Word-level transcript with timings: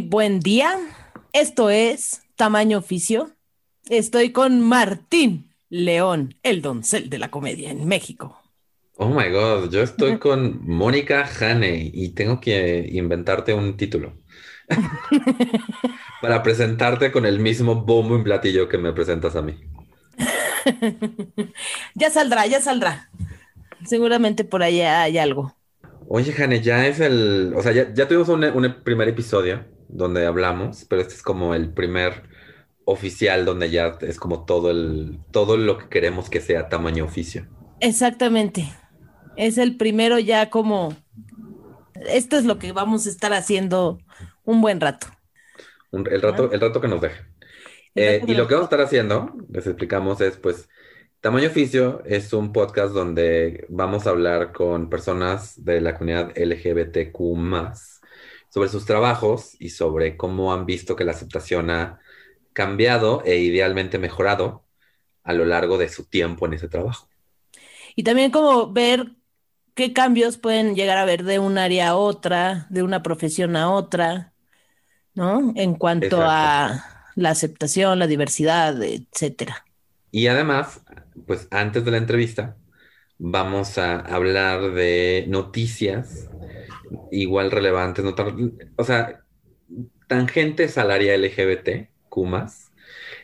Buen 0.00 0.40
día. 0.40 0.78
Esto 1.32 1.70
es 1.70 2.22
Tamaño 2.36 2.78
Oficio. 2.78 3.30
Estoy 3.88 4.32
con 4.32 4.60
Martín 4.60 5.50
León, 5.68 6.34
el 6.42 6.62
doncel 6.62 7.10
de 7.10 7.18
la 7.18 7.30
comedia 7.30 7.70
en 7.70 7.86
México. 7.86 8.40
Oh 8.96 9.08
my 9.08 9.28
God, 9.30 9.70
yo 9.70 9.82
estoy 9.82 10.18
con 10.18 10.66
Mónica 10.66 11.28
Hane 11.40 11.90
y 11.92 12.10
tengo 12.10 12.40
que 12.40 12.88
inventarte 12.92 13.54
un 13.54 13.76
título 13.76 14.14
para 16.22 16.42
presentarte 16.42 17.10
con 17.10 17.26
el 17.26 17.40
mismo 17.40 17.74
bombo 17.74 18.18
y 18.18 18.22
platillo 18.22 18.68
que 18.68 18.78
me 18.78 18.92
presentas 18.92 19.34
a 19.36 19.42
mí. 19.42 19.58
ya 21.94 22.10
saldrá, 22.10 22.46
ya 22.46 22.60
saldrá. 22.60 23.10
Seguramente 23.84 24.44
por 24.44 24.62
allá 24.62 25.02
hay 25.02 25.18
algo. 25.18 25.56
Oye, 26.08 26.32
Jane, 26.32 26.60
ya 26.60 26.86
es 26.86 27.00
el, 27.00 27.52
o 27.56 27.62
sea, 27.62 27.72
ya, 27.72 28.08
tuvimos 28.08 28.28
un, 28.28 28.76
primer 28.84 29.08
episodio 29.08 29.64
donde 29.92 30.26
hablamos, 30.26 30.84
pero 30.88 31.02
este 31.02 31.14
es 31.14 31.22
como 31.22 31.54
el 31.54 31.72
primer 31.72 32.24
oficial 32.84 33.44
donde 33.44 33.70
ya 33.70 33.98
es 34.00 34.18
como 34.18 34.44
todo 34.44 34.70
el, 34.70 35.20
todo 35.30 35.56
lo 35.56 35.78
que 35.78 35.88
queremos 35.88 36.28
que 36.28 36.40
sea 36.40 36.68
tamaño 36.68 37.04
oficio. 37.04 37.46
Exactamente. 37.80 38.72
Es 39.36 39.58
el 39.58 39.76
primero 39.76 40.18
ya 40.18 40.50
como, 40.50 40.96
esto 42.08 42.36
es 42.36 42.44
lo 42.44 42.58
que 42.58 42.72
vamos 42.72 43.06
a 43.06 43.10
estar 43.10 43.32
haciendo 43.32 43.98
un 44.44 44.60
buen 44.60 44.80
rato. 44.80 45.06
el 45.92 46.20
rato, 46.20 46.50
el 46.52 46.60
rato 46.60 46.80
que 46.80 46.88
nos 46.88 47.00
deje. 47.00 47.22
Eh, 47.94 48.22
y 48.26 48.34
lo 48.34 48.48
que 48.48 48.54
vamos 48.54 48.64
a 48.64 48.74
estar 48.74 48.80
haciendo, 48.80 49.34
les 49.50 49.66
explicamos, 49.66 50.20
es 50.22 50.36
pues 50.38 50.68
Tamaño 51.22 51.48
Oficio 51.48 52.02
es 52.04 52.32
un 52.32 52.52
podcast 52.52 52.92
donde 52.92 53.64
vamos 53.68 54.06
a 54.06 54.10
hablar 54.10 54.52
con 54.52 54.90
personas 54.90 55.64
de 55.64 55.80
la 55.80 55.94
comunidad 55.94 56.32
LGBTQ 56.36 57.36
sobre 58.52 58.68
sus 58.68 58.84
trabajos 58.84 59.56
y 59.58 59.70
sobre 59.70 60.18
cómo 60.18 60.52
han 60.52 60.66
visto 60.66 60.94
que 60.94 61.04
la 61.04 61.12
aceptación 61.12 61.70
ha 61.70 62.00
cambiado 62.52 63.22
e 63.24 63.38
idealmente 63.38 63.98
mejorado 63.98 64.66
a 65.22 65.32
lo 65.32 65.46
largo 65.46 65.78
de 65.78 65.88
su 65.88 66.04
tiempo 66.04 66.44
en 66.44 66.52
ese 66.52 66.68
trabajo. 66.68 67.08
Y 67.96 68.02
también 68.02 68.30
como 68.30 68.70
ver 68.70 69.12
qué 69.74 69.94
cambios 69.94 70.36
pueden 70.36 70.74
llegar 70.74 70.98
a 70.98 71.06
ver 71.06 71.24
de 71.24 71.38
un 71.38 71.56
área 71.56 71.88
a 71.88 71.96
otra, 71.96 72.66
de 72.68 72.82
una 72.82 73.02
profesión 73.02 73.56
a 73.56 73.70
otra, 73.70 74.34
¿no? 75.14 75.54
En 75.56 75.74
cuanto 75.74 76.20
a 76.20 77.08
la 77.14 77.30
aceptación, 77.30 77.98
la 77.98 78.06
diversidad, 78.06 78.82
etcétera. 78.82 79.64
Y 80.10 80.26
además, 80.26 80.82
pues 81.26 81.48
antes 81.50 81.86
de 81.86 81.90
la 81.90 81.96
entrevista, 81.96 82.58
vamos 83.16 83.78
a 83.78 84.00
hablar 84.00 84.72
de 84.72 85.24
noticias 85.28 86.28
igual 87.20 87.50
relevantes, 87.50 88.04
no 88.04 88.14
o 88.76 88.84
sea, 88.84 89.22
tangentes 90.08 90.78
al 90.78 90.90
área 90.90 91.16
LGBT, 91.16 91.88
Kumas, 92.08 92.72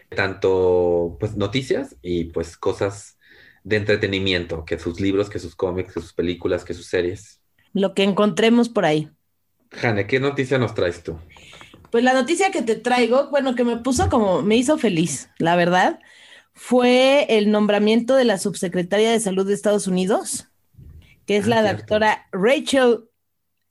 tanto 0.08 1.16
pues 1.20 1.36
noticias 1.36 1.96
y 2.02 2.24
pues 2.24 2.56
cosas 2.56 3.18
de 3.64 3.76
entretenimiento, 3.76 4.64
que 4.64 4.78
sus 4.78 5.00
libros, 5.00 5.28
que 5.28 5.38
sus 5.38 5.54
cómics, 5.54 5.92
que 5.92 6.00
sus 6.00 6.12
películas, 6.12 6.64
que 6.64 6.74
sus 6.74 6.86
series. 6.86 7.40
Lo 7.72 7.94
que 7.94 8.02
encontremos 8.02 8.68
por 8.68 8.84
ahí. 8.84 9.10
Jane, 9.70 10.06
¿qué 10.06 10.20
noticia 10.20 10.58
nos 10.58 10.74
traes 10.74 11.02
tú? 11.02 11.18
Pues 11.90 12.04
la 12.04 12.14
noticia 12.14 12.50
que 12.50 12.62
te 12.62 12.76
traigo, 12.76 13.28
bueno, 13.30 13.54
que 13.54 13.64
me 13.64 13.78
puso 13.78 14.08
como, 14.08 14.42
me 14.42 14.56
hizo 14.56 14.78
feliz, 14.78 15.30
la 15.38 15.56
verdad, 15.56 15.98
fue 16.54 17.26
el 17.28 17.50
nombramiento 17.50 18.16
de 18.16 18.24
la 18.24 18.38
subsecretaria 18.38 19.10
de 19.10 19.20
Salud 19.20 19.46
de 19.46 19.54
Estados 19.54 19.86
Unidos, 19.86 20.48
que 21.26 21.36
es 21.36 21.46
ah, 21.46 21.48
la 21.48 21.72
doctora 21.72 22.26
Rachel. 22.32 23.07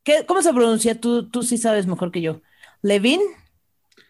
¿Qué, 0.07 0.25
¿Cómo 0.25 0.41
se 0.41 0.53
pronuncia? 0.53 0.99
Tú, 0.99 1.29
tú 1.29 1.43
sí 1.43 1.57
sabes 1.57 1.85
mejor 1.85 2.11
que 2.11 2.21
yo. 2.21 2.41
¿Levin? 2.81 3.19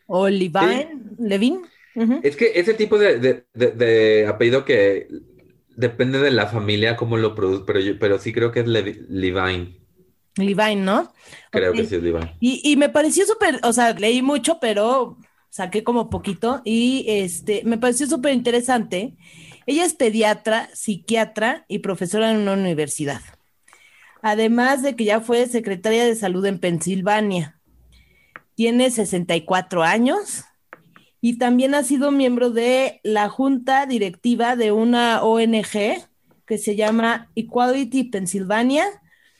¿O 0.06 0.30
Levine? 0.30 1.02
¿Levin? 1.18 1.62
Es 2.22 2.35
que 2.35 2.52
ese 2.59 2.75
tipo 2.75 3.00
de, 3.00 4.28
apellido 4.30 4.63
que 4.63 5.07
depende 5.75 6.19
de 6.19 6.30
la 6.30 6.46
familia, 6.46 6.96
cómo 6.96 7.18
lo 7.18 7.34
produce, 7.34 7.63
pero, 7.66 7.80
pero 8.00 8.19
sí 8.19 8.31
creo 8.31 8.52
que 8.52 8.59
es 8.59 8.68
Levine. 8.68 9.80
Levine, 10.36 10.75
¿no? 10.75 11.12
Creo 11.50 11.74
que 11.74 11.86
sí 11.86 11.96
es 11.96 12.03
Levine. 12.03 12.36
Y, 12.40 12.62
y 12.63 12.75
me 12.75 12.90
pareció 12.90 13.25
súper, 13.25 13.59
o 13.63 13.74
sea, 13.74 13.94
leí 13.94 14.22
mucho, 14.22 14.59
pero 14.62 15.18
saqué 15.50 15.84
como 15.84 16.12
poquito 16.12 16.62
y 16.63 17.06
este, 17.07 17.63
me 17.66 17.80
pareció 17.80 18.06
súper 18.06 18.34
interesante. 18.34 19.16
Ella 19.66 19.84
es 19.84 19.96
pediatra, 19.96 20.69
psiquiatra 20.75 21.66
y 21.68 21.80
profesora 21.80 22.30
en 22.30 22.38
una 22.38 22.53
universidad. 22.53 23.22
Además 24.29 24.83
de 24.83 24.97
que 24.97 25.05
ya 25.05 25.21
fue 25.21 25.47
secretaria 25.47 26.03
de 26.03 26.13
salud 26.13 26.45
en 26.45 26.59
Pensilvania. 26.59 27.61
Tiene 28.55 28.91
64 28.91 29.83
años 29.83 30.43
y 31.21 31.38
también 31.38 31.73
ha 31.73 31.83
sido 31.83 32.11
miembro 32.11 32.49
de 32.49 32.99
la 33.03 33.29
junta 33.29 33.85
directiva 33.85 34.57
de 34.57 34.73
una 34.73 35.23
ONG 35.23 36.03
que 36.45 36.57
se 36.57 36.75
llama 36.75 37.31
Equality 37.35 38.03
Pennsylvania, 38.03 38.83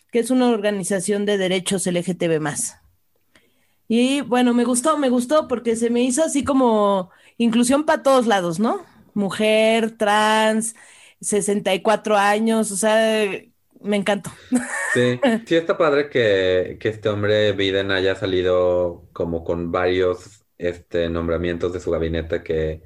que 0.10 0.20
es 0.20 0.32
una 0.32 0.48
organización 0.48 1.26
de 1.26 1.38
derechos 1.38 1.86
LGTB 1.86 2.40
y 3.90 4.22
bueno, 4.22 4.54
me 4.54 4.64
gustó, 4.64 4.98
me 4.98 5.10
gustó 5.10 5.50
porque 5.50 5.76
se 5.76 5.90
me 5.90 6.02
hizo 6.02 6.24
así 6.24 6.46
como 6.46 7.10
inclusión 7.38 7.86
para 7.86 8.04
todos 8.04 8.26
lados, 8.26 8.58
¿no? 8.58 8.86
Mujer, 9.14 9.98
trans, 9.98 10.76
64 11.20 12.16
años, 12.16 12.72
o 12.72 12.78
sea, 12.78 13.28
me 13.88 13.98
encantó. 13.98 14.32
Sí, 14.94 15.20
sí 15.46 15.56
está 15.56 15.78
padre 15.78 16.10
que, 16.10 16.78
este 16.82 17.10
hombre 17.10 17.54
Biden 17.54 17.92
haya 17.92 18.16
salido 18.16 19.08
como 19.14 19.44
con 19.44 19.72
varios 19.72 20.46
este, 20.58 21.10
nombramientos 21.10 21.74
de 21.74 21.80
su 21.80 21.92
gabinete 21.92 22.44
que, 22.44 22.84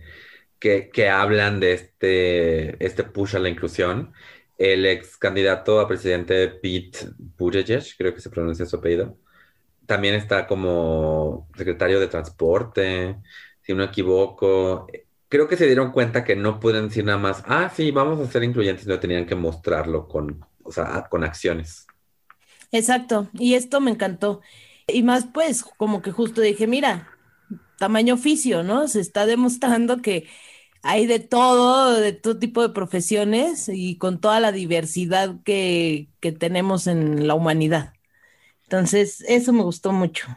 que, 0.60 1.10
hablan 1.10 1.60
de 1.60 1.74
este, 1.74 2.86
este 2.86 3.04
push 3.04 3.36
a 3.36 3.40
la 3.40 3.50
inclusión. 3.50 4.14
El 4.58 4.86
ex 4.86 5.18
candidato 5.18 5.80
a 5.80 5.88
presidente 5.88 6.48
Pete 6.50 7.00
Buttigieg, 7.18 7.84
creo 7.98 8.14
que 8.14 8.22
se 8.22 8.30
pronuncia 8.30 8.66
su 8.66 8.76
apellido, 8.76 9.18
también 9.88 10.16
está 10.16 10.48
como 10.48 11.50
secretario 11.58 12.00
de 12.00 12.08
transporte, 12.08 13.18
si 13.62 13.74
no 13.74 13.84
equivoco. 13.84 14.88
Creo 15.30 15.48
que 15.48 15.58
se 15.58 15.66
dieron 15.66 15.92
cuenta 15.92 16.24
que 16.24 16.36
no 16.36 16.60
pueden 16.60 16.90
decir 16.90 17.06
nada 17.06 17.18
más, 17.18 17.44
ah, 17.48 17.72
sí, 17.76 17.92
vamos 17.92 18.20
a 18.20 18.32
ser 18.32 18.44
incluyentes, 18.44 18.88
no 18.88 19.00
tenían 19.00 19.26
que 19.26 19.36
mostrarlo 19.36 20.08
con, 20.08 20.46
o 20.64 20.72
sea, 20.72 21.08
con 21.10 21.24
acciones. 21.24 21.88
Exacto, 22.72 23.30
y 23.34 23.56
esto 23.56 23.82
me 23.82 23.92
encantó. 23.92 24.42
Y 24.88 25.04
más 25.04 25.26
pues, 25.34 25.64
como 25.64 26.02
que 26.02 26.12
justo 26.12 26.42
dije, 26.42 26.68
mira, 26.68 27.10
tamaño 27.78 28.16
oficio, 28.16 28.64
¿no? 28.64 28.88
Se 28.88 29.00
está 29.00 29.26
demostrando 29.26 30.02
que 30.02 30.28
hay 30.84 31.06
de 31.06 31.20
todo, 31.20 31.94
de 32.00 32.14
todo 32.14 32.40
tipo 32.40 32.62
de 32.62 32.74
profesiones 32.74 33.70
y 33.70 33.98
con 33.98 34.20
toda 34.20 34.40
la 34.40 34.52
diversidad 34.52 35.36
que, 35.44 36.10
que 36.20 36.32
tenemos 36.32 36.88
en 36.88 37.28
la 37.28 37.36
humanidad. 37.36 37.94
Entonces, 38.64 39.24
eso 39.28 39.54
me 39.54 39.64
gustó 39.64 39.92
mucho. 39.92 40.28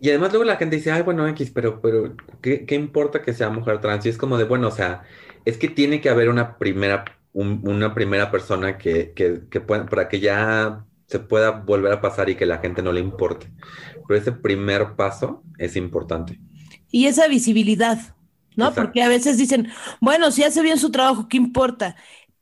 Y 0.00 0.08
además 0.08 0.30
luego 0.32 0.44
la 0.44 0.56
gente 0.56 0.76
dice, 0.76 0.92
ay, 0.92 1.02
bueno, 1.02 1.28
X, 1.28 1.50
pero, 1.54 1.80
pero, 1.82 2.16
¿qué, 2.40 2.66
importa 2.74 3.20
que 3.20 3.34
sea 3.34 3.50
mujer 3.50 3.80
trans? 3.82 4.06
Y 4.06 4.08
es 4.08 4.16
como 4.16 4.38
de, 4.38 4.44
bueno, 4.44 4.68
o 4.68 4.70
sea, 4.70 5.02
es 5.44 5.58
que 5.58 5.68
tiene 5.68 6.00
que 6.00 6.08
haber 6.08 6.30
una 6.30 6.56
primera, 6.56 7.04
una 7.32 7.94
primera 7.94 8.30
persona 8.30 8.76
que, 8.78 9.12
que, 9.14 9.42
que 9.50 9.60
pueda, 9.60 9.86
para 9.86 10.08
que 10.08 10.20
ya 10.20 10.84
se 11.06 11.18
pueda 11.18 11.50
volver 11.50 11.92
a 11.92 12.00
pasar 12.00 12.28
y 12.30 12.36
que 12.36 12.46
la 12.46 12.58
gente 12.58 12.82
no 12.82 12.92
le 12.92 13.00
importe. 13.00 13.50
Pero 14.06 14.20
ese 14.20 14.32
primer 14.32 14.94
paso 14.96 15.42
es 15.58 15.76
importante. 15.76 16.40
Y 16.90 17.06
esa 17.06 17.28
visibilidad, 17.28 17.98
¿no? 18.56 18.74
Porque 18.74 19.02
a 19.02 19.08
veces 19.08 19.38
dicen, 19.38 19.68
bueno, 20.00 20.30
si 20.30 20.42
hace 20.42 20.62
bien 20.62 20.78
su 20.78 20.90
trabajo, 20.90 21.28
¿qué 21.28 21.36
importa? 21.36 21.96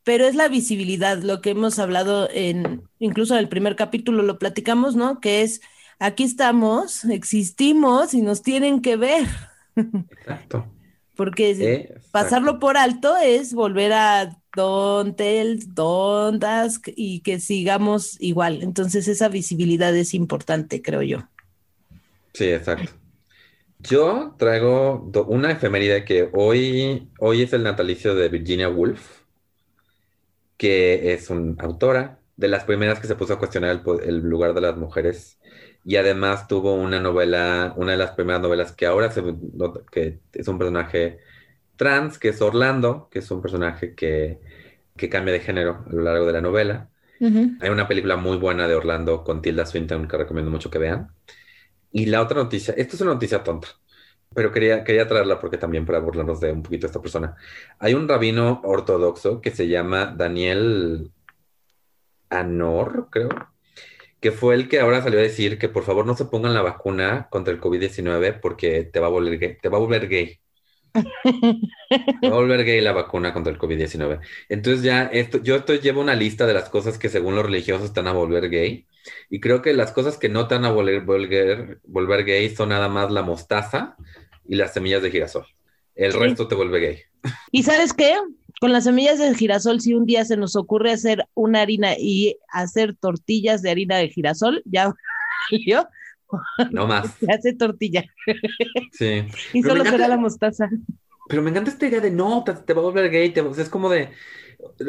pero 0.09 0.25
es 0.25 0.35
la 0.35 0.49
visibilidad, 0.49 1.19
lo 1.19 1.43
que 1.43 1.51
hemos 1.51 1.79
hablado 1.79 2.31
en, 2.33 2.83
incluso 2.99 3.35
en 3.35 3.41
el 3.41 3.51
primer 3.51 3.77
capítulo 3.77 4.23
lo 4.23 4.39
platicamos, 4.39 4.97
¿no? 4.97 5.21
Que 5.21 5.43
es, 5.43 5.61
aquí 5.99 6.25
estamos, 6.25 7.05
existimos 7.05 8.15
y 8.15 8.23
nos 8.23 8.41
tienen 8.41 8.81
que 8.81 8.97
ver. 8.97 9.27
Exacto. 9.77 10.67
Porque 11.15 11.95
pasarlo 12.11 12.59
por 12.59 12.79
alto 12.79 13.19
es 13.19 13.53
volver 13.53 13.93
a 13.93 14.39
Don't 14.59 16.45
Ask 16.45 16.89
y 16.97 17.21
que 17.21 17.41
sigamos 17.41 18.21
igual. 18.21 18.63
Entonces 18.63 19.09
esa 19.09 19.29
visibilidad 19.29 19.95
es 19.97 20.15
importante, 20.15 20.83
creo 20.83 21.03
yo. 21.03 21.29
Sí, 22.35 22.45
exacto. 22.45 22.93
Yo 23.81 24.35
traigo 24.39 25.11
una 25.29 25.53
efeméride 25.53 26.05
que 26.05 26.29
hoy, 26.33 27.09
hoy 27.21 27.43
es 27.43 27.53
el 27.53 27.63
natalicio 27.63 28.15
de 28.15 28.29
Virginia 28.29 28.69
Woolf 28.69 29.19
que 30.59 31.15
es 31.15 31.31
una 31.31 31.55
autora, 31.63 32.21
de 32.37 32.49
las 32.49 32.65
primeras 32.65 33.01
que 33.01 33.07
se 33.07 33.15
puso 33.15 33.35
a 33.35 33.39
cuestionar 33.39 33.83
el, 34.05 34.21
lugar 34.21 34.55
de 34.55 34.61
las 34.61 34.77
mujeres 34.77 35.39
y 35.85 35.97
además 35.97 36.47
tuvo 36.49 36.75
una 36.75 37.01
novela, 37.01 37.73
una 37.77 37.93
de 37.93 37.99
las 37.99 38.11
primeras 38.13 38.43
novelas 38.43 38.73
que 38.73 38.87
ahora 38.87 39.11
se, 39.11 39.23
que 39.91 40.21
es 40.33 40.49
un 40.49 40.59
personaje 40.59 41.21
trans, 41.79 42.19
que 42.19 42.29
es 42.29 42.43
Orlando, 42.43 43.09
que 43.11 43.21
es 43.21 43.31
un 43.31 43.41
personaje 43.41 43.95
que, 43.95 44.41
que, 44.97 45.09
cambia 45.09 45.33
de 45.33 45.41
género 45.41 45.85
a 45.89 45.93
lo 45.93 46.03
largo 46.03 46.27
de 46.27 46.33
la 46.35 46.43
novela. 46.43 46.91
Hay 47.21 47.71
una 47.71 47.89
película 47.89 48.17
muy 48.17 48.37
buena 48.37 48.69
de 48.69 48.75
Orlando 48.75 49.25
con 49.25 49.41
Tilda 49.41 49.65
Swinton 49.67 50.07
que 50.07 50.19
recomiendo 50.19 50.51
mucho 50.51 50.71
que 50.71 50.79
vean. 50.79 51.09
Y 51.91 52.07
la 52.07 52.21
otra 52.21 52.43
noticia, 52.43 52.75
esto 52.77 52.97
es 52.97 53.01
una 53.01 53.15
noticia 53.15 53.43
tonta, 53.43 53.69
pero 54.35 54.53
quería, 54.53 54.85
quería 54.85 55.09
traerla 55.09 55.41
porque 55.41 55.57
también 55.57 55.87
para 55.87 56.01
burlarnos 56.01 56.41
de 56.41 56.53
un 56.53 56.63
poquito 56.63 56.87
esta 56.87 57.01
persona. 57.01 57.37
Hay 57.79 57.95
un 57.95 58.09
rabino 58.09 58.61
ortodoxo 58.65 59.41
que 59.41 59.51
se 59.51 59.69
llama 59.69 60.15
Daniel 60.17 61.11
Anor, 62.31 63.09
creo, 63.11 63.31
que 64.21 64.33
fue 64.33 64.55
el 64.55 64.69
que 64.69 64.81
ahora 64.81 65.03
salió 65.03 65.19
a 65.19 65.23
decir 65.23 65.59
que 65.59 65.69
por 65.69 65.85
favor 65.85 66.07
no 66.07 66.17
se 66.17 66.27
pongan 66.27 66.55
la 66.55 66.63
vacuna 66.63 67.29
contra 67.31 67.55
el 67.55 67.61
COVID-19 67.61 68.41
porque 68.41 68.85
te 68.85 69.01
va 69.01 69.07
a 69.07 69.11
volver 69.11 69.39
gay. 69.39 69.59
Te 69.61 69.69
va 69.69 69.79
a 69.79 69.81
volver 69.81 70.09
gay. 70.09 70.41
va 72.25 72.29
a 72.29 72.31
volver 72.31 72.65
gay 72.65 72.81
la 72.81 72.93
vacuna 72.93 73.33
contra 73.33 73.53
el 73.53 73.59
COVID-19. 73.59 74.21
Entonces 74.49 74.83
ya 74.83 75.05
esto, 75.05 75.43
yo 75.43 75.57
esto 75.57 75.75
llevo 75.75 76.01
una 76.01 76.15
lista 76.15 76.47
de 76.47 76.55
las 76.55 76.69
cosas 76.69 76.99
que 76.99 77.09
según 77.09 77.35
los 77.35 77.45
religiosos 77.45 77.87
están 77.87 78.07
a 78.07 78.13
volver 78.13 78.49
gay. 78.49 78.87
Y 79.31 79.41
creo 79.41 79.63
que 79.63 79.73
las 79.73 79.93
cosas 79.93 80.19
que 80.19 80.29
no 80.29 80.43
están 80.43 80.65
a 80.65 80.73
volver, 80.73 81.03
volver, 81.03 81.81
volver 81.85 82.25
gay 82.25 82.55
son 82.55 82.71
nada 82.71 82.89
más 82.89 83.11
la 83.11 83.23
mostaza 83.23 83.97
y 84.47 84.57
las 84.57 84.73
semillas 84.73 85.03
de 85.03 85.11
girasol. 85.11 85.47
El 85.95 86.13
resto 86.13 86.47
te 86.47 86.55
vuelve 86.55 86.81
gay. 86.81 86.99
¿Y 87.51 87.65
sabes 87.65 87.93
qué? 87.93 88.15
Con 88.61 88.73
las 88.73 88.85
semillas 88.85 89.19
de 89.19 89.35
girasol, 89.35 89.81
si 89.81 89.95
un 89.95 90.07
día 90.07 90.25
se 90.25 90.37
nos 90.37 90.57
ocurre 90.57 90.93
hacer 90.93 91.25
una 91.35 91.63
harina 91.63 91.95
y 91.99 92.37
hacer 92.49 92.95
tortillas 92.95 93.63
de 93.63 93.71
harina 93.71 93.97
de 93.97 94.09
girasol, 94.09 94.63
ya 94.65 94.93
yo 95.67 95.87
no 96.71 96.87
más. 96.87 97.15
Se 97.15 97.33
hace 97.33 97.53
tortilla. 97.55 98.05
Sí. 98.93 99.25
y 99.53 99.63
solo 99.63 99.85
será 99.85 100.09
la 100.09 100.17
mostaza. 100.17 100.69
Pero 101.29 101.43
me 101.43 101.51
encanta 101.51 101.71
esta 101.71 101.87
idea 101.87 102.01
de 102.01 102.11
no, 102.11 102.43
te, 102.43 102.73
va 102.73 102.81
a 102.81 102.85
volver 102.85 103.11
gay. 103.11 103.35
es 103.59 103.69
como 103.69 103.91
de. 103.91 104.11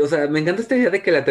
O 0.02 0.08
sea, 0.08 0.28
me 0.28 0.40
encanta 0.40 0.64
esta 0.64 0.76
idea 0.76 0.90
de 0.90 1.04
que 1.04 1.12
la, 1.12 1.24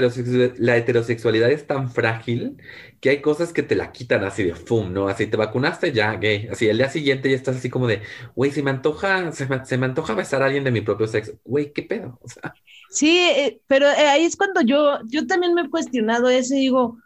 la, 0.59 0.77
heterosexualidad 0.77 1.51
es 1.51 1.67
tan 1.67 1.91
frágil 1.91 2.57
que 3.01 3.11
hay 3.11 3.21
cosas 3.21 3.53
que 3.53 3.65
te 3.65 3.75
la 3.75 3.91
quitan 3.91 4.23
así 4.23 4.45
de 4.45 4.55
fum, 4.55 4.93
¿no? 4.93 5.09
Así 5.09 5.27
te 5.27 5.37
vacunaste 5.37 5.93
ya, 5.93 6.15
gay. 6.15 6.47
Así 6.49 6.69
el 6.69 6.77
día 6.77 6.89
siguiente 6.89 7.31
ya 7.31 7.37
estás 7.37 7.57
así 7.57 7.69
como 7.69 7.89
de, 7.89 8.03
güey, 8.37 8.53
se 8.53 8.63
me 8.63 8.71
antoja, 8.71 9.33
se 9.33 9.49
me, 9.49 9.87
antoja 9.87 10.15
besar 10.15 10.43
a 10.43 10.47
alguien 10.47 10.63
de 10.63 10.71
mi 10.71 10.83
propio 10.83 11.09
sexo. 11.09 11.33
Güey, 11.45 11.73
¿qué 11.73 11.83
pedo? 11.83 12.21
O 12.23 12.29
sea. 12.29 12.55
Sí, 12.91 13.19
eh, 13.19 13.61
pero 13.67 13.87
eh, 13.87 14.09
ahí 14.09 14.25
es 14.25 14.37
cuando 14.37 14.61
yo, 14.61 15.01
yo 15.07 15.27
también 15.27 15.55
me 15.55 15.63
he 15.63 15.71
cuestionado 15.71 16.29
eso 16.29 16.55
y 16.55 16.61
digo, 16.61 16.99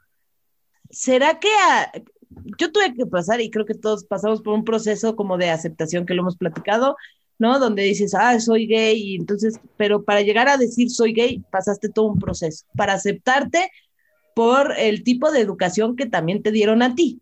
¿será 0.91 1.41
que 1.41 1.49
yo 2.59 2.73
tuve 2.73 2.95
que 2.95 3.07
pasar, 3.07 3.41
y 3.41 3.51
creo 3.51 3.67
que 3.67 3.75
todos 3.75 4.05
pasamos 4.05 4.43
por 4.43 4.55
un 4.55 4.65
proceso 4.65 5.17
como 5.17 5.39
de 5.39 5.51
aceptación 5.51 6.07
que 6.07 6.15
lo 6.15 6.23
hemos 6.23 6.37
platicado, 6.37 6.97
¿no? 7.39 7.59
Donde 7.59 7.83
dices, 7.83 8.15
ah, 8.15 8.39
soy 8.41 8.67
gay, 8.67 9.01
y 9.01 9.17
entonces, 9.17 9.59
pero 9.77 10.05
para 10.05 10.23
llegar 10.23 10.49
a 10.49 10.57
decir 10.57 10.91
soy 10.91 11.13
gay, 11.13 11.43
pasaste 11.51 11.89
todo 11.89 12.07
un 12.07 12.19
proceso, 12.19 12.65
para 12.77 12.95
aceptarte 12.95 13.71
por 14.35 14.75
el 14.79 15.03
tipo 15.03 15.31
de 15.31 15.41
educación 15.41 15.97
que 15.97 16.07
también 16.07 16.43
te 16.43 16.53
dieron 16.53 16.83
a 16.83 16.95
ti. 16.95 17.21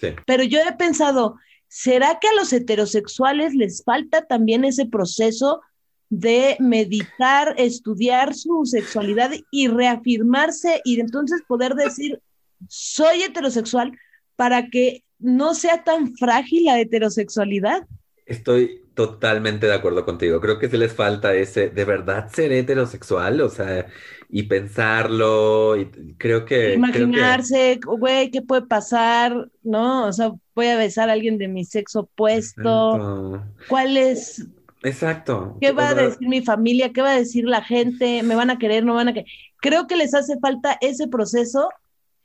Sí. 0.00 0.08
Pero 0.26 0.44
yo 0.44 0.60
he 0.60 0.72
pensado, 0.74 1.36
¿será 1.68 2.18
que 2.20 2.28
a 2.28 2.34
los 2.34 2.52
heterosexuales 2.52 3.54
les 3.54 3.82
falta 3.82 4.26
también 4.26 4.64
ese 4.64 4.86
proceso 4.86 5.60
de 6.08 6.56
meditar, 6.60 7.54
estudiar 7.58 8.34
su 8.34 8.64
sexualidad 8.64 9.32
y 9.50 9.68
reafirmarse 9.68 10.80
y 10.84 11.00
entonces 11.00 11.42
poder 11.48 11.74
decir, 11.74 12.20
soy 12.68 13.22
heterosexual, 13.22 13.92
para 14.36 14.68
que 14.68 15.02
no 15.18 15.54
sea 15.54 15.82
tan 15.82 16.14
frágil 16.16 16.64
la 16.64 16.78
heterosexualidad. 16.78 17.86
Estoy 18.26 18.82
totalmente 18.94 19.66
de 19.66 19.74
acuerdo 19.74 20.04
contigo. 20.04 20.40
Creo 20.40 20.58
que 20.58 20.68
se 20.68 20.78
les 20.78 20.92
falta 20.92 21.34
ese, 21.34 21.68
de 21.68 21.84
verdad 21.84 22.30
ser 22.32 22.52
heterosexual, 22.52 23.40
o 23.40 23.48
sea, 23.48 23.86
y 24.28 24.44
pensarlo, 24.44 25.76
y 25.76 25.86
creo 26.18 26.44
que... 26.44 26.74
Imaginarse, 26.74 27.78
güey, 27.84 28.30
¿qué 28.30 28.42
puede 28.42 28.62
pasar? 28.62 29.50
¿No? 29.62 30.06
O 30.06 30.12
sea, 30.12 30.32
voy 30.54 30.66
a 30.66 30.78
besar 30.78 31.10
a 31.10 31.12
alguien 31.12 31.38
de 31.38 31.48
mi 31.48 31.64
sexo 31.64 32.00
opuesto. 32.00 33.44
¿Cuál 33.68 33.96
es? 33.96 34.46
Exacto. 34.82 35.56
¿Qué 35.60 35.72
va 35.72 35.90
a 35.90 35.94
decir 35.94 36.28
mi 36.28 36.42
familia? 36.42 36.92
¿Qué 36.92 37.02
va 37.02 37.12
a 37.12 37.18
decir 37.18 37.44
la 37.44 37.62
gente? 37.62 38.22
¿Me 38.22 38.34
van 38.34 38.50
a 38.50 38.58
querer? 38.58 38.84
¿No 38.84 38.94
van 38.94 39.08
a 39.08 39.12
querer? 39.12 39.28
Creo 39.58 39.86
que 39.86 39.96
les 39.96 40.14
hace 40.14 40.38
falta 40.38 40.78
ese 40.80 41.06
proceso 41.06 41.68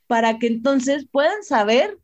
para 0.08 0.40
que 0.40 0.48
entonces 0.48 1.06
puedan 1.12 1.44
saber 1.44 1.98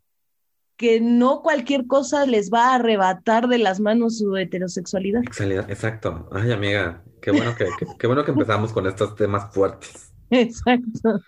que 0.77 1.01
no 1.01 1.41
cualquier 1.41 1.87
cosa 1.87 2.25
les 2.25 2.51
va 2.51 2.71
a 2.71 2.75
arrebatar 2.75 3.47
de 3.47 3.57
las 3.57 3.79
manos 3.79 4.19
su 4.19 4.37
heterosexualidad. 4.37 5.23
Exacto. 5.69 6.29
Ay, 6.31 6.51
amiga, 6.51 7.03
qué 7.21 7.31
bueno 7.31 7.55
que, 7.55 7.65
qué, 7.97 8.07
bueno 8.07 8.23
que 8.23 8.31
empezamos 8.31 8.71
con 8.71 8.85
estos 8.85 9.15
temas 9.15 9.51
fuertes. 9.53 10.13
Exacto. 10.29 11.19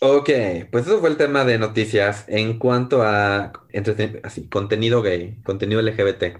Ok, 0.00 0.30
pues 0.70 0.86
eso 0.86 1.00
fue 1.00 1.08
el 1.08 1.16
tema 1.16 1.44
de 1.44 1.58
noticias 1.58 2.24
en 2.28 2.58
cuanto 2.58 3.02
a 3.02 3.52
así, 4.22 4.46
contenido 4.48 5.02
gay, 5.02 5.40
contenido 5.42 5.80
LGBT. 5.82 6.38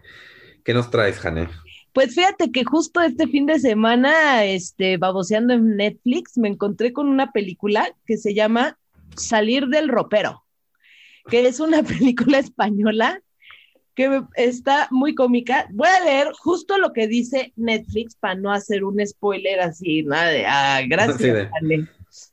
¿Qué 0.62 0.74
nos 0.74 0.90
traes, 0.90 1.18
Jane? 1.18 1.48
Pues 1.94 2.14
fíjate 2.14 2.52
que 2.52 2.64
justo 2.64 3.00
este 3.00 3.26
fin 3.26 3.46
de 3.46 3.58
semana, 3.58 4.44
este, 4.44 4.98
baboseando 4.98 5.54
en 5.54 5.76
Netflix, 5.76 6.36
me 6.36 6.48
encontré 6.48 6.92
con 6.92 7.08
una 7.08 7.32
película 7.32 7.88
que 8.06 8.18
se 8.18 8.34
llama 8.34 8.78
Salir 9.16 9.66
del 9.68 9.88
ropero 9.88 10.44
que 11.30 11.46
es 11.46 11.60
una 11.60 11.82
película 11.84 12.38
española 12.38 13.22
que 13.94 14.22
está 14.36 14.86
muy 14.90 15.14
cómica. 15.14 15.66
Voy 15.72 15.88
a 15.88 16.04
leer 16.04 16.28
justo 16.38 16.78
lo 16.78 16.92
que 16.92 17.08
dice 17.08 17.52
Netflix 17.56 18.14
para 18.14 18.36
no 18.36 18.52
hacer 18.52 18.84
un 18.84 19.04
spoiler 19.04 19.60
así, 19.60 20.04
nada 20.04 20.28
de, 20.28 20.46
ah, 20.46 20.80
gracias. 20.88 21.50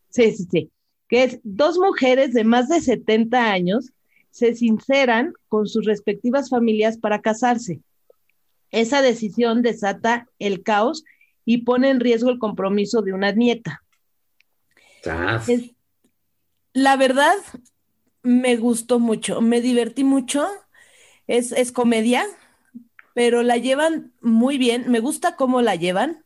Sí, 0.10 0.32
sí, 0.32 0.48
sí. 0.50 0.72
Que 1.10 1.24
es 1.24 1.40
dos 1.44 1.78
mujeres 1.78 2.34
de 2.34 2.44
más 2.44 2.70
de 2.70 2.82
70 2.82 3.52
años 3.52 3.92
se 4.30 4.54
sinceran 4.54 5.34
con 5.48 5.68
sus 5.68 5.86
respectivas 5.86 6.50
familias 6.50 6.98
para 6.98 7.22
casarse. 7.22 7.82
Esa 8.70 9.02
decisión 9.02 9.62
desata 9.62 10.28
el 10.40 10.62
caos 10.62 11.04
y 11.46 11.60
pone 11.60 11.90
en 11.90 12.00
riesgo 12.00 12.30
el 12.30 12.38
compromiso 12.38 13.02
de 13.02 13.14
una 13.14 13.32
nieta. 13.32 13.82
la 16.74 16.98
verdad, 16.98 17.36
me 18.26 18.58
gustó 18.58 19.00
mucho, 19.00 19.40
me 19.40 19.62
divertí 19.62 20.04
mucho. 20.04 20.48
Es, 21.28 21.52
es 21.52 21.72
comedia, 21.72 22.26
pero 23.14 23.44
la 23.44 23.58
llevan 23.58 24.14
muy 24.22 24.58
bien. 24.58 24.92
Me 24.92 25.00
gusta 25.00 25.36
cómo 25.36 25.62
la 25.62 25.76
llevan. 25.76 26.26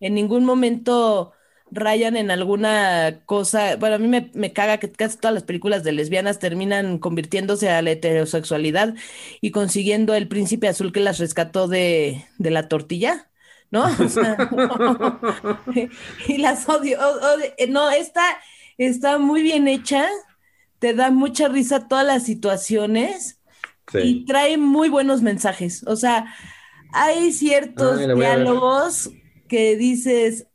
En 0.00 0.14
ningún 0.14 0.44
momento 0.44 1.32
rayan 1.70 2.16
en 2.16 2.30
alguna 2.30 3.22
cosa. 3.26 3.76
Bueno, 3.76 3.96
a 3.96 3.98
mí 3.98 4.08
me, 4.08 4.30
me, 4.34 4.52
caga 4.52 4.78
que 4.78 4.90
casi 4.90 5.18
todas 5.18 5.34
las 5.34 5.42
películas 5.42 5.84
de 5.84 5.92
lesbianas 5.92 6.38
terminan 6.38 6.98
convirtiéndose 6.98 7.68
a 7.68 7.82
la 7.82 7.90
heterosexualidad 7.90 8.94
y 9.40 9.50
consiguiendo 9.50 10.14
el 10.14 10.28
príncipe 10.28 10.68
azul 10.68 10.92
que 10.92 11.00
las 11.00 11.18
rescató 11.18 11.68
de, 11.68 12.24
de 12.38 12.50
la 12.50 12.68
tortilla. 12.68 13.30
¿No? 13.70 13.84
y 16.28 16.38
las 16.38 16.68
odio. 16.68 16.98
No, 17.68 17.90
esta 17.90 18.24
está 18.78 19.18
muy 19.18 19.42
bien 19.42 19.68
hecha 19.68 20.08
te 20.84 20.92
da 20.92 21.10
mucha 21.10 21.48
risa 21.48 21.88
todas 21.88 22.04
las 22.04 22.26
situaciones 22.26 23.40
y 23.94 24.26
trae 24.26 24.58
muy 24.58 24.90
buenos 24.90 25.22
mensajes. 25.22 25.82
O 25.86 25.96
sea, 25.96 26.26
hay 26.92 27.32
ciertos 27.32 28.00
diálogos 28.14 29.08
que 29.48 29.76
dices, 29.76 30.46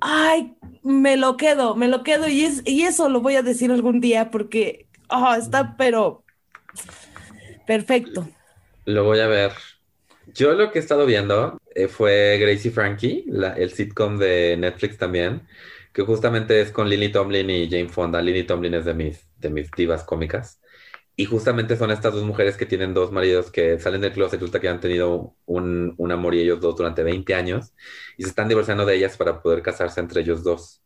ay, 0.00 0.56
me 0.82 1.16
lo 1.16 1.36
quedo, 1.36 1.76
me 1.76 1.86
lo 1.86 2.02
quedo 2.02 2.26
y, 2.26 2.44
es, 2.44 2.62
y 2.64 2.82
eso 2.82 3.08
lo 3.08 3.20
voy 3.20 3.36
a 3.36 3.42
decir 3.42 3.70
algún 3.70 4.00
día 4.00 4.32
porque 4.32 4.88
oh, 5.08 5.34
está, 5.34 5.76
pero 5.76 6.24
perfecto. 7.64 8.28
Lo 8.86 9.04
voy 9.04 9.20
a 9.20 9.28
ver. 9.28 9.52
Yo 10.34 10.54
lo 10.54 10.72
que 10.72 10.80
he 10.80 10.82
estado 10.82 11.06
viendo 11.06 11.60
eh, 11.76 11.86
fue 11.86 12.38
Gracie 12.40 12.72
Frankie, 12.72 13.24
el 13.56 13.70
sitcom 13.70 14.18
de 14.18 14.56
Netflix 14.56 14.98
también 14.98 15.42
que 15.96 16.02
justamente 16.02 16.60
es 16.60 16.72
con 16.72 16.90
Lily 16.90 17.10
Tomlin 17.10 17.48
y 17.48 17.70
Jane 17.70 17.88
Fonda. 17.88 18.20
Lily 18.20 18.42
Tomlin 18.42 18.74
es 18.74 18.84
de 18.84 18.92
mis, 18.92 19.25
de 19.36 19.50
mis 19.50 19.70
divas 19.72 20.04
cómicas. 20.04 20.60
Y 21.16 21.24
justamente 21.24 21.76
son 21.76 21.90
estas 21.90 22.12
dos 22.12 22.24
mujeres 22.24 22.56
que 22.56 22.66
tienen 22.66 22.92
dos 22.94 23.10
maridos 23.12 23.50
que 23.50 23.78
salen 23.78 24.02
del 24.02 24.12
closet, 24.12 24.38
resulta 24.40 24.60
que 24.60 24.68
han 24.68 24.80
tenido 24.80 25.34
un, 25.46 25.94
un 25.96 26.12
amor 26.12 26.34
y 26.34 26.40
ellos 26.40 26.60
dos 26.60 26.76
durante 26.76 27.02
20 27.02 27.34
años 27.34 27.72
y 28.18 28.24
se 28.24 28.28
están 28.30 28.48
divorciando 28.48 28.84
de 28.84 28.96
ellas 28.96 29.16
para 29.16 29.40
poder 29.42 29.62
casarse 29.62 30.00
entre 30.00 30.20
ellos 30.20 30.42
dos. 30.44 30.82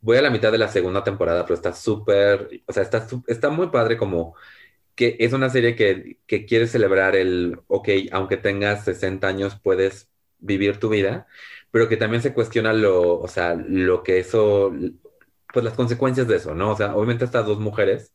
Voy 0.00 0.16
a 0.18 0.22
la 0.22 0.30
mitad 0.30 0.52
de 0.52 0.58
la 0.58 0.68
segunda 0.68 1.02
temporada, 1.04 1.44
pero 1.44 1.54
está 1.54 1.72
súper, 1.72 2.62
o 2.66 2.72
sea, 2.72 2.82
está, 2.82 3.06
está 3.26 3.50
muy 3.50 3.68
padre 3.68 3.96
como 3.96 4.36
que 4.94 5.16
es 5.20 5.32
una 5.32 5.50
serie 5.50 5.76
que, 5.76 6.20
que 6.26 6.46
quiere 6.46 6.66
celebrar 6.68 7.16
el, 7.16 7.60
ok, 7.68 7.88
aunque 8.12 8.36
tengas 8.38 8.84
60 8.84 9.28
años, 9.28 9.58
puedes 9.62 10.10
vivir 10.38 10.78
tu 10.78 10.88
vida 10.90 11.26
pero 11.70 11.88
que 11.88 11.98
también 11.98 12.22
se 12.22 12.32
cuestiona 12.32 12.72
lo, 12.72 13.20
o 13.20 13.28
sea, 13.28 13.54
lo 13.54 14.02
que 14.02 14.18
eso, 14.18 14.72
pues 15.56 15.64
las 15.64 15.74
consecuencias 15.74 16.28
de 16.28 16.36
eso, 16.36 16.54
¿no? 16.54 16.72
O 16.72 16.76
sea, 16.76 16.94
obviamente 16.94 17.24
estas 17.24 17.46
dos 17.46 17.58
mujeres, 17.58 18.14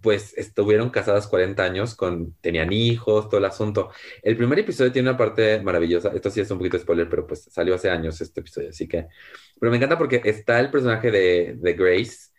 pues 0.00 0.32
estuvieron 0.38 0.88
casadas 0.88 1.26
40 1.26 1.62
años, 1.62 1.94
con, 1.94 2.34
tenían 2.40 2.72
hijos, 2.72 3.28
todo 3.28 3.36
el 3.36 3.44
asunto. 3.44 3.90
El 4.22 4.38
primer 4.38 4.60
episodio 4.60 4.90
tiene 4.90 5.10
una 5.10 5.18
parte 5.18 5.60
maravillosa, 5.60 6.10
esto 6.14 6.30
sí 6.30 6.40
es 6.40 6.50
un 6.50 6.56
poquito 6.56 6.78
spoiler, 6.78 7.06
pero 7.10 7.26
pues 7.26 7.44
salió 7.52 7.74
hace 7.74 7.90
años 7.90 8.18
este 8.22 8.40
episodio, 8.40 8.70
así 8.70 8.88
que, 8.88 9.08
pero 9.60 9.70
me 9.70 9.76
encanta 9.76 9.98
porque 9.98 10.22
está 10.24 10.58
el 10.58 10.70
personaje 10.70 11.10
de, 11.10 11.56
de 11.58 11.74
Grace, 11.74 12.30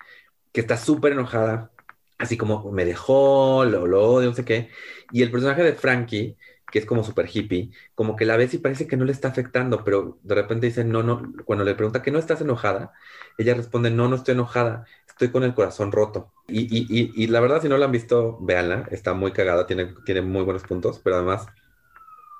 que 0.51 0.62
está 0.62 0.75
súper 0.75 1.12
enojada, 1.13 1.71
así 2.17 2.36
como 2.36 2.71
me 2.71 2.83
dejó, 2.86 3.63
lo, 3.65 3.86
lo 3.86 4.03
odio, 4.12 4.29
no 4.29 4.36
sé 4.36 4.43
qué. 4.43 4.69
Y 5.12 5.21
el 5.21 5.29
personaje 5.29 5.62
de 5.63 5.74
Frankie, 5.74 6.36
que 6.71 6.79
es 6.79 6.85
como 6.87 7.03
súper 7.03 7.29
hippie, 7.33 7.71
como 7.95 8.15
que 8.15 8.25
la 8.25 8.37
ves 8.37 8.53
y 8.55 8.59
parece 8.59 8.87
que 8.87 8.97
no 8.97 9.05
le 9.05 9.11
está 9.13 9.29
afectando, 9.29 9.83
pero 9.83 10.19
de 10.23 10.35
repente 10.35 10.67
dice, 10.67 10.83
no, 10.85 11.03
no, 11.03 11.33
cuando 11.45 11.65
le 11.65 11.75
pregunta 11.75 12.01
que 12.03 12.11
no 12.11 12.19
estás 12.19 12.41
enojada, 12.41 12.93
ella 13.37 13.53
responde, 13.55 13.91
no, 13.91 14.07
no 14.09 14.15
estoy 14.17 14.33
enojada, 14.33 14.85
estoy 15.07 15.31
con 15.31 15.43
el 15.43 15.53
corazón 15.55 15.91
roto. 15.91 16.33
Y, 16.47 16.61
y, 16.75 16.87
y, 16.89 17.11
y 17.23 17.27
la 17.27 17.41
verdad, 17.41 17.61
si 17.61 17.69
no 17.69 17.77
la 17.77 17.85
han 17.85 17.91
visto, 17.91 18.37
véanla, 18.41 18.87
está 18.91 19.13
muy 19.13 19.31
cagada, 19.33 19.67
tiene, 19.67 19.95
tiene 20.05 20.21
muy 20.21 20.43
buenos 20.43 20.63
puntos, 20.63 20.99
pero 21.03 21.17
además 21.17 21.47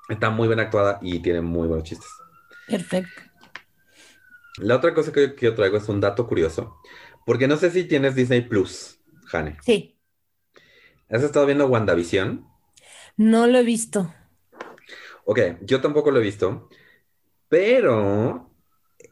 está 0.08 0.30
muy 0.30 0.46
bien 0.48 0.60
actuada 0.60 0.98
y 1.02 1.20
tiene 1.22 1.40
muy 1.40 1.66
buenos 1.68 1.84
chistes. 1.88 2.08
Perfecto. 2.66 3.22
La 4.58 4.76
otra 4.76 4.94
cosa 4.94 5.12
que, 5.12 5.34
que 5.34 5.46
yo 5.46 5.54
traigo 5.54 5.76
es 5.76 5.88
un 5.90 6.00
dato 6.00 6.26
curioso, 6.26 6.76
porque 7.26 7.48
no 7.48 7.56
sé 7.56 7.70
si 7.70 7.84
tienes 7.84 8.14
Disney 8.14 8.42
Plus, 8.42 8.98
Jane. 9.26 9.58
Sí, 9.60 9.98
¿Has 11.08 11.22
estado 11.22 11.46
viendo 11.46 11.68
WandaVision? 11.68 12.44
no 13.16 13.46
lo 13.46 13.58
he 13.58 13.62
visto. 13.64 14.12
Ok, 15.24 15.38
yo 15.62 15.80
tampoco 15.80 16.10
lo 16.10 16.18
he 16.18 16.22
visto, 16.22 16.68
pero 17.48 18.50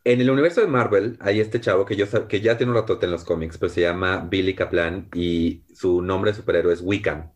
en 0.05 0.21
el 0.21 0.31
universo 0.31 0.61
de 0.61 0.67
Marvel 0.67 1.17
hay 1.21 1.41
este 1.41 1.61
chavo 1.61 1.85
que, 1.87 1.97
yo, 1.97 2.07
que 2.29 2.41
ya 2.41 2.57
tiene 2.57 2.73
un 2.73 2.79
ratote 2.79 3.07
en 3.07 3.13
los 3.13 3.25
cómics, 3.25 3.59
pero 3.59 3.73
se 3.73 3.83
llama 3.83 4.27
Billy 4.31 4.55
Kaplan 4.55 5.09
y 5.15 5.65
su 5.75 6.03
nombre 6.03 6.33
de 6.33 6.37
superhéroe 6.39 6.75
es 6.75 6.81
Wiccan. 6.83 7.33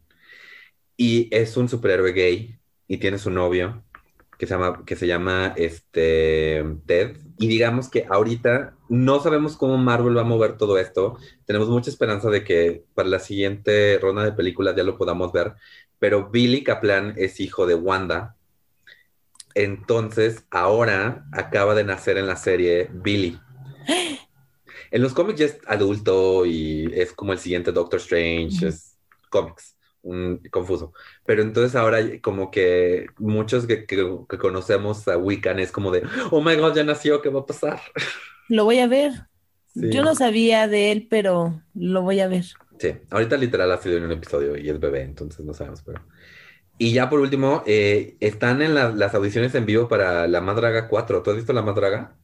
Y 0.96 1.28
es 1.34 1.56
un 1.56 1.68
superhéroe 1.68 2.12
gay 2.12 2.58
y 2.86 2.98
tiene 2.98 3.18
su 3.18 3.30
novio 3.30 3.84
que 4.38 4.46
se 4.46 4.54
llama, 4.54 4.84
que 4.84 4.96
se 4.96 5.06
llama 5.06 5.54
este, 5.56 6.64
Ted. 6.86 7.18
Y 7.38 7.48
digamos 7.48 7.88
que 7.88 8.06
ahorita 8.08 8.76
no 8.88 9.20
sabemos 9.20 9.56
cómo 9.56 9.78
Marvel 9.78 10.16
va 10.16 10.22
a 10.22 10.24
mover 10.24 10.56
todo 10.56 10.78
esto. 10.78 11.16
Tenemos 11.46 11.68
mucha 11.68 11.90
esperanza 11.90 12.30
de 12.30 12.44
que 12.44 12.84
para 12.94 13.08
la 13.08 13.18
siguiente 13.20 13.98
ronda 14.00 14.24
de 14.24 14.32
películas 14.32 14.76
ya 14.76 14.82
lo 14.84 14.98
podamos 14.98 15.32
ver. 15.32 15.54
Pero 15.98 16.30
Billy 16.30 16.62
Kaplan 16.64 17.14
es 17.16 17.40
hijo 17.40 17.66
de 17.66 17.74
Wanda. 17.74 18.36
Entonces, 19.54 20.44
ahora 20.50 21.26
acaba 21.32 21.74
de 21.74 21.84
nacer 21.84 22.18
en 22.18 22.26
la 22.26 22.36
serie 22.36 22.90
Billy. 22.92 23.38
En 24.90 25.02
los 25.02 25.12
cómics 25.14 25.38
ya 25.40 25.46
es 25.46 25.58
adulto 25.66 26.46
y 26.46 26.90
es 26.94 27.12
como 27.12 27.32
el 27.32 27.38
siguiente 27.38 27.72
Doctor 27.72 27.98
Strange, 28.00 28.68
es 28.68 28.96
cómics, 29.30 29.76
un, 30.02 30.40
confuso. 30.50 30.92
Pero 31.26 31.42
entonces 31.42 31.74
ahora 31.74 31.98
como 32.22 32.50
que 32.50 33.06
muchos 33.18 33.66
que, 33.66 33.86
que- 33.86 34.18
que 34.28 34.38
conocemos 34.38 35.06
a 35.08 35.16
Wiccan 35.18 35.58
es 35.58 35.72
como 35.72 35.90
de, 35.90 36.02
oh 36.30 36.40
my 36.40 36.56
god, 36.56 36.74
ya 36.76 36.84
nació, 36.84 37.20
¿qué 37.22 37.28
va 37.28 37.40
a 37.40 37.46
pasar? 37.46 37.80
Lo 38.48 38.64
voy 38.64 38.78
a 38.78 38.86
ver. 38.86 39.12
Sí. 39.74 39.90
Yo 39.90 40.04
no 40.04 40.14
sabía 40.14 40.68
de 40.68 40.92
él, 40.92 41.06
pero 41.10 41.60
lo 41.74 42.02
voy 42.02 42.20
a 42.20 42.28
ver. 42.28 42.44
Sí, 42.78 42.94
ahorita 43.10 43.36
literal 43.36 43.72
ha 43.72 43.78
sido 43.78 43.96
en 43.96 44.04
un 44.04 44.12
episodio 44.12 44.56
y 44.56 44.68
es 44.68 44.78
bebé, 44.78 45.02
entonces 45.02 45.44
no 45.44 45.52
sabemos, 45.54 45.82
pero... 45.82 46.02
Y 46.78 46.92
ya 46.92 47.08
por 47.10 47.20
último, 47.20 47.62
eh, 47.66 48.16
están 48.20 48.62
en 48.62 48.74
la- 48.74 48.90
las 48.90 49.14
audiciones 49.14 49.54
en 49.54 49.66
vivo 49.66 49.88
para 49.88 50.26
La 50.28 50.40
Madraga 50.40 50.88
4. 50.88 51.22
¿Tú 51.22 51.30
has 51.30 51.36
visto 51.36 51.52
La 51.52 51.62
Madraga? 51.62 52.16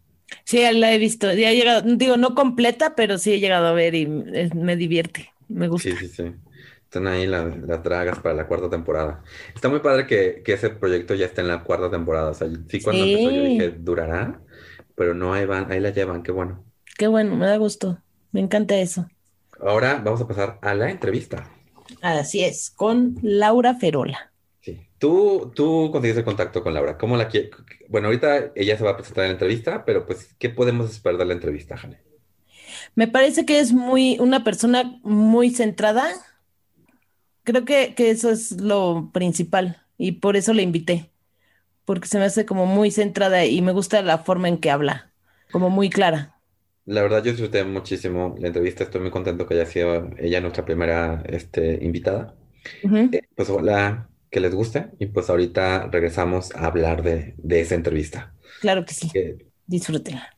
Sí, 0.44 0.60
la 0.72 0.92
he 0.92 0.98
visto. 0.98 1.32
Ya 1.32 1.50
he 1.50 1.56
llegado, 1.56 1.82
digo, 1.96 2.16
no 2.16 2.34
completa, 2.34 2.94
pero 2.94 3.18
sí 3.18 3.32
he 3.32 3.40
llegado 3.40 3.66
a 3.68 3.72
ver 3.72 3.94
y 3.94 4.06
me 4.06 4.76
divierte. 4.76 5.32
Me 5.48 5.68
gusta. 5.68 5.80
Sí, 5.82 5.96
sí, 5.96 6.08
sí. 6.08 6.24
Están 6.84 7.06
ahí 7.06 7.26
la- 7.26 7.44
las 7.46 7.82
dragas 7.82 8.18
para 8.20 8.34
la 8.34 8.46
cuarta 8.46 8.68
temporada. 8.68 9.22
Está 9.54 9.68
muy 9.68 9.80
padre 9.80 10.06
que, 10.06 10.42
que 10.44 10.52
ese 10.54 10.70
proyecto 10.70 11.14
ya 11.14 11.26
está 11.26 11.40
en 11.40 11.48
la 11.48 11.62
cuarta 11.64 11.90
temporada. 11.90 12.30
O 12.30 12.34
sea, 12.34 12.48
sí, 12.68 12.82
cuando 12.82 13.04
Sí. 13.04 13.06
empezó 13.06 13.30
yo 13.30 13.42
dije, 13.42 13.70
durará, 13.70 14.42
pero 14.94 15.14
no, 15.14 15.32
ahí 15.32 15.46
van, 15.46 15.70
ahí 15.72 15.80
la 15.80 15.90
llevan, 15.90 16.22
qué 16.22 16.32
bueno. 16.32 16.64
Qué 16.98 17.08
bueno, 17.08 17.34
me 17.36 17.46
da 17.46 17.56
gusto. 17.56 18.00
Me 18.32 18.38
encanta 18.40 18.76
eso. 18.78 19.08
Ahora 19.60 20.00
vamos 20.04 20.20
a 20.22 20.26
pasar 20.26 20.58
a 20.60 20.74
la 20.74 20.90
entrevista. 20.90 21.48
Así 22.02 22.44
es, 22.44 22.70
con 22.70 23.16
Laura 23.22 23.74
Ferola. 23.74 24.29
Tú, 25.00 25.50
tú 25.54 25.88
conseguiste 25.90 26.20
el 26.20 26.26
contacto 26.26 26.62
con 26.62 26.74
Laura. 26.74 26.98
¿Cómo 26.98 27.16
la 27.16 27.30
Bueno, 27.88 28.08
ahorita 28.08 28.52
ella 28.54 28.76
se 28.76 28.84
va 28.84 28.90
a 28.90 28.96
presentar 28.96 29.24
en 29.24 29.30
la 29.30 29.32
entrevista, 29.32 29.86
pero 29.86 30.04
pues, 30.04 30.34
¿qué 30.38 30.50
podemos 30.50 30.90
esperar 30.90 31.18
de 31.18 31.24
la 31.24 31.32
entrevista, 31.32 31.78
Jane? 31.78 31.98
Me 32.94 33.08
parece 33.08 33.46
que 33.46 33.60
es 33.60 33.72
muy, 33.72 34.18
una 34.20 34.44
persona 34.44 35.00
muy 35.02 35.48
centrada. 35.48 36.06
Creo 37.44 37.64
que, 37.64 37.94
que 37.94 38.10
eso 38.10 38.28
es 38.28 38.60
lo 38.60 39.10
principal 39.14 39.86
y 39.96 40.12
por 40.12 40.36
eso 40.36 40.52
la 40.52 40.60
invité, 40.60 41.10
porque 41.86 42.06
se 42.06 42.18
me 42.18 42.26
hace 42.26 42.44
como 42.44 42.66
muy 42.66 42.90
centrada 42.90 43.46
y 43.46 43.62
me 43.62 43.72
gusta 43.72 44.02
la 44.02 44.18
forma 44.18 44.48
en 44.48 44.58
que 44.58 44.70
habla, 44.70 45.14
como 45.50 45.70
muy 45.70 45.88
clara. 45.88 46.36
La 46.84 47.00
verdad, 47.00 47.24
yo 47.24 47.30
disfruté 47.30 47.64
muchísimo 47.64 48.34
la 48.38 48.48
entrevista. 48.48 48.84
Estoy 48.84 49.00
muy 49.00 49.10
contento 49.10 49.46
que 49.46 49.54
haya 49.54 49.64
sido 49.64 50.10
ella 50.18 50.42
nuestra 50.42 50.66
primera 50.66 51.22
este, 51.26 51.78
invitada. 51.82 52.34
Ujú. 52.84 53.08
Eh, 53.12 53.22
pues 53.34 53.48
ojalá 53.48 54.09
que 54.30 54.40
les 54.40 54.54
guste 54.54 54.86
y 54.98 55.06
pues 55.06 55.28
ahorita 55.28 55.88
regresamos 55.90 56.54
a 56.54 56.66
hablar 56.66 57.02
de, 57.02 57.34
de 57.38 57.60
esa 57.60 57.74
entrevista. 57.74 58.32
Claro 58.60 58.84
que 58.84 58.94
sí, 58.94 59.10
Que- 59.10 59.46
disfrútenla. 59.66 60.28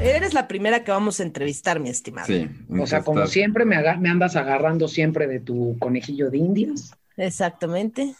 Eres 0.00 0.34
la 0.34 0.48
primera 0.48 0.82
que 0.82 0.90
vamos 0.90 1.20
a 1.20 1.22
entrevistar, 1.22 1.78
mi 1.78 1.88
estimado. 1.88 2.26
Sí, 2.26 2.48
O 2.68 2.86
sea, 2.86 3.02
como 3.02 3.26
siempre, 3.26 3.64
me, 3.64 3.76
me 3.98 4.08
andas 4.10 4.34
agarrando 4.34 4.88
siempre 4.88 5.28
de 5.28 5.38
tu 5.40 5.76
conejillo 5.78 6.28
de 6.30 6.38
indias. 6.38 6.92
Exactamente. 7.16 8.14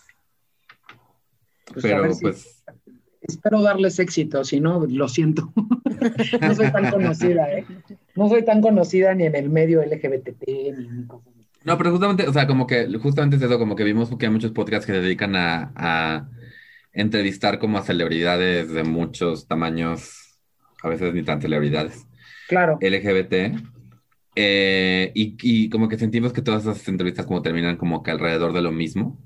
Pues 1.66 1.84
a 1.84 1.88
Pero 1.88 2.02
ver 2.02 2.14
si- 2.14 2.20
pues, 2.22 2.64
espero 3.22 3.62
darles 3.62 3.98
éxito, 3.98 4.44
si 4.44 4.60
no, 4.60 4.86
lo 4.86 5.08
siento. 5.08 5.52
no 6.40 6.54
soy 6.54 6.70
tan 6.70 6.90
conocida, 6.90 7.52
¿eh? 7.52 7.64
No 8.14 8.28
soy 8.28 8.44
tan 8.44 8.60
conocida 8.60 9.14
ni 9.14 9.24
en 9.24 9.36
el 9.36 9.50
medio 9.50 9.82
LGBT, 9.82 10.42
ni 10.76 11.06
cosas 11.06 11.32
no, 11.64 11.78
pero 11.78 11.92
justamente, 11.92 12.26
o 12.26 12.32
sea, 12.32 12.46
como 12.46 12.66
que, 12.66 12.86
justamente 12.98 13.36
es 13.36 13.42
eso, 13.42 13.58
como 13.58 13.76
que 13.76 13.84
vimos 13.84 14.10
que 14.18 14.26
hay 14.26 14.32
muchos 14.32 14.52
podcasts 14.52 14.86
que 14.86 14.92
se 14.92 15.00
dedican 15.00 15.36
a, 15.36 15.72
a 15.76 16.28
entrevistar 16.92 17.58
como 17.58 17.78
a 17.78 17.82
celebridades 17.82 18.70
de 18.70 18.82
muchos 18.82 19.46
tamaños, 19.46 20.38
a 20.82 20.88
veces 20.88 21.14
ni 21.14 21.22
tan 21.22 21.40
celebridades, 21.40 22.04
Claro, 22.48 22.78
LGBT, 22.80 23.54
eh, 24.34 25.12
y, 25.14 25.36
y 25.42 25.68
como 25.70 25.88
que 25.88 25.98
sentimos 25.98 26.32
que 26.32 26.42
todas 26.42 26.62
esas 26.62 26.86
entrevistas 26.88 27.26
como 27.26 27.42
terminan 27.42 27.76
como 27.76 28.02
que 28.02 28.10
alrededor 28.10 28.52
de 28.52 28.62
lo 28.62 28.72
mismo, 28.72 29.18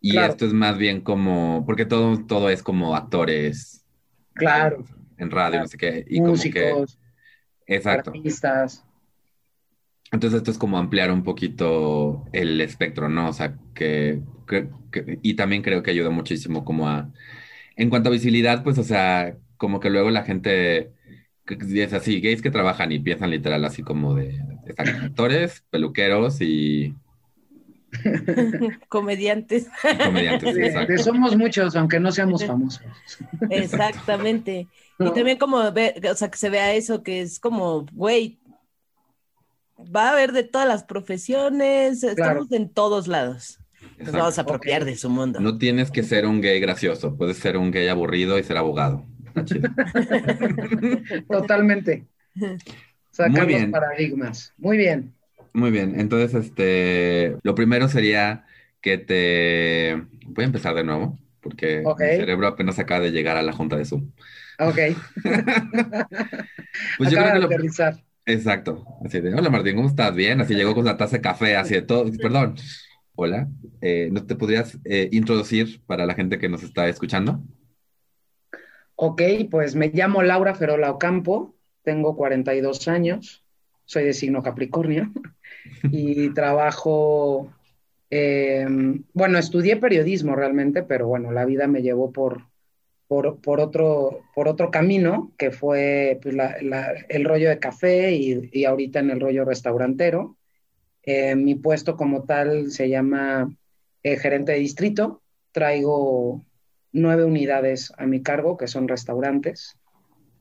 y 0.00 0.12
Claro. 0.12 0.32
esto 0.32 0.46
es 0.46 0.52
más 0.52 0.78
bien 0.78 1.00
como, 1.00 1.64
porque 1.64 1.86
todo, 1.86 2.24
todo 2.26 2.50
es 2.50 2.62
como 2.62 2.96
actores 2.96 3.84
claro. 4.34 4.84
En 5.18 5.30
radio, 5.30 5.50
Claro. 5.52 5.64
no 5.64 5.68
sé 5.68 5.78
qué, 5.78 6.04
y 6.08 6.18
como 6.20 6.34
que, 6.34 6.84
exacto. 7.66 8.10
artistas. 8.10 8.84
Entonces 10.10 10.38
esto 10.38 10.50
es 10.50 10.58
como 10.58 10.78
ampliar 10.78 11.10
un 11.12 11.22
poquito 11.22 12.24
el 12.32 12.60
espectro, 12.62 13.08
¿no? 13.10 13.28
O 13.28 13.32
sea, 13.32 13.56
que, 13.74 14.22
que- 14.46 14.68
que- 14.90 15.18
y 15.22 15.34
también 15.34 15.62
creo 15.62 15.82
que 15.82 15.90
ayuda 15.90 16.08
muchísimo 16.10 16.64
como 16.64 16.88
a, 16.88 17.10
en 17.76 17.90
cuanto 17.90 18.08
a 18.08 18.12
visibilidad, 18.12 18.62
pues, 18.64 18.78
o 18.78 18.84
sea, 18.84 19.36
como 19.58 19.80
que 19.80 19.90
luego 19.90 20.10
la 20.10 20.22
gente 20.24 20.92
es 21.46 21.92
así, 21.92 22.20
gays 22.20 22.42
que 22.42 22.50
trabajan 22.50 22.92
y 22.92 22.98
piensan 23.00 23.30
literal 23.30 23.64
así 23.64 23.82
como 23.82 24.14
de, 24.14 24.38
están 24.66 24.88
actores, 24.88 25.64
peluqueros 25.70 26.40
y, 26.40 26.94
Comediantes. 28.88 29.68
comediantes, 30.04 30.56
exacto. 30.56 30.92
de 30.92 30.98
somos 30.98 31.36
muchos, 31.36 31.74
aunque 31.76 31.98
no 32.00 32.12
seamos 32.12 32.44
famosos. 32.44 32.82
Exactamente. 33.50 34.68
¿No? 34.98 35.12
también 35.12 35.38
como 35.38 35.70
ve, 35.72 35.94
o 36.10 36.14
sea, 36.14 36.30
que 36.30 36.38
se 36.38 36.50
vea 36.50 36.74
eso, 36.74 37.02
que 37.02 37.20
es 37.20 37.38
como, 37.40 37.86
güey, 37.92 38.38
va 39.78 40.08
a 40.08 40.12
haber 40.12 40.32
de 40.32 40.44
todas 40.44 40.66
las 40.66 40.84
profesiones, 40.84 42.02
estamos 42.02 42.50
en 42.52 42.68
todos 42.68 43.06
lados. 43.08 43.58
Nos 43.98 44.12
vamos 44.12 44.38
a 44.38 44.42
apropiar 44.42 44.84
de 44.84 44.96
su 44.96 45.08
mundo. 45.08 45.40
No 45.40 45.58
tienes 45.58 45.90
que 45.90 46.02
ser 46.02 46.26
un 46.26 46.40
gay 46.40 46.58
gracioso, 46.60 47.16
puedes 47.16 47.36
ser 47.38 47.56
un 47.56 47.70
gay 47.70 47.88
aburrido 47.88 48.38
y 48.38 48.42
ser 48.42 48.56
abogado. 48.56 49.04
Totalmente. 51.28 52.06
Sacar 53.10 53.30
Muy 53.30 53.40
los 53.40 53.46
bien. 53.48 53.70
paradigmas. 53.70 54.52
Muy 54.56 54.76
bien. 54.76 55.14
Muy 55.52 55.70
bien, 55.70 55.98
entonces, 55.98 56.34
este, 56.46 57.36
lo 57.42 57.54
primero 57.54 57.88
sería 57.88 58.44
que 58.80 58.98
te... 58.98 60.02
Voy 60.26 60.44
a 60.44 60.46
empezar 60.46 60.74
de 60.74 60.84
nuevo, 60.84 61.18
porque 61.40 61.82
Ok. 61.84 62.00
mi 62.00 62.16
cerebro 62.16 62.46
apenas 62.46 62.78
acaba 62.78 63.00
de 63.00 63.10
llegar 63.10 63.36
a 63.36 63.42
la 63.42 63.52
junta 63.52 63.76
de 63.76 63.84
Zoom. 63.84 64.10
Ok. 64.58 64.78
Pues 66.96 67.10
yo 67.10 67.18
creo 67.18 67.28
que 67.28 67.34
de 67.34 67.40
lo... 67.40 67.46
aterrizar. 67.46 67.96
Exacto, 68.24 68.84
así 69.04 69.20
de, 69.20 69.34
hola 69.34 69.48
Martín, 69.48 69.74
¿cómo 69.74 69.88
estás? 69.88 70.14
Bien, 70.14 70.40
así 70.40 70.54
llegó 70.54 70.74
con 70.74 70.84
la 70.84 70.96
taza 70.96 71.16
de 71.16 71.22
café, 71.22 71.56
así 71.56 71.74
de 71.74 71.82
todo, 71.82 72.04
perdón. 72.20 72.56
Hola, 73.16 73.48
eh, 73.80 74.10
¿no 74.12 74.26
te 74.26 74.36
podrías 74.36 74.78
eh, 74.84 75.08
introducir 75.12 75.80
para 75.86 76.04
la 76.04 76.14
gente 76.14 76.38
que 76.38 76.48
nos 76.48 76.62
está 76.62 76.88
escuchando? 76.88 77.40
Ok, 78.96 79.22
pues 79.50 79.74
me 79.74 79.88
llamo 79.88 80.22
Laura 80.22 80.54
Ferola 80.54 80.90
Ocampo, 80.90 81.54
tengo 81.82 82.16
42 82.16 82.86
años, 82.86 83.44
soy 83.86 84.04
de 84.04 84.12
signo 84.12 84.42
Capricornio 84.42 85.10
y 85.90 86.28
trabajo, 86.34 87.50
eh, 88.10 88.66
bueno, 89.14 89.38
estudié 89.38 89.78
periodismo 89.78 90.36
realmente, 90.36 90.82
pero 90.82 91.08
bueno, 91.08 91.32
la 91.32 91.46
vida 91.46 91.66
me 91.66 91.80
llevó 91.80 92.12
por, 92.12 92.42
por, 93.08 93.40
por, 93.40 93.58
otro, 93.58 94.20
por 94.34 94.48
otro 94.48 94.70
camino, 94.70 95.32
que 95.38 95.50
fue 95.50 96.20
pues, 96.22 96.36
el 97.08 97.24
rollo 97.24 97.48
de 97.48 97.58
café 97.58 98.12
y, 98.12 98.50
y, 98.52 98.64
ahorita 98.66 99.00
en 99.00 99.10
el 99.10 99.20
rollo 99.20 99.44
restaurantero. 99.44 100.36
Eh, 101.02 101.34
mi 101.34 101.54
puesto 101.54 101.96
como 101.96 102.24
tal 102.24 102.70
se 102.70 102.90
llama 102.90 103.50
eh, 104.02 104.16
gerente 104.18 104.52
de 104.52 104.58
distrito. 104.58 105.22
Traigo 105.52 106.44
nueve 106.92 107.24
unidades 107.24 107.92
a 107.96 108.06
mi 108.06 108.22
cargo, 108.22 108.58
que 108.58 108.68
son 108.68 108.88
restaurantes, 108.88 109.78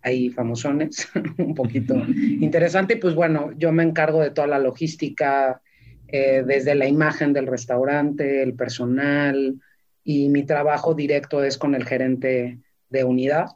ahí 0.01 0.29
famosones, 0.29 1.09
un 1.38 1.55
poquito 1.55 1.95
interesante. 1.95 2.97
Pues 2.97 3.15
bueno, 3.15 3.51
yo 3.57 3.71
me 3.71 3.83
encargo 3.83 4.21
de 4.21 4.31
toda 4.31 4.47
la 4.47 4.59
logística, 4.59 5.62
eh, 6.09 6.43
desde 6.45 6.75
la 6.75 6.88
imagen 6.88 7.31
del 7.31 7.47
restaurante, 7.47 8.43
el 8.43 8.53
personal, 8.53 9.62
y 10.09 10.29
mi 10.29 10.43
trabajo 10.43 10.93
directo 10.93 11.43
es 11.43 11.57
con 11.57 11.75
el 11.75 11.83
gerente 11.83 12.59
de 12.89 13.03
unidad, 13.03 13.47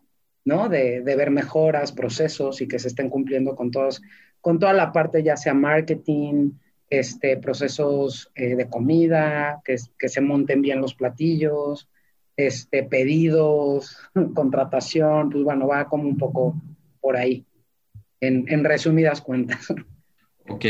¿no? 0.43 0.67
De, 0.67 1.00
ver 1.00 1.31
mejoras, 1.31 1.93
procesos 1.93 2.60
y 2.60 2.67
que 2.67 2.77
se 2.77 2.89
estén 2.89 3.10
cumpliendo 3.10 3.55
con 3.55 3.72
todos, 3.72 4.01
con 4.41 4.60
toda 4.60 4.74
la 4.74 4.91
parte 4.91 5.24
ya 5.24 5.38
sea 5.38 5.53
marketing, 5.53 6.51
este, 6.89 7.38
procesos 7.38 8.29
eh, 8.36 8.58
de 8.58 8.67
comida, 8.67 9.62
que, 9.63 9.77
se 9.77 10.20
monten 10.20 10.62
bien 10.62 10.81
los 10.81 10.93
platillos, 10.93 11.88
este, 12.36 12.84
pedidos, 12.84 13.98
contratación, 14.36 15.29
pues 15.29 15.46
bueno, 15.46 15.67
va 15.67 15.88
como 15.88 16.03
un 16.03 16.17
poco 16.17 16.62
por 17.00 17.15
ahí, 17.15 17.46
en, 18.20 18.65
resumidas 18.65 19.22
cuentas. 19.22 19.74
Ok. 20.50 20.65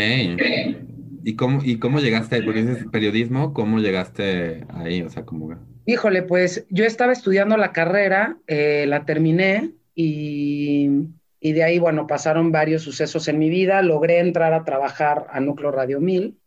¿Y 1.23 1.35
cómo, 1.35 1.61
¿Y 1.63 1.79
cómo 1.79 1.99
llegaste, 2.01 2.43
porque 2.43 2.61
dices 2.61 2.85
periodismo, 2.91 3.53
cómo 3.53 3.79
llegaste 3.79 4.67
ahí? 4.69 5.01
O 5.01 5.09
sea, 5.09 5.25
¿cómo...? 5.25 5.70
Híjole, 5.85 6.21
pues 6.21 6.65
yo 6.69 6.85
estaba 6.85 7.11
estudiando 7.11 7.57
la 7.57 7.71
carrera, 7.71 8.37
eh, 8.47 8.85
la 8.87 9.03
terminé 9.05 9.71
y, 9.95 10.89
de 11.41 11.63
ahí, 11.63 11.79
bueno, 11.79 12.05
pasaron 12.05 12.51
varios 12.51 12.83
sucesos 12.83 13.27
en 13.27 13.39
mi 13.39 13.49
vida. 13.49 13.81
Logré 13.81 14.19
entrar 14.19 14.53
a 14.53 14.63
trabajar 14.63 15.25
a 15.31 15.39
Núcleo 15.39 15.71
Radio 15.71 15.99
1000. 15.99 16.37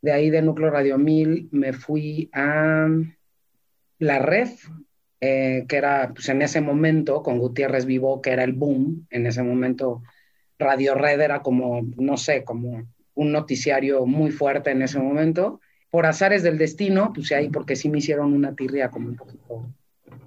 De 0.00 0.12
ahí 0.12 0.30
de 0.30 0.42
Núcleo 0.42 0.70
Radio 0.70 0.96
1000 0.96 1.48
me 1.50 1.72
fui 1.72 2.30
a 2.32 2.88
la 3.98 4.18
red, 4.20 4.48
eh, 5.20 5.64
que 5.68 5.76
era 5.76 6.12
pues 6.14 6.28
en 6.28 6.42
ese 6.42 6.60
momento 6.60 7.22
con 7.22 7.38
Gutiérrez 7.38 7.84
Vivo, 7.84 8.22
que 8.22 8.30
era 8.30 8.44
el 8.44 8.52
boom. 8.52 9.06
En 9.10 9.26
ese 9.26 9.42
momento 9.42 10.02
Radio 10.58 10.94
Red 10.94 11.20
era 11.20 11.42
como, 11.42 11.82
no 11.96 12.16
sé, 12.16 12.44
como 12.44 12.86
un 13.14 13.32
noticiario 13.32 14.06
muy 14.06 14.30
fuerte 14.30 14.70
en 14.70 14.82
ese 14.82 15.00
momento. 15.00 15.60
Por 15.96 16.04
azares 16.04 16.42
del 16.42 16.58
destino, 16.58 17.10
pues 17.14 17.32
ahí 17.32 17.48
porque 17.48 17.74
sí 17.74 17.88
me 17.88 18.00
hicieron 18.00 18.34
una 18.34 18.54
tirria 18.54 18.90
como 18.90 19.08
un 19.08 19.16
poquito, 19.16 19.66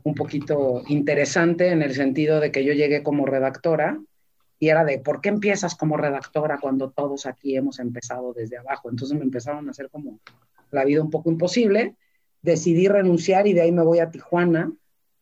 un 0.01 0.15
poquito 0.15 0.81
interesante 0.87 1.69
en 1.69 1.83
el 1.83 1.93
sentido 1.93 2.39
de 2.39 2.51
que 2.51 2.65
yo 2.65 2.73
llegué 2.73 3.03
como 3.03 3.27
redactora 3.27 4.01
y 4.57 4.69
era 4.69 4.83
de, 4.83 4.97
¿por 4.97 5.21
qué 5.21 5.29
empiezas 5.29 5.75
como 5.75 5.95
redactora 5.95 6.57
cuando 6.59 6.89
todos 6.89 7.27
aquí 7.27 7.55
hemos 7.55 7.77
empezado 7.77 8.33
desde 8.33 8.57
abajo? 8.57 8.89
Entonces 8.89 9.15
me 9.15 9.23
empezaron 9.23 9.67
a 9.67 9.69
hacer 9.69 9.91
como 9.91 10.19
la 10.71 10.85
vida 10.85 11.03
un 11.03 11.11
poco 11.11 11.29
imposible. 11.29 11.93
Decidí 12.41 12.87
renunciar 12.87 13.45
y 13.45 13.53
de 13.53 13.61
ahí 13.61 13.71
me 13.71 13.83
voy 13.83 13.99
a 13.99 14.09
Tijuana. 14.09 14.73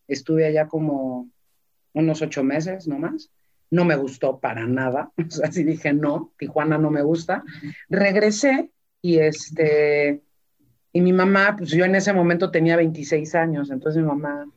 Estuve 0.07 0.45
allá 0.45 0.69
como 0.69 1.29
unos 1.91 2.21
ocho 2.21 2.41
meses 2.41 2.87
nomás 2.87 3.29
no 3.69 3.83
me 3.83 3.97
gustó 3.97 4.39
para 4.39 4.65
nada, 4.65 5.11
o 5.17 5.29
sea, 5.29 5.49
dije, 5.49 5.91
no, 5.91 6.31
Tijuana 6.37 6.77
no 6.77 6.89
me 6.89 7.01
gusta. 7.01 7.43
Regresé 7.89 8.71
y 9.01 9.19
este, 9.19 10.23
y 10.97 11.01
mi 11.01 11.13
mamá, 11.13 11.53
pues 11.55 11.69
yo 11.69 11.85
en 11.85 11.93
ese 11.93 12.11
momento 12.11 12.49
tenía 12.49 12.75
26 12.75 13.35
años, 13.35 13.69
entonces 13.69 14.01
mi 14.01 14.07
mamá, 14.07 14.49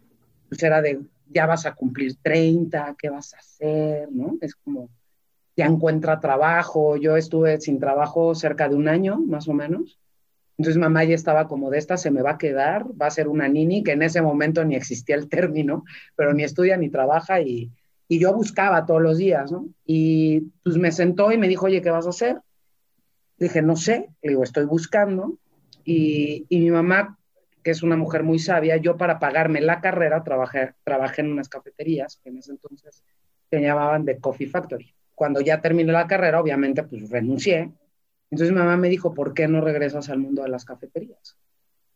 pues 0.48 0.62
era 0.62 0.80
de, 0.80 0.98
ya 1.28 1.44
vas 1.44 1.66
a 1.66 1.74
cumplir 1.74 2.16
30, 2.22 2.96
¿qué 2.98 3.10
vas 3.10 3.34
a 3.34 3.40
hacer? 3.40 4.08
¿No? 4.10 4.38
Es 4.40 4.54
como, 4.54 4.88
ya 5.54 5.66
encuentra 5.66 6.18
trabajo, 6.18 6.96
yo 6.96 7.18
estuve 7.18 7.60
sin 7.60 7.78
trabajo 7.78 8.34
cerca 8.34 8.70
de 8.70 8.74
un 8.74 8.88
año, 8.88 9.20
más 9.20 9.48
o 9.48 9.52
menos. 9.52 9.98
Entonces 10.56 10.80
mamá 10.80 11.04
ya 11.04 11.14
estaba 11.14 11.46
como 11.46 11.68
de 11.68 11.76
esta 11.76 11.98
se 11.98 12.10
me 12.10 12.22
va 12.22 12.30
a 12.30 12.38
quedar, 12.38 12.86
va 12.98 13.08
a 13.08 13.10
ser 13.10 13.28
una 13.28 13.46
nini, 13.46 13.82
que 13.82 13.92
en 13.92 14.00
ese 14.00 14.22
momento 14.22 14.64
ni 14.64 14.76
existía 14.76 15.16
el 15.16 15.28
término, 15.28 15.84
pero 16.16 16.32
ni 16.32 16.42
estudia 16.42 16.78
ni 16.78 16.88
trabaja 16.88 17.42
y, 17.42 17.70
y 18.08 18.18
yo 18.18 18.32
buscaba 18.32 18.86
todos 18.86 19.02
los 19.02 19.18
días, 19.18 19.52
¿no? 19.52 19.68
Y 19.84 20.40
pues 20.64 20.78
me 20.78 20.90
sentó 20.90 21.32
y 21.32 21.36
me 21.36 21.48
dijo, 21.48 21.66
oye, 21.66 21.82
¿qué 21.82 21.90
vas 21.90 22.06
a 22.06 22.08
hacer? 22.08 22.40
dije, 23.36 23.60
no 23.60 23.76
sé, 23.76 24.08
le 24.22 24.30
digo, 24.30 24.42
estoy 24.42 24.64
buscando. 24.64 25.36
Y, 25.84 26.46
y, 26.48 26.60
mi 26.60 26.70
mamá, 26.70 27.18
que 27.62 27.70
es 27.70 27.82
una 27.82 27.96
mujer 27.96 28.22
muy 28.22 28.38
sabia, 28.38 28.76
yo 28.76 28.96
para 28.96 29.18
pagarme 29.18 29.60
la 29.60 29.80
carrera 29.80 30.22
trabajé, 30.22 30.74
trabajé 30.84 31.22
en 31.22 31.32
unas 31.32 31.48
cafeterías 31.48 32.20
que 32.22 32.30
en 32.30 32.38
ese 32.38 32.52
entonces 32.52 33.02
se 33.50 33.60
llamaban 33.60 34.04
The 34.04 34.18
Coffee 34.18 34.48
Factory. 34.48 34.94
Cuando 35.14 35.40
ya 35.40 35.60
terminé 35.60 35.92
la 35.92 36.06
carrera, 36.06 36.40
obviamente, 36.40 36.82
pues 36.84 37.10
renuncié. 37.10 37.70
Entonces 38.30 38.54
mi 38.54 38.58
mamá 38.58 38.76
me 38.76 38.88
dijo, 38.88 39.12
¿por 39.12 39.34
qué 39.34 39.48
no 39.48 39.60
regresas 39.60 40.08
al 40.08 40.18
mundo 40.18 40.42
de 40.42 40.48
las 40.48 40.64
cafeterías? 40.64 41.36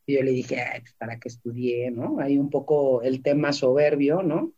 Y 0.05 0.15
yo 0.15 0.23
le 0.23 0.31
dije, 0.31 0.63
pues 0.81 0.93
para 0.93 1.19
que 1.19 1.29
estudié, 1.29 1.89
¿no? 1.91 2.19
Hay 2.19 2.37
un 2.37 2.49
poco 2.49 3.01
el 3.01 3.23
tema 3.23 3.53
soberbio, 3.53 4.21
¿no? 4.21 4.53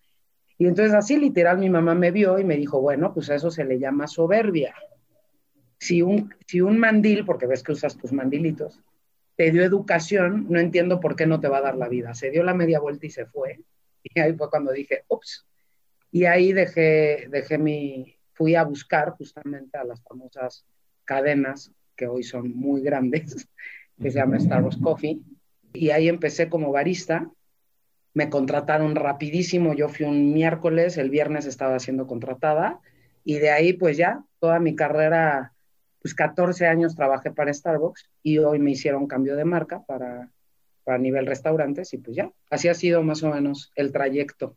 Y 0.57 0.65
entonces 0.65 0.93
así 0.93 1.17
literal 1.17 1.59
mi 1.59 1.69
mamá 1.69 1.93
me 1.93 2.11
vio 2.11 2.39
y 2.39 2.43
me 2.43 2.57
dijo, 2.57 2.81
bueno, 2.81 3.13
pues 3.13 3.29
a 3.29 3.35
eso 3.35 3.51
se 3.51 3.63
le 3.63 3.79
llama 3.79 4.07
soberbia. 4.07 4.75
Si 5.79 6.01
un, 6.01 6.33
si 6.47 6.61
un 6.61 6.79
mandil, 6.79 7.23
porque 7.25 7.45
ves 7.45 7.61
que 7.61 7.73
usas 7.73 7.95
tus 7.95 8.11
mandilitos, 8.11 8.81
te 9.37 9.51
dio 9.51 9.63
educación, 9.63 10.47
no 10.49 10.59
entiendo 10.59 10.99
por 10.99 11.15
qué 11.15 11.25
no 11.25 11.39
te 11.39 11.47
va 11.47 11.59
a 11.59 11.61
dar 11.61 11.77
la 11.77 11.87
vida. 11.87 12.13
Se 12.13 12.29
dio 12.29 12.43
la 12.43 12.53
media 12.53 12.81
vuelta 12.81 13.05
y 13.05 13.09
se 13.09 13.25
fue. 13.25 13.61
Y 14.03 14.19
ahí 14.19 14.33
fue 14.33 14.49
cuando 14.49 14.73
dije, 14.73 15.05
ups. 15.07 15.47
Y 16.11 16.25
ahí 16.25 16.51
dejé, 16.51 17.27
dejé 17.29 17.57
mi, 17.57 18.17
fui 18.33 18.55
a 18.55 18.63
buscar 18.63 19.11
justamente 19.11 19.77
a 19.77 19.85
las 19.85 20.01
famosas 20.01 20.65
cadenas 21.05 21.71
que 21.95 22.07
hoy 22.07 22.23
son 22.23 22.53
muy 22.53 22.81
grandes, 22.81 23.47
que 24.01 24.11
se 24.11 24.17
llama 24.17 24.39
Starbucks 24.39 24.77
Coffee. 24.77 25.21
Y 25.71 25.91
ahí 25.91 26.09
empecé 26.09 26.49
como 26.49 26.73
barista 26.73 27.31
me 28.17 28.31
contrataron 28.31 28.95
rapidísimo, 28.95 29.75
yo 29.75 29.89
fui 29.89 30.07
un 30.07 30.33
miércoles, 30.33 30.97
el 30.97 31.11
viernes 31.11 31.45
estaba 31.45 31.77
siendo 31.77 32.07
contratada 32.07 32.79
y 33.23 33.37
de 33.37 33.51
ahí 33.51 33.73
pues 33.73 33.95
ya 33.95 34.23
toda 34.39 34.59
mi 34.59 34.75
carrera, 34.75 35.53
pues 36.01 36.13
14 36.13 36.67
años 36.67 36.95
trabajé 36.95 37.31
para 37.31 37.53
Starbucks 37.53 38.09
y 38.23 38.37
hoy 38.37 38.59
me 38.59 38.71
hicieron 38.71 39.07
cambio 39.07 39.35
de 39.35 39.45
marca 39.45 39.83
para, 39.85 40.29
para 40.83 40.97
nivel 40.97 41.25
restaurantes 41.25 41.93
y 41.93 41.97
pues 41.97 42.15
ya, 42.17 42.31
así 42.49 42.67
ha 42.67 42.73
sido 42.73 43.03
más 43.03 43.23
o 43.23 43.29
menos 43.29 43.71
el 43.75 43.91
trayecto. 43.91 44.55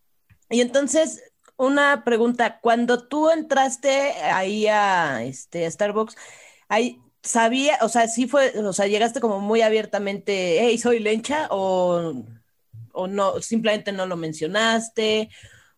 Y 0.48 0.61
entonces, 0.61 1.22
una 1.57 2.05
pregunta, 2.05 2.61
cuando 2.61 3.09
tú 3.09 3.31
entraste 3.31 4.12
ahí 4.33 4.66
a, 4.66 5.22
este, 5.22 5.66
a 5.66 5.70
Starbucks, 5.70 6.16
ahí, 6.68 7.00
sabía, 7.22 7.79
o 7.83 7.88
sea, 7.88 8.09
sí 8.09 8.26
fue, 8.26 8.53
o 8.59 8.72
sea, 8.72 8.87
llegaste 8.87 9.20
como 9.20 9.40
muy 9.40 9.61
abiertamente, 9.61 10.59
hey, 10.61 10.79
soy 10.79 11.00
lencha 11.00 11.48
o 11.50 12.24
o 12.92 13.07
no, 13.07 13.40
simplemente 13.40 13.92
no 13.92 14.07
lo 14.07 14.16
mencionaste, 14.16 15.31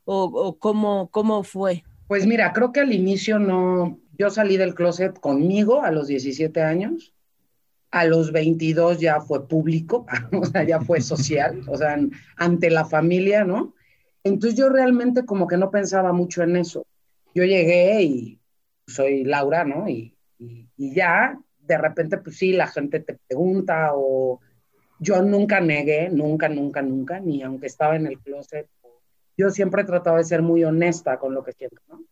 o, 0.04 0.58
cómo, 0.58 1.08
cómo 1.10 1.44
fue? 1.44 1.84
Pues 2.08 2.26
mira, 2.26 2.52
creo 2.52 2.72
que 2.72 2.80
al 2.80 2.92
inicio 2.92 3.38
no, 3.38 3.98
yo 4.22 4.30
salí 4.30 4.56
del 4.56 4.76
closet 4.76 5.18
conmigo 5.18 5.82
a 5.82 5.90
los 5.90 6.06
17 6.06 6.62
años, 6.62 7.12
a 7.90 8.04
los 8.04 8.30
22 8.30 9.00
ya 9.00 9.20
fue 9.20 9.48
público, 9.48 10.06
o 10.32 10.44
sea, 10.44 10.62
ya 10.62 10.80
fue 10.80 11.00
social, 11.00 11.62
o 11.66 11.76
sea, 11.76 11.98
ante 12.36 12.70
la 12.70 12.84
familia, 12.84 13.42
¿no? 13.42 13.74
Entonces 14.22 14.56
yo 14.56 14.68
realmente 14.68 15.24
como 15.24 15.48
que 15.48 15.56
no 15.56 15.72
pensaba 15.72 16.12
mucho 16.12 16.44
en 16.44 16.54
eso. 16.54 16.86
Yo 17.34 17.42
llegué 17.42 18.00
y 18.04 18.40
soy 18.86 19.24
Laura, 19.24 19.64
¿no? 19.64 19.88
Y, 19.88 20.16
y, 20.38 20.68
y 20.76 20.94
ya, 20.94 21.36
de 21.58 21.78
repente, 21.78 22.18
pues 22.18 22.36
sí, 22.36 22.52
la 22.52 22.68
gente 22.68 23.00
te 23.00 23.18
pregunta 23.26 23.90
o 23.92 24.38
yo 25.00 25.20
nunca 25.20 25.60
negué, 25.60 26.10
nunca, 26.10 26.48
nunca, 26.48 26.80
nunca, 26.80 27.18
ni 27.18 27.42
aunque 27.42 27.66
estaba 27.66 27.96
en 27.96 28.06
el 28.06 28.20
closet, 28.20 28.68
yo 29.36 29.50
siempre 29.50 29.82
he 29.82 29.84
tratado 29.84 30.18
de 30.18 30.24
ser 30.24 30.42
muy 30.42 30.62
honesta 30.62 31.18
con 31.18 31.34
lo 31.34 31.42
que 31.42 31.54
siento, 31.54 31.82
¿no? 31.88 32.04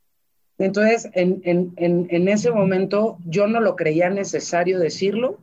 Entonces, 0.60 1.08
en, 1.14 1.40
en, 1.44 2.06
en, 2.10 2.28
ese 2.28 2.50
momento 2.50 3.18
yo 3.24 3.46
no 3.46 3.60
lo 3.60 3.76
creía 3.76 4.10
necesario 4.10 4.78
decirlo, 4.78 5.38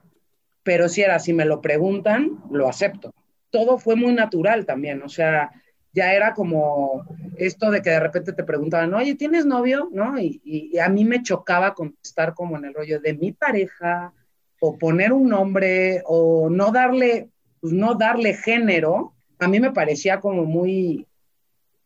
pero 0.63 0.87
si 0.87 1.01
era, 1.01 1.19
si 1.19 1.33
me 1.33 1.45
lo 1.45 1.61
preguntan, 1.61 2.37
lo 2.51 2.69
acepto. 2.69 3.13
Todo 3.49 3.77
fue 3.77 3.95
muy 3.95 4.13
natural 4.13 4.65
también, 4.65 5.01
o 5.01 5.09
sea, 5.09 5.51
ya 5.91 6.13
era 6.13 6.33
como 6.33 7.03
esto 7.37 7.71
de 7.71 7.81
que 7.81 7.89
de 7.89 7.99
repente 7.99 8.33
te 8.33 8.43
preguntaban, 8.43 8.93
oye, 8.93 9.15
¿tienes 9.15 9.45
novio? 9.45 9.89
¿No? 9.91 10.19
Y, 10.19 10.39
y 10.45 10.77
a 10.77 10.87
mí 10.87 11.03
me 11.03 11.23
chocaba 11.23 11.73
contestar 11.73 12.33
como 12.33 12.57
en 12.57 12.65
el 12.65 12.73
rollo 12.73 12.99
de 12.99 13.13
mi 13.15 13.31
pareja, 13.31 14.13
o 14.59 14.77
poner 14.77 15.13
un 15.13 15.29
nombre, 15.29 16.01
o 16.05 16.49
no 16.49 16.71
darle 16.71 17.29
pues 17.59 17.73
no 17.73 17.95
darle 17.95 18.33
género, 18.33 19.13
a 19.39 19.47
mí 19.47 19.59
me 19.59 19.71
parecía 19.71 20.19
como 20.19 20.45
muy, 20.45 21.07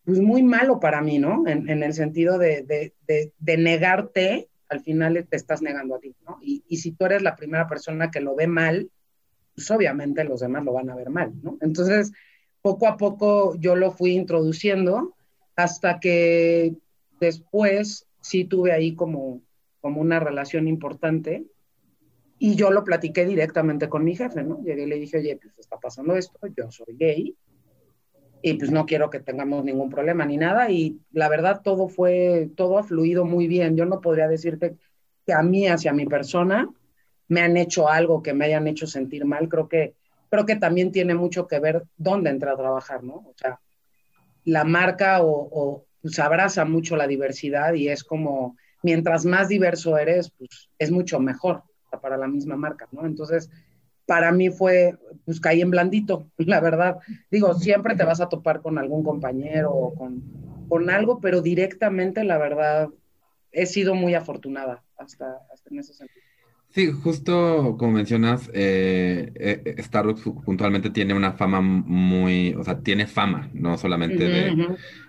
pues 0.06 0.20
muy 0.20 0.44
malo 0.44 0.80
para 0.80 1.02
mí, 1.02 1.20
¿no? 1.20 1.48
En, 1.48 1.68
el 1.68 1.94
sentido 1.94 2.38
de, 2.38 2.94
negarte, 3.40 4.50
al 4.70 4.82
final 4.82 5.26
te 5.30 5.36
estás 5.36 5.62
negando 5.62 5.96
a 5.96 6.00
ti, 6.00 6.16
¿no? 6.26 6.40
Y, 6.42 6.64
y, 6.68 6.78
si 6.78 6.92
tú 6.92 7.06
eres 7.06 7.22
la 7.22 7.36
primera 7.36 7.68
persona 7.68 8.10
que 8.10 8.22
lo 8.22 8.36
ve 8.36 8.48
mal, 8.48 8.90
pues 9.54 9.70
obviamente 9.70 10.24
los 10.24 10.40
demás 10.40 10.64
lo 10.64 10.74
van 10.74 10.90
a 10.90 10.96
ver 10.96 11.10
mal, 11.10 11.34
¿no? 11.44 11.58
Entonces, 11.62 12.12
poco 12.62 12.88
a 12.88 12.98
poco 12.98 13.56
yo 13.56 13.76
lo 13.76 13.92
fui 13.92 14.12
introduciendo 14.12 15.16
hasta 15.56 16.00
que 16.00 16.76
después 17.20 18.08
sí 18.22 18.46
tuve 18.46 18.72
ahí 18.72 18.96
como, 18.96 19.42
como 19.82 20.02
una 20.02 20.20
relación 20.20 20.68
importante 20.68 21.46
y 22.40 22.56
yo 22.56 22.72
lo 22.72 22.84
platiqué 22.84 23.26
directamente 23.26 23.88
con 23.88 24.04
mi 24.04 24.16
jefe, 24.16 24.44
¿no? 24.44 24.64
Llegué 24.64 24.84
y 24.84 24.88
le 24.88 24.96
dije, 24.96 25.18
oye, 25.18 25.38
pues 25.38 25.60
está 25.60 25.78
pasando 25.78 26.16
esto, 26.16 26.40
yo 26.58 26.72
soy 26.72 26.96
gay 26.98 27.36
y 28.42 28.54
pues 28.56 28.72
no 28.72 28.86
quiero 28.86 29.10
que 29.10 29.20
tengamos 29.20 29.64
ningún 29.64 29.90
problema 29.90 30.26
ni 30.26 30.38
nada 30.38 30.70
y 30.70 31.00
la 31.12 31.30
verdad 31.30 31.62
todo 31.64 31.88
fue, 31.88 32.50
todo 32.56 32.78
ha 32.78 32.84
fluido 32.84 33.26
muy 33.26 33.48
bien. 33.48 33.76
Yo 33.76 33.86
no 33.86 34.02
podría 34.02 34.28
decirte 34.28 34.78
que 35.26 35.34
a 35.34 35.42
mí, 35.42 35.68
hacia 35.68 35.94
mi 35.94 36.06
persona, 36.06 36.70
me 37.28 37.42
han 37.42 37.58
hecho 37.58 37.88
algo 37.88 38.22
que 38.22 38.34
me 38.34 38.46
hayan 38.46 38.68
hecho 38.68 38.88
sentir 38.88 39.26
mal. 39.26 39.48
Creo 39.48 39.68
que, 39.68 39.94
creo 40.30 40.46
que 40.46 40.56
también 40.56 40.92
tiene 40.92 41.16
mucho 41.16 41.48
que 41.48 41.60
ver 41.60 41.84
dónde 41.98 42.30
entra 42.30 42.54
a 42.54 42.58
trabajar, 42.58 43.04
¿no? 43.04 43.14
O 43.14 43.34
sea, 43.36 43.60
la 44.46 44.64
marca 44.64 45.24
o, 45.24 45.48
o 45.52 45.86
pues 46.02 46.18
abraza 46.20 46.66
mucho 46.66 46.96
la 46.96 47.08
diversidad 47.08 47.74
y 47.74 47.90
es 47.90 48.04
como, 48.04 48.58
mientras 48.82 49.26
más 49.26 49.48
diverso 49.48 49.98
eres, 49.98 50.32
pues 50.32 50.70
es 50.80 50.92
mucho 50.92 51.20
mejor 51.20 51.64
para 52.02 52.18
la 52.18 52.28
misma 52.28 52.56
marca, 52.56 52.88
¿no? 52.92 53.06
Entonces, 53.06 53.50
para 54.12 54.34
mí 54.34 54.50
fue, 54.50 54.98
pues 55.24 55.40
caí 55.40 55.62
en 55.62 55.72
blandito, 55.72 56.28
la 56.38 56.60
verdad. 56.60 56.98
Digo, 57.32 57.54
siempre 57.54 57.96
te 57.96 58.04
vas 58.04 58.20
a 58.20 58.28
topar 58.28 58.62
con 58.62 58.78
algún 58.78 59.06
compañero 59.06 59.72
o 59.72 59.96
con, 59.96 60.22
con 60.68 60.90
algo, 60.90 61.22
pero 61.22 61.42
directamente, 61.42 62.26
la 62.26 62.38
verdad, 62.38 62.90
he 63.54 63.66
sido 63.66 63.96
muy 63.96 64.14
afortunada 64.14 64.84
hasta, 64.98 65.38
hasta 65.54 65.70
en 65.70 65.80
ese 65.80 65.94
sentido. 65.94 66.26
Sí, 66.72 66.92
justo 66.92 67.78
como 67.80 67.94
mencionas, 67.94 68.50
eh, 68.54 69.32
eh, 69.36 69.76
Starbucks 69.82 70.24
puntualmente 70.44 70.90
tiene 70.90 71.14
una 71.14 71.32
fama 71.32 71.62
muy, 71.62 72.54
o 72.56 72.66
sea, 72.66 72.82
tiene 72.82 73.08
fama, 73.08 73.50
no 73.54 73.78
solamente 73.78 74.28
de, 74.28 74.54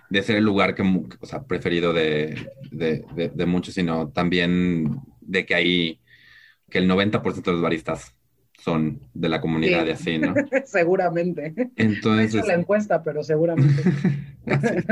de 0.09 0.23
ser 0.23 0.37
el 0.37 0.45
lugar 0.45 0.75
que, 0.75 0.81
o 1.19 1.25
sea, 1.25 1.43
preferido 1.43 1.91
de, 1.91 2.37
de, 2.71 3.03
de- 3.17 3.29
de 3.35 3.45
muchos, 3.45 3.73
sino 3.73 4.07
también 4.11 5.01
de 5.19 5.45
que 5.45 5.55
hay, 5.55 5.99
que 6.69 6.77
el 6.79 6.87
90% 6.87 7.51
de 7.51 7.55
los 7.55 7.63
baristas 7.63 8.15
son 8.63 9.01
de 9.13 9.29
la 9.29 9.41
comunidad 9.41 9.83
Sí. 9.83 9.87
y 9.87 9.91
así, 9.91 10.17
¿no? 10.19 10.33
seguramente. 10.65 11.53
No 11.57 11.63
he 11.63 11.71
Entonces, 11.75 12.35
hecho 12.35 12.45
la 12.47 12.53
encuesta, 12.55 13.03
pero 13.03 13.23
seguramente. 13.23 13.83
sí. 14.61 14.83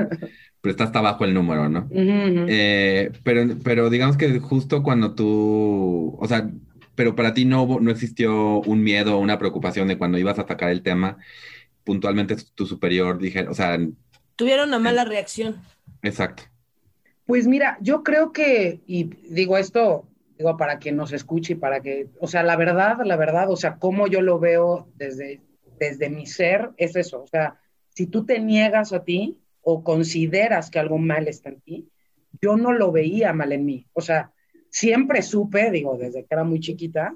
pero 0.62 0.72
está 0.72 0.84
hasta 0.86 1.00
abajo 1.00 1.26
el 1.26 1.34
número, 1.34 1.70
¿no? 1.70 1.88
Eh, 1.92 3.12
pero, 3.24 3.44
pero 3.64 3.90
digamos 3.90 4.18
que 4.18 4.40
justo 4.40 4.84
cuando 4.84 5.16
tú, 5.16 6.18
o 6.20 6.28
sea, 6.28 6.50
pero 6.96 7.16
para 7.16 7.34
ti 7.34 7.46
no, 7.46 7.64
hubo- 7.64 7.80
no 7.80 7.92
existió 7.92 8.60
un 8.62 8.84
miedo 8.84 9.18
o 9.18 9.20
una 9.22 9.40
preocupación 9.40 9.88
de 9.88 9.98
cuando 9.98 10.18
ibas 10.18 10.38
a 10.40 10.44
atacar 10.44 10.70
el 10.70 10.84
tema, 10.84 11.18
puntualmente 11.84 12.36
tu 12.56 12.66
superior 12.66 13.18
dije, 13.20 13.48
o 13.48 13.54
sea, 13.54 13.78
Tuvieron 14.36 14.70
una 14.70 14.80
mala 14.80 15.06
reacción. 15.06 15.62
exacto. 16.02 16.44
Pues 17.26 17.48
mira, 17.48 17.78
yo 17.82 18.04
creo 18.04 18.32
que, 18.34 18.82
y 18.88 19.06
digo 19.30 19.58
esto, 19.58 20.08
digo 20.42 20.58
para 20.58 20.80
quien 20.80 20.96
nos 20.96 21.14
escuche 21.14 21.54
y 21.54 21.56
para 21.56 21.82
que, 21.82 22.10
o 22.20 22.28
sea, 22.28 22.42
la 22.42 22.56
verdad, 22.56 22.98
la 23.06 23.16
verdad, 23.16 23.52
o 23.52 23.56
sea, 23.56 23.76
cómo 23.76 24.08
yo 24.08 24.22
lo 24.22 24.40
veo 24.40 24.88
desde, 24.96 25.40
desde 25.80 26.10
mi 26.10 26.26
ser, 26.26 26.72
es 26.78 26.96
eso, 26.96 27.22
o 27.22 27.28
sea, 27.28 27.60
si 27.90 28.08
tú 28.08 28.26
te 28.26 28.40
niegas 28.40 28.92
a 28.92 29.04
ti 29.04 29.40
o 29.62 29.84
consideras 29.84 30.72
que 30.72 30.80
algo 30.80 30.98
mal 30.98 31.28
está 31.28 31.50
en 31.50 31.62
ti, 31.62 31.90
yo 32.42 32.58
no 32.58 32.74
lo 32.74 32.92
veía 32.92 33.34
mal 33.34 33.52
en 33.52 33.66
mí, 33.66 33.86
o 33.94 34.02
sea, 34.02 34.32
siempre 34.72 35.22
supe, 35.22 35.70
digo, 35.70 35.96
desde 35.96 36.22
que 36.26 36.34
era 36.34 36.44
muy 36.44 36.60
chiquita, 36.60 37.16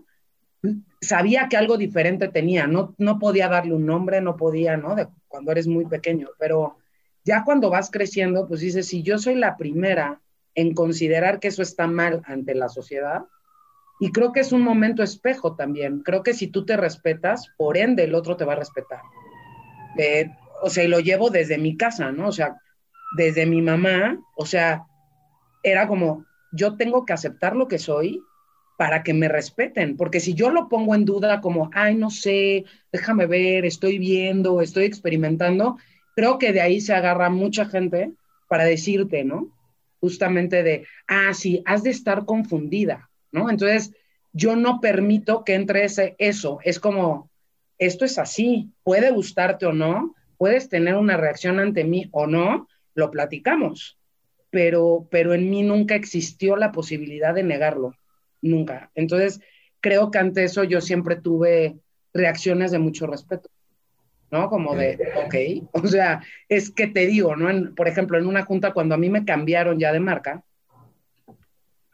sabía 1.02 1.48
que 1.50 1.58
algo 1.58 1.76
diferente 1.76 2.28
tenía, 2.28 2.68
no, 2.68 2.94
no 3.00 3.18
podía 3.18 3.48
darle 3.48 3.74
un 3.74 3.88
nombre, 3.88 4.22
no 4.22 4.36
podía, 4.36 4.78
¿no? 4.78 4.94
De 4.94 5.08
cuando 5.28 5.52
eres 5.52 5.66
muy 5.66 5.86
pequeño, 5.86 6.30
pero 6.38 6.78
ya 7.24 7.44
cuando 7.44 7.72
vas 7.72 7.90
creciendo, 7.90 8.48
pues 8.48 8.62
dices, 8.62 8.88
si 8.88 9.02
yo 9.02 9.18
soy 9.18 9.34
la 9.34 9.58
primera 9.58 10.22
en 10.56 10.74
considerar 10.74 11.40
que 11.40 11.50
eso 11.50 11.62
está 11.62 11.88
mal 11.88 12.22
ante 12.26 12.56
la 12.56 12.70
sociedad, 12.70 13.26
y 14.00 14.12
creo 14.12 14.34
que 14.34 14.42
es 14.42 14.52
un 14.52 14.62
momento 14.62 15.04
espejo 15.04 15.56
también, 15.56 16.02
creo 16.02 16.24
que 16.24 16.34
si 16.34 16.48
tú 16.48 16.66
te 16.66 16.76
respetas, 16.76 17.52
por 17.58 17.78
ende 17.78 18.04
el 18.04 18.16
otro 18.16 18.36
te 18.36 18.46
va 18.46 18.54
a 18.54 18.58
respetar. 18.58 19.02
Eh, 19.98 20.30
o 20.62 20.70
sea, 20.70 20.84
y 20.84 20.88
lo 20.88 21.00
llevo 21.00 21.30
desde 21.30 21.58
mi 21.58 21.78
casa, 21.78 22.12
¿no? 22.12 22.28
O 22.28 22.32
sea, 22.32 22.58
desde 23.16 23.46
mi 23.46 23.62
mamá, 23.62 24.20
o 24.36 24.46
sea, 24.46 24.86
era 25.64 25.88
como, 25.88 26.26
yo 26.52 26.76
tengo 26.76 27.06
que 27.06 27.14
aceptar 27.14 27.56
lo 27.56 27.68
que 27.68 27.80
soy 27.80 28.22
para 28.78 29.04
que 29.04 29.14
me 29.14 29.30
respeten, 29.30 29.96
porque 29.96 30.20
si 30.20 30.34
yo 30.34 30.50
lo 30.50 30.68
pongo 30.68 30.96
en 30.96 31.06
duda 31.06 31.40
como, 31.40 31.70
ay, 31.74 31.96
no 31.96 32.10
sé, 32.10 32.66
déjame 32.92 33.26
ver, 33.26 33.66
estoy 33.66 33.98
viendo, 33.98 34.62
estoy 34.62 34.84
experimentando, 34.84 35.78
creo 36.16 36.38
que 36.38 36.52
de 36.52 36.62
ahí 36.62 36.82
se 36.82 36.94
agarra 36.94 37.30
mucha 37.30 37.66
gente 37.66 38.12
para 38.50 38.66
decirte, 38.66 39.24
¿no? 39.24 39.55
Justamente 40.00 40.64
de, 40.64 40.86
ah, 41.08 41.34
sí, 41.34 41.62
has 41.66 41.84
de 41.84 41.90
estar 41.90 42.26
confundida, 42.26 43.10
¿no? 43.32 43.50
Entonces, 43.50 43.94
yo 44.34 44.56
no 44.56 44.82
permito 44.82 45.44
que 45.44 45.54
entre 45.54 45.86
ese, 45.86 46.16
eso, 46.18 46.60
es 46.64 46.80
como, 46.80 47.30
esto 47.78 48.06
es 48.06 48.18
así, 48.18 48.70
puede 48.84 49.12
gustarte 49.12 49.66
o 49.66 49.74
no, 49.74 50.14
puedes 50.38 50.70
tener 50.70 50.96
una 50.96 51.18
reacción 51.18 51.60
ante 51.60 51.84
mí 51.84 52.10
o 52.12 52.28
no, 52.28 52.68
lo 52.94 53.12
platicamos, 53.12 53.98
pero, 54.50 55.08
pero 55.10 55.34
en 55.34 55.50
mí 55.50 55.64
nunca 55.64 55.96
existió 55.96 56.56
la 56.56 56.72
posibilidad 56.72 57.34
de 57.34 57.44
negarlo, 57.44 57.96
nunca. 58.42 58.92
Entonces, 58.96 59.40
creo 59.80 60.12
que 60.12 60.18
ante 60.18 60.44
eso 60.44 60.64
yo 60.64 60.82
siempre 60.82 61.16
tuve 61.16 61.78
reacciones 62.14 62.72
de 62.72 62.80
mucho 62.80 63.08
respeto. 63.08 63.50
¿No? 64.32 64.50
Como 64.50 64.76
de, 64.76 64.98
ok, 65.26 65.68
o 65.84 65.88
sea, 65.88 66.24
es 66.50 66.70
que 66.72 66.88
te 66.88 67.06
digo, 67.06 67.36
¿no? 67.36 67.50
En, 67.50 67.76
por 67.76 67.88
ejemplo, 67.88 68.18
en 68.18 68.26
una 68.26 68.46
junta 68.46 68.74
cuando 68.74 68.96
a 68.96 68.98
mí 68.98 69.10
me 69.10 69.26
cambiaron 69.26 69.80
ya 69.80 69.92
de 69.92 70.00
marca 70.00 70.44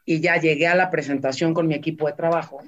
y 0.04 0.20
ya 0.20 0.36
llegué 0.36 0.66
a 0.66 0.74
la 0.74 0.90
presentación 0.90 1.54
con 1.54 1.66
mi 1.66 1.74
equipo 1.74 2.06
de 2.06 2.14
trabajo, 2.14 2.62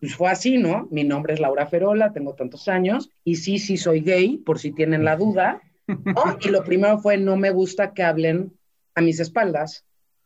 pues 0.00 0.14
fue 0.14 0.30
así, 0.30 0.56
¿no? 0.56 0.88
Mi 0.90 1.04
nombre 1.04 1.34
es 1.34 1.40
Laura 1.40 1.66
Ferola, 1.66 2.12
tengo 2.12 2.34
tantos 2.34 2.68
años 2.68 3.10
y 3.22 3.36
sí, 3.36 3.58
sí 3.58 3.76
soy 3.76 4.00
gay, 4.00 4.38
por 4.38 4.58
si 4.58 4.72
tienen 4.72 5.04
la 5.04 5.16
duda. 5.16 5.60
¿no? 5.86 5.94
Y 6.40 6.48
lo 6.48 6.64
primero 6.64 6.98
fue, 6.98 7.18
no 7.18 7.36
me 7.36 7.50
gusta 7.50 7.92
que 7.92 8.02
hablen 8.02 8.52
a 8.94 9.02
mis 9.02 9.20
espaldas, 9.20 9.84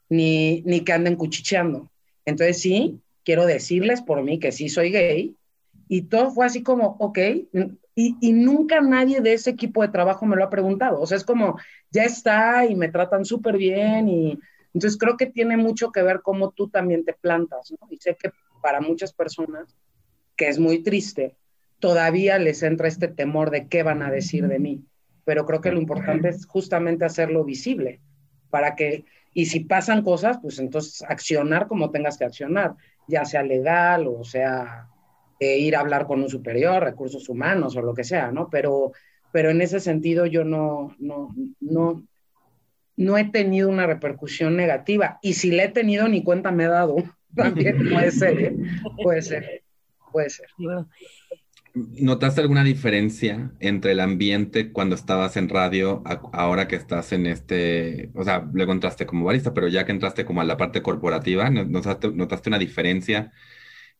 ni, 0.08 0.62
ni 0.62 0.80
que 0.80 0.92
anden 0.92 1.16
cuchicheando. 1.16 1.90
Entonces 2.24 2.60
sí, 2.60 3.00
quiero 3.24 3.46
decirles 3.46 4.00
por 4.02 4.22
mí 4.22 4.38
que 4.38 4.52
sí 4.52 4.68
soy 4.68 4.90
gay. 4.90 5.36
Y 5.88 6.02
todo 6.02 6.30
fue 6.30 6.46
así 6.46 6.62
como, 6.62 6.96
ok, 7.00 7.18
y, 7.96 8.32
nunca 8.32 8.80
nadie 8.80 9.20
de 9.20 9.34
ese 9.34 9.50
equipo 9.50 9.82
de 9.82 9.88
trabajo 9.88 10.26
me 10.26 10.36
lo 10.36 10.44
ha 10.44 10.50
preguntado. 10.50 11.00
O 11.00 11.06
sea, 11.06 11.16
es 11.16 11.24
como, 11.24 11.58
ya 11.90 12.02
está 12.02 12.66
y 12.66 12.74
me 12.74 12.88
tratan 12.88 13.24
súper 13.24 13.56
bien. 13.56 14.08
Y 14.08 14.38
entonces 14.72 14.98
creo 14.98 15.16
que 15.16 15.26
tiene 15.26 15.56
mucho 15.56 15.92
que 15.92 16.02
ver 16.02 16.20
cómo 16.22 16.50
tú 16.50 16.68
también 16.68 17.04
te 17.04 17.12
plantas. 17.12 17.72
Y 17.90 17.96
sé 17.98 18.16
que 18.20 18.32
para 18.60 18.80
muchas 18.80 19.12
personas, 19.12 19.76
que 20.36 20.48
es 20.48 20.58
muy 20.58 20.82
triste, 20.82 21.36
todavía 21.78 22.38
les 22.38 22.62
entra 22.64 22.88
este 22.88 23.08
temor 23.08 23.50
de 23.50 23.68
qué 23.68 23.84
van 23.84 24.02
a 24.02 24.10
decir 24.10 24.48
de 24.48 24.58
mí. 24.58 24.84
Pero 25.24 25.46
creo 25.46 25.60
que 25.60 25.70
lo 25.70 25.80
importante 25.80 26.28
es 26.28 26.46
justamente 26.46 27.04
hacerlo 27.04 27.44
visible 27.44 28.00
para 28.50 28.74
que, 28.74 29.04
y 29.32 29.46
si 29.46 29.60
pasan 29.60 30.02
cosas, 30.02 30.38
pues 30.42 30.58
entonces 30.58 31.02
accionar 31.08 31.68
como 31.68 31.90
tengas 31.90 32.18
que 32.18 32.24
accionar, 32.24 32.74
ya 33.06 33.24
sea 33.24 33.42
legal 33.42 34.06
o 34.06 34.24
sea 34.24 34.88
eh, 35.40 35.58
ir 35.58 35.76
a 35.76 35.80
hablar 35.80 36.06
con 36.06 36.22
un 36.22 36.28
superior, 36.28 36.82
recursos 36.82 37.28
humanos 37.28 37.76
o 37.76 37.82
lo 37.82 37.94
que 37.94 38.04
sea, 38.04 38.30
¿no? 38.30 38.48
Pero, 38.50 38.92
pero 39.32 39.50
en 39.50 39.60
ese 39.60 39.80
sentido 39.80 40.26
yo 40.26 40.44
no, 40.44 40.94
no, 40.98 41.34
no, 41.60 42.04
no 42.96 43.18
he 43.18 43.24
tenido 43.24 43.68
una 43.68 43.86
repercusión 43.86 44.56
negativa. 44.56 45.18
Y 45.22 45.34
si 45.34 45.50
la 45.50 45.64
he 45.64 45.68
tenido, 45.68 46.08
ni 46.08 46.22
cuenta 46.22 46.52
me 46.52 46.64
he 46.64 46.68
dado. 46.68 46.96
También 47.34 47.88
puede 47.88 48.12
ser, 48.12 48.40
¿eh? 48.40 48.56
Puede 49.02 49.22
ser, 49.22 49.62
puede 50.12 50.30
ser. 50.30 50.46
¿Notaste 51.74 52.40
alguna 52.40 52.62
diferencia 52.62 53.50
entre 53.58 53.90
el 53.90 53.98
ambiente 53.98 54.70
cuando 54.70 54.94
estabas 54.94 55.36
en 55.36 55.48
radio 55.48 56.02
a, 56.04 56.20
ahora 56.32 56.68
que 56.68 56.76
estás 56.76 57.12
en 57.12 57.26
este, 57.26 58.12
o 58.14 58.22
sea, 58.22 58.48
luego 58.52 58.70
entraste 58.70 59.06
como 59.06 59.24
barista, 59.24 59.52
pero 59.52 59.66
ya 59.66 59.84
que 59.84 59.90
entraste 59.90 60.24
como 60.24 60.40
a 60.40 60.44
la 60.44 60.56
parte 60.56 60.82
corporativa, 60.82 61.50
¿notaste, 61.50 62.12
notaste 62.12 62.48
una 62.48 62.60
diferencia 62.60 63.32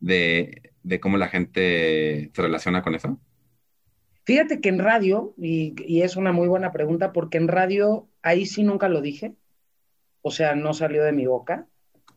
de, 0.00 0.72
de, 0.82 1.00
cómo 1.00 1.16
la 1.16 1.28
gente 1.28 2.30
se 2.34 2.42
relaciona 2.42 2.82
con 2.82 2.94
eso? 2.94 3.18
Fíjate 4.24 4.60
que 4.60 4.68
en 4.70 4.78
radio, 4.78 5.34
y, 5.36 5.74
y, 5.86 6.02
es 6.02 6.16
una 6.16 6.32
muy 6.32 6.48
buena 6.48 6.72
pregunta, 6.72 7.12
porque 7.12 7.38
en 7.38 7.48
radio 7.48 8.08
ahí 8.22 8.46
sí 8.46 8.62
nunca 8.62 8.88
lo 8.88 9.00
dije, 9.00 9.34
o 10.22 10.30
sea, 10.30 10.54
no 10.54 10.72
salió 10.72 11.04
de 11.04 11.12
mi 11.12 11.26
boca, 11.26 11.66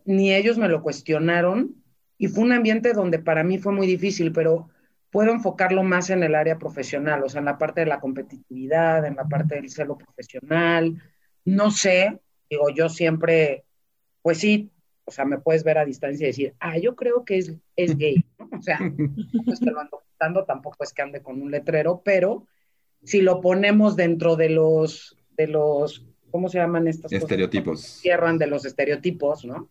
ni 0.06 0.34
ellos 0.34 0.58
me 0.58 0.70
lo 0.70 0.82
cuestionaron, 0.82 1.76
y 2.18 2.28
fue 2.28 2.44
un 2.44 2.54
ambiente 2.54 2.94
donde 2.94 3.20
para 3.20 3.44
mí 3.44 3.58
fue 3.58 3.74
muy 3.74 3.88
difícil, 3.88 4.32
pero 4.32 4.70
puedo 5.12 5.32
enfocarlo 5.32 5.84
más 5.84 6.10
en 6.10 6.24
el 6.24 6.36
área 6.36 6.58
profesional, 6.58 7.24
o 7.24 7.30
sea, 7.30 7.40
en 7.40 7.46
la 7.46 7.58
parte 7.58 7.82
de 7.82 7.88
la 7.88 8.00
competitividad, 8.00 9.06
en 9.06 9.16
la 9.16 9.26
parte 9.26 9.56
del 9.56 9.70
celo 9.70 9.98
profesional. 9.98 11.02
No 11.46 11.72
sé, 11.72 12.20
digo, 12.50 12.70
yo 12.70 12.90
siempre, 12.90 13.66
pues 14.22 14.40
sí, 14.40 14.72
o 15.08 15.12
sea, 15.12 15.24
me 15.24 15.39
puedes 15.39 15.63
ver 15.63 15.78
a 15.78 15.86
distancia 15.86 16.26
y 16.26 16.28
decir, 16.28 16.54
ah, 16.60 16.78
yo 16.78 16.96
creo 16.96 17.24
que 17.24 17.38
es, 17.38 17.54
es 17.78 17.98
gay, 17.98 18.26
¿no? 18.38 18.50
O 18.58 18.62
sea, 18.62 18.78
pues 19.46 19.60
te 19.62 19.72
lo 19.72 19.80
ando 19.80 20.02
contando, 20.02 20.43
tampoco 20.43 20.84
es 20.84 20.91
que 20.91 21.02
ande 21.02 21.22
con 21.22 21.41
un 21.41 21.50
letrero, 21.50 22.02
pero 22.04 22.46
si 23.04 23.22
lo 23.22 23.39
ponemos 23.39 23.96
dentro 23.96 24.36
de 24.36 24.50
los, 24.50 25.17
de 25.38 25.48
los, 25.48 26.06
¿cómo 26.30 26.50
se 26.50 26.58
llaman 26.58 26.89
estas 26.89 27.13
estereotipos. 27.13 27.80
cosas? 27.80 28.02
Cierran 28.02 28.38
de 28.38 28.48
los 28.48 28.65
estereotipos, 28.65 29.46
¿no? 29.46 29.70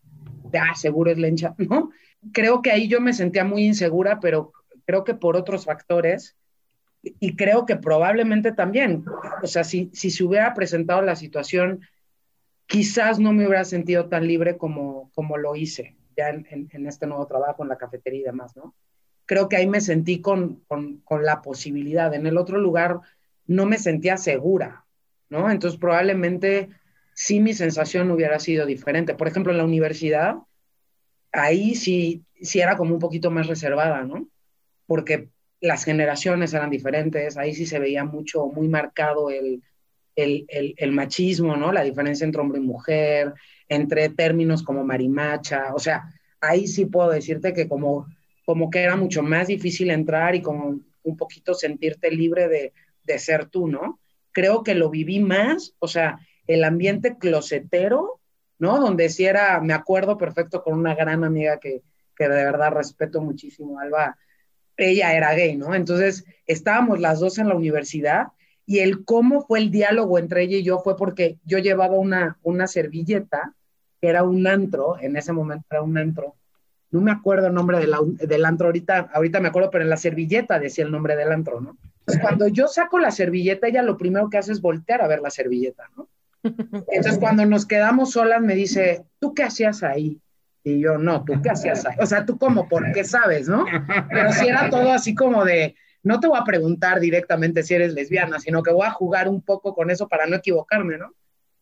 De, 0.51 0.57
ah, 0.57 0.73
seguro 0.73 1.11
es 1.11 1.19
lencha, 1.19 1.53
¿no? 1.59 1.91
Creo 2.33 2.63
que 2.63 2.71
ahí 2.71 2.87
yo 2.87 2.99
me 2.99 3.13
sentía 3.13 3.43
muy 3.43 3.63
insegura, 3.63 4.19
pero 4.19 4.53
creo 4.85 5.03
que 5.03 5.13
por 5.13 5.35
otros 5.35 5.65
factores, 5.65 6.35
y 7.03 7.35
creo 7.35 7.67
que 7.67 7.75
probablemente 7.75 8.53
también, 8.53 9.05
o 9.43 9.45
sea, 9.45 9.63
si, 9.63 9.91
si 9.93 10.09
se 10.09 10.23
hubiera 10.23 10.55
presentado 10.55 11.03
la 11.03 11.15
situación, 11.15 11.81
quizás 12.67 13.17
no 13.17 13.33
me 13.33 13.47
hubiera 13.47 13.65
sentido 13.65 14.07
tan 14.07 14.27
libre 14.27 14.57
como, 14.57 15.09
como 15.15 15.37
lo 15.37 15.55
hice 15.55 15.95
ya 16.15 16.29
en, 16.29 16.67
en, 16.71 16.87
este 16.87 17.07
nuevo 17.07 17.27
trabajo 17.27 17.63
en 17.63 17.69
la 17.69 17.77
cafetería 17.77 18.21
y 18.21 18.23
demás, 18.23 18.55
¿no? 18.55 18.75
Creo 19.25 19.49
que 19.49 19.55
ahí 19.55 19.67
me 19.67 19.81
sentí 19.81 20.19
con, 20.19 20.63
con, 20.67 20.97
con 21.01 21.23
la 21.23 21.41
posibilidad. 21.41 22.13
En 22.13 22.25
el 22.25 22.37
otro 22.37 22.57
lugar 22.57 22.99
no 23.45 23.65
me 23.65 23.77
sentía 23.77 24.17
segura, 24.17 24.85
¿no? 25.29 25.51
Entonces 25.51 25.79
probablemente 25.79 26.69
sí 27.13 27.39
mi 27.39 27.53
sensación 27.53 28.09
hubiera 28.09 28.39
sido 28.39 28.65
diferente. 28.65 29.13
Por 29.13 29.27
ejemplo, 29.27 29.51
en 29.51 29.59
la 29.59 29.65
universidad, 29.65 30.37
ahí 31.31 31.75
sí, 31.75 32.23
sí 32.41 32.61
era 32.61 32.77
como 32.77 32.93
un 32.93 32.99
poquito 32.99 33.29
más 33.29 33.47
reservada, 33.47 34.03
¿no? 34.03 34.27
Porque 34.87 35.29
las 35.59 35.83
generaciones 35.83 36.53
eran 36.53 36.69
diferentes, 36.69 37.37
ahí 37.37 37.53
sí 37.53 37.65
se 37.65 37.79
veía 37.79 38.05
mucho, 38.05 38.47
muy 38.47 38.67
marcado 38.67 39.29
el, 39.29 39.61
el, 40.17 40.91
machismo, 40.91 41.55
¿no? 41.55 41.71
La 41.71 41.83
diferencia 41.83 42.25
entre 42.25 42.41
hombre 42.41 42.59
y 42.59 42.63
mujer, 42.63 43.33
entre 43.69 44.09
términos 44.09 44.63
como 44.63 44.83
marimacha, 44.83 45.73
o 45.73 45.79
sea, 45.79 46.11
ahí 46.41 46.67
sí 46.67 46.85
puedo 46.85 47.11
decirte 47.11 47.53
que 47.53 47.67
como, 47.67 48.07
como 48.45 48.69
que 48.69 48.81
era 48.81 48.95
mucho 48.95 49.21
más 49.21 49.47
difícil 49.47 49.91
entrar 49.91 50.35
y 50.35 50.41
como 50.41 50.79
un 51.03 51.17
poquito 51.17 51.53
sentirte 51.53 52.11
libre 52.11 52.47
de, 52.47 52.73
de 53.03 53.19
ser 53.19 53.45
tú, 53.45 53.67
¿no? 53.67 53.99
Creo 54.31 54.63
que 54.63 54.75
lo 54.75 54.89
viví 54.89 55.19
más, 55.19 55.75
o 55.79 55.87
sea, 55.87 56.19
el 56.47 56.63
ambiente 56.63 57.17
closetero, 57.17 58.19
¿no? 58.59 58.79
Donde 58.79 59.09
sí 59.09 59.25
era, 59.25 59.59
me 59.61 59.73
acuerdo 59.73 60.17
perfecto 60.17 60.63
con 60.63 60.77
una 60.77 60.95
gran 60.95 61.23
amiga 61.23 61.59
que, 61.59 61.83
que 62.15 62.27
de 62.27 62.43
verdad 62.43 62.71
respeto 62.71 63.21
muchísimo, 63.21 63.79
Alba, 63.79 64.17
ella 64.77 65.15
era 65.15 65.33
gay, 65.33 65.57
¿no? 65.57 65.75
Entonces 65.75 66.25
estábamos 66.45 66.99
las 66.99 67.19
dos 67.19 67.37
en 67.37 67.49
la 67.49 67.55
universidad 67.55 68.27
y 68.67 68.79
el 68.79 69.05
cómo 69.05 69.41
fue 69.41 69.59
el 69.59 69.71
diálogo 69.71 70.19
entre 70.19 70.43
ella 70.43 70.57
y 70.57 70.63
yo 70.63 70.79
fue 70.79 70.97
porque 70.97 71.37
yo 71.45 71.57
llevaba 71.57 71.95
una, 71.95 72.37
una 72.43 72.67
servilleta, 72.67 73.53
que 74.01 74.09
era 74.09 74.23
un 74.23 74.45
antro, 74.45 74.99
en 74.99 75.15
ese 75.15 75.31
momento 75.31 75.65
era 75.71 75.81
un 75.81 75.97
antro, 75.97 76.35
no 76.91 76.99
me 76.99 77.11
acuerdo 77.11 77.47
el 77.47 77.53
nombre 77.53 77.79
del, 77.79 78.45
antro 78.45 78.67
ahorita, 78.67 79.09
ahorita 79.13 79.39
me 79.39 79.47
acuerdo, 79.47 79.69
pero 79.71 79.85
en 79.85 79.89
la 79.89 79.97
servilleta 79.97 80.59
decía 80.59 80.83
el 80.83 80.91
nombre 80.91 81.15
del 81.15 81.31
antro, 81.31 81.61
¿no? 81.61 81.77
Entonces, 81.99 82.21
cuando 82.21 82.47
yo 82.47 82.67
saco 82.67 82.99
la 82.99 83.11
servilleta, 83.11 83.67
ella 83.67 83.81
lo 83.83 83.97
primero 83.97 84.29
que 84.29 84.37
hace 84.37 84.51
es 84.51 84.61
voltear 84.61 85.01
a 85.01 85.07
ver 85.07 85.21
la 85.21 85.29
servilleta, 85.29 85.89
¿no? 85.95 86.09
Entonces, 86.43 87.19
cuando 87.19 87.45
nos 87.45 87.65
quedamos 87.65 88.11
solas, 88.11 88.41
me 88.41 88.55
dice, 88.55 89.05
¿tú 89.19 89.33
qué 89.33 89.43
hacías 89.43 89.83
ahí? 89.83 90.19
Y 90.63 90.79
yo, 90.79 90.97
no, 90.97 91.23
¿tú 91.23 91.41
qué 91.41 91.49
hacías 91.49 91.85
ahí? 91.85 91.95
O 91.99 92.05
sea, 92.05 92.25
tú 92.25 92.37
como, 92.37 92.67
¿por 92.67 92.91
qué 92.91 93.03
sabes, 93.03 93.47
no? 93.47 93.65
Pero 94.09 94.31
si 94.33 94.47
era 94.47 94.69
todo 94.69 94.91
así 94.91 95.15
como 95.15 95.43
de, 95.43 95.75
no 96.07 96.19
te 96.19 96.27
voy 96.27 96.39
a 96.39 96.45
preguntar 96.45 96.99
directamente 96.99 97.63
si 97.63 97.75
eres 97.75 97.93
lesbiana, 97.93 98.39
sino 98.39 98.63
que 98.63 98.71
voy 98.71 98.87
a 98.87 98.91
jugar 98.91 99.27
un 99.27 99.41
poco 99.41 99.75
con 99.75 99.91
eso 99.91 100.07
para 100.07 100.25
no 100.25 100.37
equivocarme, 100.37 100.97
¿no? 100.97 101.13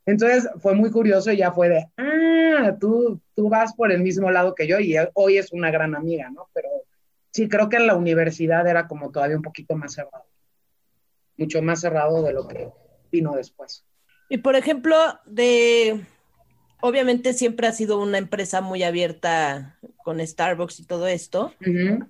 Entonces 0.06 0.48
fue 0.60 0.76
muy 0.76 0.92
curioso 0.92 1.32
y 1.32 1.38
ya 1.38 1.52
fue 1.52 1.68
de, 1.68 1.88
ah, 1.98 2.76
tú, 2.80 3.20
tú 3.36 3.50
vas 3.50 3.74
por 3.74 3.92
el 3.92 4.02
mismo 4.02 4.30
lado 4.30 4.54
que 4.54 4.68
yo 4.68 4.80
y 4.80 4.96
hoy 5.16 5.38
es 5.38 5.52
una 5.52 5.72
gran 5.72 5.96
amiga, 5.96 6.30
¿no? 6.30 6.48
Pero 6.54 6.70
sí, 7.32 7.50
creo 7.50 7.70
que 7.70 7.78
en 7.78 7.88
la 7.88 7.96
universidad 7.96 8.68
era 8.68 8.88
como 8.88 9.12
todavía 9.12 9.36
un 9.36 9.42
poquito 9.42 9.76
más 9.76 9.94
cerrado, 9.94 10.26
mucho 11.38 11.62
más 11.64 11.82
cerrado 11.82 12.22
de 12.22 12.34
lo 12.34 12.48
que 12.48 12.70
vino 13.12 13.36
después. 13.36 13.84
Y 14.30 14.38
por 14.38 14.56
ejemplo, 14.56 14.96
de, 15.26 16.06
obviamente 16.82 17.34
siempre 17.34 17.66
ha 17.66 17.72
sido 17.72 18.00
una 18.00 18.20
empresa 18.20 18.62
muy 18.62 18.84
abierta 18.84 19.80
con 20.04 20.26
Starbucks 20.26 20.80
y 20.82 20.86
todo 20.86 21.08
esto. 21.08 21.52
Uh 21.62 21.64
-huh. 21.64 22.10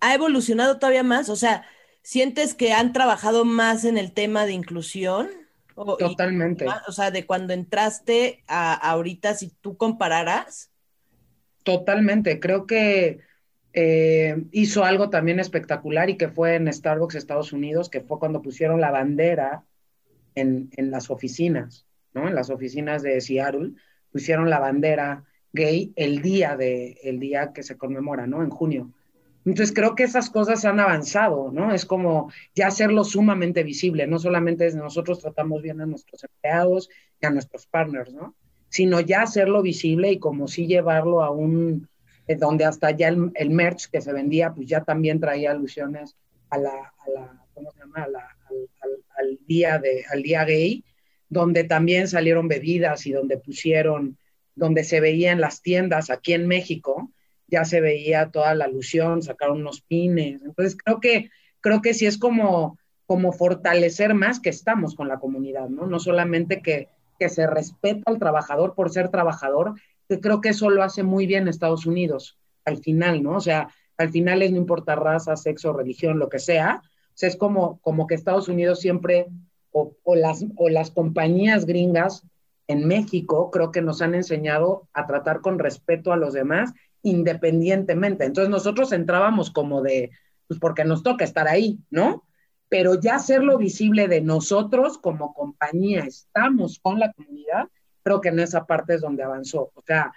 ¿Ha 0.00 0.14
evolucionado 0.14 0.78
todavía 0.78 1.02
más? 1.02 1.28
O 1.28 1.36
sea, 1.36 1.64
¿sientes 2.02 2.54
que 2.54 2.72
han 2.72 2.92
trabajado 2.92 3.44
más 3.44 3.84
en 3.84 3.98
el 3.98 4.12
tema 4.12 4.46
de 4.46 4.52
inclusión? 4.52 5.28
O, 5.74 5.96
Totalmente. 5.96 6.66
Y, 6.66 6.68
o 6.88 6.92
sea, 6.92 7.10
de 7.10 7.26
cuando 7.26 7.52
entraste 7.52 8.42
a, 8.46 8.74
a, 8.74 8.92
ahorita, 8.92 9.34
si 9.34 9.50
tú 9.60 9.76
compararas. 9.76 10.70
Totalmente. 11.62 12.40
Creo 12.40 12.66
que 12.66 13.20
eh, 13.72 14.42
hizo 14.50 14.84
algo 14.84 15.10
también 15.10 15.38
espectacular 15.38 16.10
y 16.10 16.16
que 16.16 16.28
fue 16.28 16.56
en 16.56 16.72
Starbucks 16.72 17.14
Estados 17.14 17.52
Unidos, 17.52 17.88
que 17.88 18.00
fue 18.00 18.18
cuando 18.18 18.42
pusieron 18.42 18.80
la 18.80 18.90
bandera 18.90 19.64
en, 20.34 20.70
en 20.76 20.90
las 20.90 21.10
oficinas, 21.10 21.86
¿no? 22.12 22.26
En 22.26 22.34
las 22.34 22.50
oficinas 22.50 23.02
de 23.02 23.20
Seattle, 23.20 23.72
pusieron 24.10 24.50
la 24.50 24.58
bandera 24.58 25.24
gay 25.52 25.92
el 25.96 26.20
día 26.22 26.56
de 26.56 26.98
el 27.02 27.20
día 27.20 27.52
que 27.52 27.62
se 27.62 27.76
conmemora, 27.76 28.26
¿no? 28.26 28.42
En 28.42 28.50
junio. 28.50 28.90
Entonces 29.44 29.74
creo 29.74 29.94
que 29.94 30.02
esas 30.02 30.28
cosas 30.28 30.64
han 30.64 30.80
avanzado, 30.80 31.50
¿no? 31.50 31.72
Es 31.72 31.86
como 31.86 32.30
ya 32.54 32.66
hacerlo 32.66 33.04
sumamente 33.04 33.62
visible, 33.62 34.06
no 34.06 34.18
solamente 34.18 34.66
es 34.66 34.74
nosotros 34.74 35.20
tratamos 35.20 35.62
bien 35.62 35.80
a 35.80 35.86
nuestros 35.86 36.24
empleados 36.24 36.90
y 37.20 37.26
a 37.26 37.30
nuestros 37.30 37.66
partners, 37.66 38.12
¿no? 38.12 38.34
Sino 38.68 39.00
ya 39.00 39.22
hacerlo 39.22 39.62
visible 39.62 40.12
y 40.12 40.18
como 40.18 40.46
sí 40.46 40.66
llevarlo 40.66 41.22
a 41.22 41.30
un, 41.30 41.88
eh, 42.26 42.36
donde 42.36 42.64
hasta 42.66 42.90
ya 42.90 43.08
el, 43.08 43.50
merch 43.50 43.90
que 43.90 44.02
se 44.02 44.12
vendía, 44.12 44.52
pues 44.52 44.68
ya 44.68 44.84
también 44.84 45.20
traía 45.20 45.52
alusiones 45.52 46.16
a 46.50 46.58
la, 46.58 46.92
¿cómo 47.54 47.72
se 47.72 47.78
llama? 47.78 48.06
La, 48.08 48.36
al, 48.48 48.68
al, 48.82 48.90
al, 49.16 49.38
día 49.46 49.78
de, 49.78 50.04
al 50.10 50.22
día 50.22 50.44
gay, 50.44 50.84
donde 51.30 51.64
también 51.64 52.08
salieron 52.08 52.46
bebidas 52.46 53.06
y 53.06 53.12
donde 53.12 53.38
pusieron, 53.38 54.18
donde 54.54 54.84
se 54.84 55.00
veía 55.00 55.32
en 55.32 55.40
las 55.40 55.62
tiendas 55.62 56.10
aquí 56.10 56.34
en 56.34 56.46
México, 56.46 57.10
ya 57.50 57.64
se 57.64 57.80
veía 57.80 58.30
toda 58.30 58.54
la 58.54 58.66
alusión, 58.66 59.22
sacaron 59.22 59.60
unos 59.60 59.80
pines. 59.80 60.42
Entonces 60.42 60.76
creo 60.82 61.00
que, 61.00 61.30
creo 61.60 61.82
que 61.82 61.94
sí 61.94 62.06
es 62.06 62.18
como, 62.18 62.78
como 63.06 63.32
fortalecer 63.32 64.14
más 64.14 64.40
que 64.40 64.50
estamos 64.50 64.94
con 64.94 65.08
la 65.08 65.18
comunidad, 65.18 65.68
¿no? 65.68 65.86
No 65.86 65.98
solamente 65.98 66.62
que, 66.62 66.88
que 67.18 67.28
se 67.28 67.46
respeta 67.46 68.02
al 68.06 68.18
trabajador 68.18 68.74
por 68.74 68.90
ser 68.90 69.10
trabajador, 69.10 69.74
que 70.08 70.20
creo 70.20 70.40
que 70.40 70.50
eso 70.50 70.70
lo 70.70 70.82
hace 70.82 71.02
muy 71.02 71.26
bien 71.26 71.48
Estados 71.48 71.86
Unidos, 71.86 72.38
al 72.64 72.78
final, 72.78 73.22
¿no? 73.22 73.36
O 73.36 73.40
sea, 73.40 73.68
al 73.98 74.10
final 74.10 74.42
es 74.42 74.52
no 74.52 74.56
importa 74.56 74.94
raza, 74.94 75.36
sexo, 75.36 75.72
religión, 75.72 76.18
lo 76.18 76.28
que 76.28 76.38
sea. 76.38 76.82
O 76.84 77.12
sea, 77.14 77.28
es 77.28 77.36
como, 77.36 77.78
como 77.80 78.06
que 78.06 78.14
Estados 78.14 78.48
Unidos 78.48 78.80
siempre, 78.80 79.26
o, 79.72 79.92
o, 80.02 80.14
las, 80.14 80.44
o 80.56 80.68
las 80.68 80.90
compañías 80.90 81.66
gringas 81.66 82.24
en 82.66 82.86
México, 82.86 83.50
creo 83.50 83.72
que 83.72 83.82
nos 83.82 84.00
han 84.00 84.14
enseñado 84.14 84.88
a 84.92 85.06
tratar 85.06 85.40
con 85.40 85.58
respeto 85.58 86.12
a 86.12 86.16
los 86.16 86.32
demás 86.32 86.72
independientemente. 87.02 88.24
Entonces 88.24 88.50
nosotros 88.50 88.92
entrábamos 88.92 89.50
como 89.50 89.82
de, 89.82 90.10
pues 90.46 90.60
porque 90.60 90.84
nos 90.84 91.02
toca 91.02 91.24
estar 91.24 91.48
ahí, 91.48 91.78
¿no? 91.90 92.24
Pero 92.68 93.00
ya 93.00 93.16
hacerlo 93.16 93.58
visible 93.58 94.08
de 94.08 94.20
nosotros 94.20 94.98
como 94.98 95.34
compañía, 95.34 96.04
estamos 96.04 96.78
con 96.78 97.00
la 97.00 97.12
comunidad, 97.12 97.68
creo 98.02 98.20
que 98.20 98.28
en 98.28 98.38
esa 98.38 98.66
parte 98.66 98.94
es 98.94 99.00
donde 99.00 99.22
avanzó. 99.22 99.72
O 99.74 99.82
sea, 99.84 100.12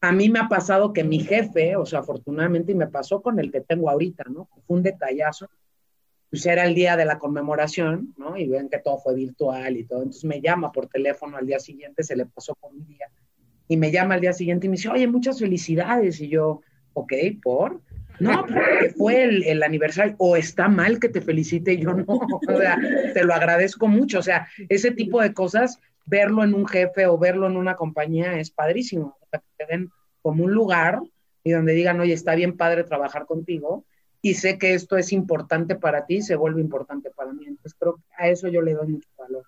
a 0.00 0.12
mí 0.12 0.28
me 0.28 0.38
ha 0.38 0.48
pasado 0.48 0.92
que 0.92 1.02
mi 1.02 1.20
jefe, 1.20 1.76
o 1.76 1.84
sea, 1.84 2.00
afortunadamente, 2.00 2.72
y 2.72 2.76
me 2.76 2.86
pasó 2.86 3.20
con 3.20 3.40
el 3.40 3.50
que 3.50 3.60
tengo 3.60 3.90
ahorita, 3.90 4.24
¿no? 4.28 4.48
Fue 4.66 4.76
un 4.76 4.82
detallazo. 4.82 5.48
Pues 6.30 6.44
era 6.44 6.66
el 6.66 6.74
día 6.74 6.96
de 6.96 7.06
la 7.06 7.18
conmemoración, 7.18 8.14
¿no? 8.18 8.36
Y 8.36 8.46
ven 8.46 8.68
que 8.68 8.78
todo 8.78 8.98
fue 8.98 9.14
virtual 9.14 9.76
y 9.76 9.84
todo. 9.84 10.00
Entonces 10.00 10.24
me 10.24 10.40
llama 10.40 10.70
por 10.70 10.86
teléfono 10.86 11.38
al 11.38 11.46
día 11.46 11.58
siguiente, 11.58 12.02
se 12.02 12.14
le 12.14 12.26
pasó 12.26 12.54
por 12.54 12.70
un 12.72 12.86
día 12.86 13.08
y 13.68 13.76
me 13.76 13.92
llama 13.92 14.14
al 14.14 14.20
día 14.20 14.32
siguiente 14.32 14.66
y 14.66 14.70
me 14.70 14.76
dice, 14.76 14.88
oye, 14.88 15.06
muchas 15.06 15.38
felicidades. 15.38 16.20
Y 16.20 16.28
yo, 16.28 16.62
ok, 16.94 17.12
¿por? 17.42 17.80
No, 18.18 18.44
porque 18.46 18.94
fue 18.96 19.22
el, 19.22 19.44
el, 19.44 19.62
aniversario, 19.62 20.16
o 20.18 20.36
está 20.36 20.68
mal 20.68 20.98
que 20.98 21.08
te 21.08 21.20
felicite, 21.20 21.76
yo 21.76 21.94
no, 21.94 22.04
o 22.48 22.58
sea, 22.58 22.76
te 23.14 23.22
lo 23.22 23.32
agradezco 23.32 23.86
mucho, 23.86 24.18
o 24.18 24.22
sea, 24.22 24.48
ese 24.68 24.90
tipo 24.90 25.20
de 25.20 25.32
cosas, 25.32 25.78
verlo 26.04 26.42
en 26.42 26.54
un 26.54 26.66
jefe 26.66 27.06
o 27.06 27.16
verlo 27.16 27.46
en 27.46 27.56
una 27.56 27.76
compañía 27.76 28.40
es 28.40 28.50
padrísimo, 28.50 29.16
o 29.20 29.26
sea, 29.30 29.38
que 29.38 29.64
te 29.64 29.72
den 29.72 29.90
como 30.20 30.44
un 30.44 30.52
lugar 30.52 31.00
y 31.44 31.52
donde 31.52 31.74
digan, 31.74 32.00
oye, 32.00 32.12
está 32.12 32.34
bien 32.34 32.56
padre 32.56 32.82
trabajar 32.82 33.24
contigo 33.24 33.84
y 34.20 34.34
sé 34.34 34.58
que 34.58 34.74
esto 34.74 34.96
es 34.96 35.12
importante 35.12 35.76
para 35.76 36.06
ti, 36.06 36.22
se 36.22 36.34
vuelve 36.34 36.60
importante 36.60 37.10
para 37.10 37.32
mí, 37.32 37.44
entonces 37.46 37.76
creo 37.78 37.96
que 37.96 38.02
a 38.16 38.28
eso 38.28 38.48
yo 38.48 38.62
le 38.62 38.74
doy 38.74 38.88
mucho 38.88 39.08
valor. 39.16 39.44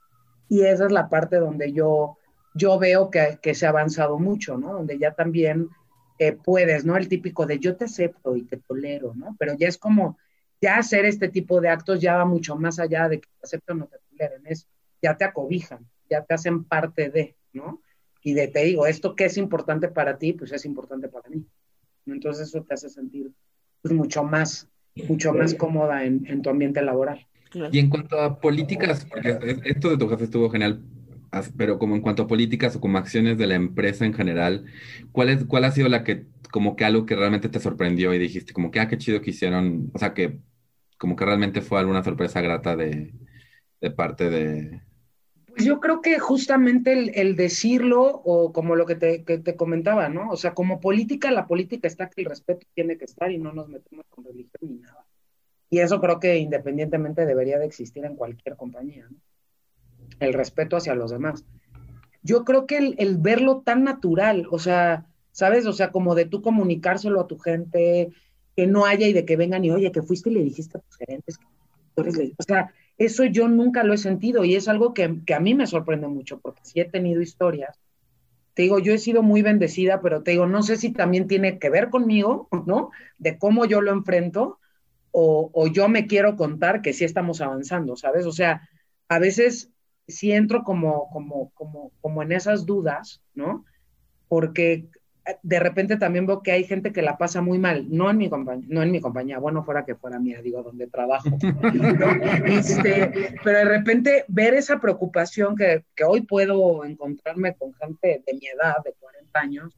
Y 0.49 0.63
esa 0.63 0.87
es 0.87 0.93
la 0.93 1.09
parte 1.09 1.37
donde 1.37 1.73
yo 1.73 2.19
yo 2.55 2.79
veo 2.79 3.11
que, 3.11 3.39
que, 3.43 3.55
se 3.55 3.67
ha 3.67 3.71
avanzado 3.71 4.19
mucho, 4.19 4.57
¿no? 4.57 4.73
Donde 4.73 4.99
ya 4.99 5.13
también 5.13 5.69
eh, 6.19 6.33
puedes, 6.33 6.85
¿no? 6.85 6.97
El 6.97 7.09
típico 7.09 7.47
de 7.47 7.59
yo 7.59 7.77
te 7.77 7.85
acepto 7.85 8.37
y 8.37 8.43
te 8.43 8.59
tolero, 8.59 9.15
¿no? 9.15 9.37
Pero 9.39 9.55
ya 9.57 9.69
es 9.69 9.79
como, 9.79 10.19
ya 10.61 10.77
hacer 10.77 11.05
este 11.05 11.29
tipo 11.29 11.61
de 11.61 11.69
actos 11.69 12.01
ya 12.01 12.17
va 12.17 12.25
mucho 12.25 12.57
más 12.57 12.79
allá 12.79 13.09
de 13.09 13.21
que 13.21 13.29
te 13.29 13.45
acepten 13.45 13.77
o 13.77 13.81
no 13.81 13.87
te 13.87 13.99
toleren, 14.11 14.43
es, 14.45 14.67
ya 15.01 15.17
te 15.17 15.25
acobijan, 15.25 15.87
ya 16.09 16.23
te 16.25 16.35
hacen 16.35 16.65
parte 16.65 17.09
de, 17.09 17.37
¿no? 17.53 17.81
Y 18.23 18.35
de, 18.35 18.49
te 18.49 18.65
digo, 18.65 18.87
esto 18.87 19.17
que 19.17 19.25
es 19.25 19.39
importante 19.39 19.89
para 19.89 20.19
ti, 20.19 20.35
pues 20.35 20.53
es 20.53 20.67
importante 20.67 21.09
para 21.09 21.31
mí. 21.31 21.47
Entonces 22.07 22.49
eso 22.49 22.63
te 22.65 22.75
hace 22.75 22.91
sentir 22.91 23.31
pues, 23.81 23.95
mucho 23.95 24.23
más, 24.25 24.69
mucho 25.09 25.33
más 25.33 25.55
cómoda 25.55 26.05
en, 26.05 26.27
en 26.27 26.43
tu 26.43 26.51
ambiente 26.51 26.83
laboral. 26.83 27.27
Y 27.73 27.79
en 27.79 27.89
cuanto 27.89 28.21
a 28.21 28.39
políticas, 28.39 29.05
porque 29.07 29.39
esto 29.65 29.91
de 29.91 29.97
tu 29.97 30.09
jefe 30.09 30.25
estuvo 30.25 30.51
genial, 30.51 30.83
pero 31.57 31.79
como 31.79 31.95
en 31.95 32.03
cuanto 32.03 32.25
a 32.25 32.27
políticas 32.27 32.77
o 32.77 32.81
como 32.81 32.99
acciones 32.99 33.39
de 33.39 33.47
la 33.47 33.55
empresa 33.55 34.05
en 34.05 34.15
general, 34.15 34.67
¿cuál, 35.13 35.31
es, 35.31 35.45
cuál 35.45 35.65
ha 35.65 35.73
sido 35.73 35.89
la 35.89 36.05
que, 36.05 36.27
como 36.51 36.77
que 36.77 36.85
algo 36.85 37.07
que 37.07 37.17
realmente 37.17 37.49
te 37.49 37.61
sorprendió 37.61 38.13
y 38.15 38.19
dijiste, 38.19 38.53
como 38.53 38.71
que, 38.71 38.81
ah, 38.81 38.89
qué 38.89 38.99
chido 38.99 39.21
que 39.21 39.31
hicieron, 39.31 39.91
o 39.95 39.99
sea, 39.99 40.15
que 40.15 40.41
como 40.99 41.17
que 41.17 41.25
realmente 41.25 41.63
fue 41.63 41.79
alguna 41.79 42.05
sorpresa 42.05 42.41
grata 42.41 42.77
de, 42.77 43.15
de 43.81 43.91
parte 43.91 44.29
de... 44.29 44.83
Pues 45.47 45.65
yo 45.65 45.81
creo 45.81 46.01
que 46.01 46.19
justamente 46.19 46.93
el, 46.93 47.13
el 47.15 47.37
decirlo, 47.37 48.03
o 48.03 48.53
como 48.53 48.77
lo 48.77 48.87
que 48.87 48.95
te, 48.95 49.25
que 49.25 49.39
te, 49.39 49.57
comentaba, 49.57 50.09
¿no? 50.09 50.31
O 50.31 50.37
sea, 50.37 50.55
como 50.55 50.81
política, 50.81 51.31
la 51.31 51.47
política 51.47 51.89
está 51.89 52.09
que 52.09 52.23
el 52.23 52.29
respeto 52.29 52.67
tiene 52.75 52.99
que 52.99 53.07
estar 53.07 53.33
y 53.33 53.39
no 53.39 53.53
nos 53.53 53.69
metemos 53.69 54.05
con 54.11 54.25
religión 54.25 54.61
ni 54.63 54.79
nada. 54.79 55.07
Y 55.71 55.79
eso 55.81 56.01
creo 56.01 56.21
que 56.21 56.37
independientemente 56.39 57.27
debería 57.27 57.59
de 57.59 57.67
existir 57.67 58.05
en 58.05 58.17
cualquier 58.17 58.57
compañía, 58.57 59.07
¿no? 59.11 59.17
El 60.21 60.33
respeto 60.35 60.77
hacia 60.77 60.95
los 60.95 61.11
demás. 61.11 61.45
Yo 62.23 62.45
creo 62.45 62.67
que 62.67 62.79
el, 62.79 62.95
el 62.99 63.17
verlo 63.17 63.63
tan 63.65 63.83
natural, 63.83 64.47
o 64.51 64.59
sea, 64.59 65.07
¿sabes? 65.33 65.67
O 65.67 65.73
sea, 65.73 65.91
como 65.91 66.15
de 66.15 66.27
tú 66.27 66.43
comunicárselo 66.43 67.21
a 67.21 67.27
tu 67.27 67.39
gente, 67.39 68.11
que 68.57 68.67
no 68.67 68.85
haya 68.85 69.07
y 69.07 69.13
de 69.13 69.25
que 69.25 69.37
vengan 69.37 69.65
y, 69.65 69.71
oye, 69.71 69.93
que 69.93 70.03
fuiste 70.03 70.31
y 70.31 70.35
le 70.35 70.45
dijiste 70.45 70.79
a 70.79 70.81
tus 70.81 70.97
gerentes. 70.97 71.39
O 71.97 72.43
sea, 72.43 72.73
eso 72.99 73.25
yo 73.25 73.49
nunca 73.49 73.85
lo 73.85 73.95
he 73.95 73.99
sentido 73.99 74.45
y 74.45 74.55
es 74.55 74.69
algo 74.69 74.95
que, 74.95 75.21
que, 75.27 75.35
a 75.35 75.41
mí 75.41 75.55
me 75.55 75.67
sorprende 75.67 76.09
mucho, 76.09 76.41
porque 76.41 76.61
sí 76.65 76.81
he 76.81 76.85
tenido 76.85 77.21
historias. 77.21 77.79
Te 78.55 78.63
digo, 78.63 78.79
yo 78.79 78.93
he 78.93 78.99
sido 78.99 79.23
muy 79.23 79.43
bendecida, 79.43 80.01
pero 80.01 80.23
te 80.23 80.33
digo, 80.33 80.47
no 80.47 80.63
sé 80.63 80.77
si 80.77 80.93
también 80.93 81.27
tiene 81.27 81.59
que 81.59 81.71
ver 81.71 81.89
conmigo, 81.89 82.49
¿no? 82.67 82.91
De 83.19 83.39
cómo 83.39 83.65
yo 83.65 83.81
lo 83.81 83.93
enfrento, 83.93 84.59
o, 85.13 85.51
o 85.53 85.67
yo 85.67 85.89
me 85.89 86.07
quiero 86.07 86.37
contar 86.37 86.83
que 86.83 86.93
sí 86.93 87.05
estamos 87.05 87.41
avanzando, 87.41 87.97
¿sabes? 87.97 88.27
O 88.27 88.33
sea, 88.33 88.69
a 89.09 89.19
veces 89.19 89.71
sí 90.11 90.33
entro 90.33 90.63
como, 90.63 91.09
como, 91.11 91.51
como, 91.51 91.93
como 92.01 92.23
en 92.23 92.33
esas 92.33 92.67
dudas, 92.67 93.23
¿no? 93.35 93.65
Porque 94.29 94.89
de 95.43 95.61
repente 95.61 95.97
también 95.97 96.27
veo 96.27 96.43
que 96.43 96.53
hay 96.53 96.65
gente 96.65 96.93
que 96.93 97.03
la 97.03 97.19
pasa 97.19 97.41
muy 97.41 97.59
mal, 97.59 97.87
no 97.91 98.11
en 98.11 98.17
mi 98.17 98.29
compañía, 98.29 98.67
no 98.69 98.83
en 98.83 98.91
mi 98.91 99.01
compañía, 99.01 99.39
bueno, 99.39 99.65
fuera 99.65 99.85
que 99.85 99.95
fuera 99.95 100.19
mía, 100.19 100.41
digo, 100.43 100.63
donde 100.63 100.87
trabajo, 100.87 101.29
este, 102.47 103.37
pero 103.45 103.59
de 103.59 103.65
repente 103.65 104.25
ver 104.29 104.55
esa 104.55 104.81
preocupación 104.81 105.57
que, 105.57 105.85
que, 105.95 106.05
hoy 106.05 106.23
puedo 106.23 106.85
encontrarme 106.85 107.55
con 107.55 107.75
gente 107.75 108.23
de 108.27 108.35
mi 108.35 108.47
edad, 108.47 108.77
de 108.85 108.95
40 108.99 109.41
años, 109.41 109.77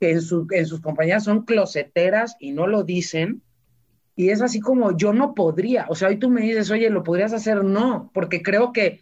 que 0.00 0.12
en, 0.12 0.22
su, 0.22 0.46
en 0.50 0.66
sus 0.66 0.80
compañías 0.80 1.24
son 1.24 1.44
closeteras 1.44 2.36
y 2.40 2.52
no 2.52 2.66
lo 2.66 2.82
dicen, 2.82 3.42
y 4.16 4.30
es 4.30 4.42
así 4.42 4.60
como 4.60 4.96
yo 4.96 5.12
no 5.12 5.34
podría, 5.34 5.86
o 5.88 5.94
sea, 5.94 6.08
hoy 6.08 6.18
tú 6.18 6.30
me 6.30 6.42
dices, 6.42 6.70
oye, 6.70 6.90
¿lo 6.90 7.02
podrías 7.02 7.32
hacer? 7.32 7.64
No, 7.64 8.10
porque 8.12 8.42
creo 8.42 8.72
que 8.72 9.00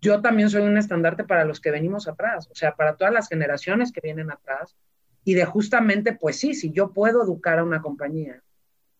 yo 0.00 0.20
también 0.22 0.50
soy 0.50 0.62
un 0.62 0.78
estandarte 0.78 1.24
para 1.24 1.44
los 1.44 1.60
que 1.60 1.70
venimos 1.70 2.08
atrás, 2.08 2.48
o 2.50 2.54
sea, 2.54 2.74
para 2.74 2.96
todas 2.96 3.12
las 3.12 3.28
generaciones 3.28 3.92
que 3.92 4.00
vienen 4.00 4.30
atrás, 4.30 4.76
y 5.24 5.34
de 5.34 5.44
justamente, 5.44 6.14
pues 6.14 6.36
sí, 6.36 6.54
si 6.54 6.72
yo 6.72 6.92
puedo 6.92 7.22
educar 7.22 7.58
a 7.58 7.64
una 7.64 7.82
compañía, 7.82 8.42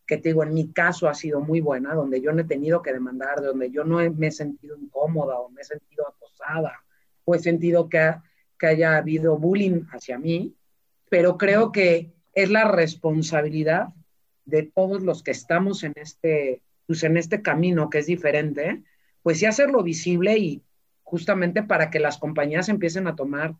que 0.06 0.18
te 0.18 0.30
digo, 0.30 0.42
en 0.42 0.52
mi 0.52 0.72
caso 0.72 1.08
ha 1.08 1.14
sido 1.14 1.40
muy 1.40 1.60
buena, 1.60 1.94
donde 1.94 2.20
yo 2.20 2.32
no 2.32 2.40
he 2.40 2.44
tenido 2.44 2.82
que 2.82 2.92
demandar, 2.92 3.40
donde 3.40 3.70
yo 3.70 3.84
no 3.84 3.98
me 4.10 4.26
he 4.26 4.32
sentido 4.32 4.76
incómoda 4.76 5.38
o 5.38 5.48
me 5.50 5.62
he 5.62 5.64
sentido 5.64 6.06
acosada 6.08 6.84
o 7.24 7.34
he 7.34 7.38
sentido 7.38 7.88
que, 7.88 8.16
haya 8.62 8.98
habido 8.98 9.38
bullying 9.38 9.84
hacia 9.90 10.18
mí, 10.18 10.54
pero 11.08 11.38
creo 11.38 11.72
que 11.72 12.12
es 12.34 12.50
la 12.50 12.64
responsabilidad 12.64 13.88
de 14.44 14.64
todos 14.64 15.02
los 15.02 15.22
que 15.22 15.30
estamos 15.30 15.82
en 15.82 15.94
este, 15.96 16.60
pues 16.86 17.02
en 17.04 17.16
este 17.16 17.40
camino 17.40 17.88
que 17.88 18.00
es 18.00 18.06
diferente, 18.06 18.82
pues 19.22 19.38
sí 19.38 19.46
hacerlo 19.46 19.82
visible 19.82 20.36
y 20.36 20.62
justamente 21.10 21.64
para 21.64 21.90
que 21.90 21.98
las 21.98 22.18
compañías 22.18 22.68
empiecen 22.68 23.08
a 23.08 23.16
tomar 23.16 23.56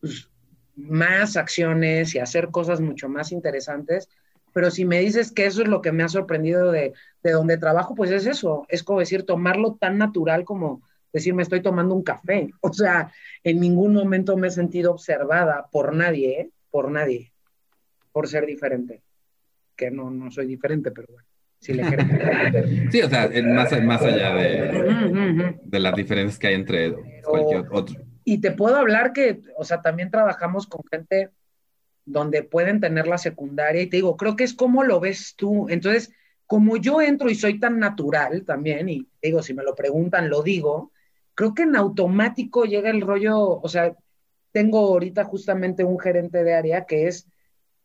pues, 0.00 0.30
más 0.76 1.36
acciones 1.36 2.14
y 2.14 2.20
hacer 2.20 2.50
cosas 2.50 2.80
mucho 2.80 3.08
más 3.08 3.32
interesantes. 3.32 4.08
Pero 4.54 4.70
si 4.70 4.84
me 4.84 5.00
dices 5.00 5.32
que 5.32 5.46
eso 5.46 5.62
es 5.62 5.68
lo 5.68 5.82
que 5.82 5.90
me 5.90 6.04
ha 6.04 6.08
sorprendido 6.08 6.70
de, 6.70 6.92
de 7.24 7.32
donde 7.32 7.58
trabajo, 7.58 7.94
pues 7.96 8.10
es 8.12 8.26
eso, 8.26 8.64
es 8.68 8.84
como 8.84 9.00
decir, 9.00 9.24
tomarlo 9.24 9.74
tan 9.74 9.98
natural 9.98 10.44
como 10.44 10.82
decir, 11.12 11.34
me 11.34 11.42
estoy 11.42 11.62
tomando 11.62 11.94
un 11.94 12.04
café. 12.04 12.50
O 12.60 12.72
sea, 12.72 13.12
en 13.42 13.60
ningún 13.60 13.92
momento 13.92 14.36
me 14.36 14.48
he 14.48 14.50
sentido 14.50 14.92
observada 14.92 15.68
por 15.72 15.94
nadie, 15.94 16.50
por 16.70 16.90
nadie, 16.90 17.32
por 18.12 18.28
ser 18.28 18.46
diferente. 18.46 19.02
Que 19.74 19.90
no, 19.90 20.10
no 20.10 20.30
soy 20.30 20.46
diferente, 20.46 20.92
pero 20.92 21.08
bueno. 21.10 21.31
Si 21.62 21.72
le 21.72 21.84
sí, 22.90 23.00
o 23.00 23.08
sea, 23.08 23.30
más, 23.44 23.82
más 23.82 24.02
allá 24.02 24.34
de, 24.34 25.56
de 25.62 25.78
las 25.78 25.94
diferencias 25.94 26.38
que 26.38 26.48
hay 26.48 26.54
entre 26.54 26.92
cualquier 27.22 27.64
otro 27.70 28.12
y 28.24 28.38
te 28.40 28.52
puedo 28.52 28.76
hablar 28.76 29.12
que, 29.12 29.40
o 29.56 29.64
sea, 29.64 29.82
también 29.82 30.10
trabajamos 30.10 30.66
con 30.66 30.82
gente 30.90 31.30
donde 32.04 32.42
pueden 32.42 32.80
tener 32.80 33.06
la 33.06 33.18
secundaria 33.18 33.82
y 33.82 33.88
te 33.88 33.96
digo, 33.96 34.16
creo 34.16 34.36
que 34.36 34.44
es 34.44 34.54
como 34.54 34.84
lo 34.84 35.00
ves 35.00 35.34
tú. 35.36 35.68
Entonces, 35.68 36.12
como 36.46 36.76
yo 36.76 37.00
entro 37.00 37.30
y 37.30 37.34
soy 37.34 37.58
tan 37.58 37.78
natural 37.78 38.44
también, 38.44 38.88
y 38.88 39.08
digo, 39.20 39.42
si 39.42 39.54
me 39.54 39.62
lo 39.62 39.74
preguntan, 39.74 40.28
lo 40.28 40.42
digo, 40.42 40.92
creo 41.34 41.54
que 41.54 41.62
en 41.62 41.76
automático 41.76 42.64
llega 42.64 42.90
el 42.90 43.00
rollo, 43.00 43.60
o 43.60 43.68
sea, 43.68 43.94
tengo 44.52 44.78
ahorita 44.78 45.24
justamente 45.24 45.84
un 45.84 45.98
gerente 45.98 46.44
de 46.44 46.54
área 46.54 46.84
que 46.84 47.08
es, 47.08 47.26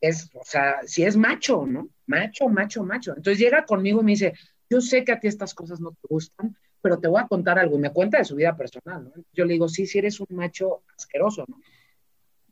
es, 0.01 0.29
o 0.35 0.43
sea, 0.43 0.81
si 0.85 1.03
es 1.03 1.15
macho, 1.15 1.65
¿no? 1.65 1.89
Macho, 2.07 2.47
macho, 2.49 2.83
macho. 2.83 3.13
Entonces 3.15 3.39
llega 3.39 3.65
conmigo 3.65 4.01
y 4.01 4.05
me 4.05 4.11
dice, 4.11 4.33
yo 4.69 4.81
sé 4.81 5.03
que 5.03 5.11
a 5.11 5.19
ti 5.19 5.27
estas 5.27 5.53
cosas 5.53 5.79
no 5.79 5.91
te 5.91 6.07
gustan, 6.09 6.57
pero 6.81 6.99
te 6.99 7.07
voy 7.07 7.21
a 7.21 7.27
contar 7.27 7.59
algo. 7.59 7.75
Y 7.75 7.81
me 7.81 7.91
cuenta 7.93 8.17
de 8.17 8.25
su 8.25 8.35
vida 8.35 8.55
personal, 8.55 9.03
¿no? 9.03 9.23
Yo 9.33 9.45
le 9.45 9.53
digo, 9.53 9.67
sí, 9.67 9.85
sí 9.85 9.99
eres 9.99 10.19
un 10.19 10.27
macho 10.29 10.83
asqueroso, 10.97 11.45
¿no? 11.47 11.59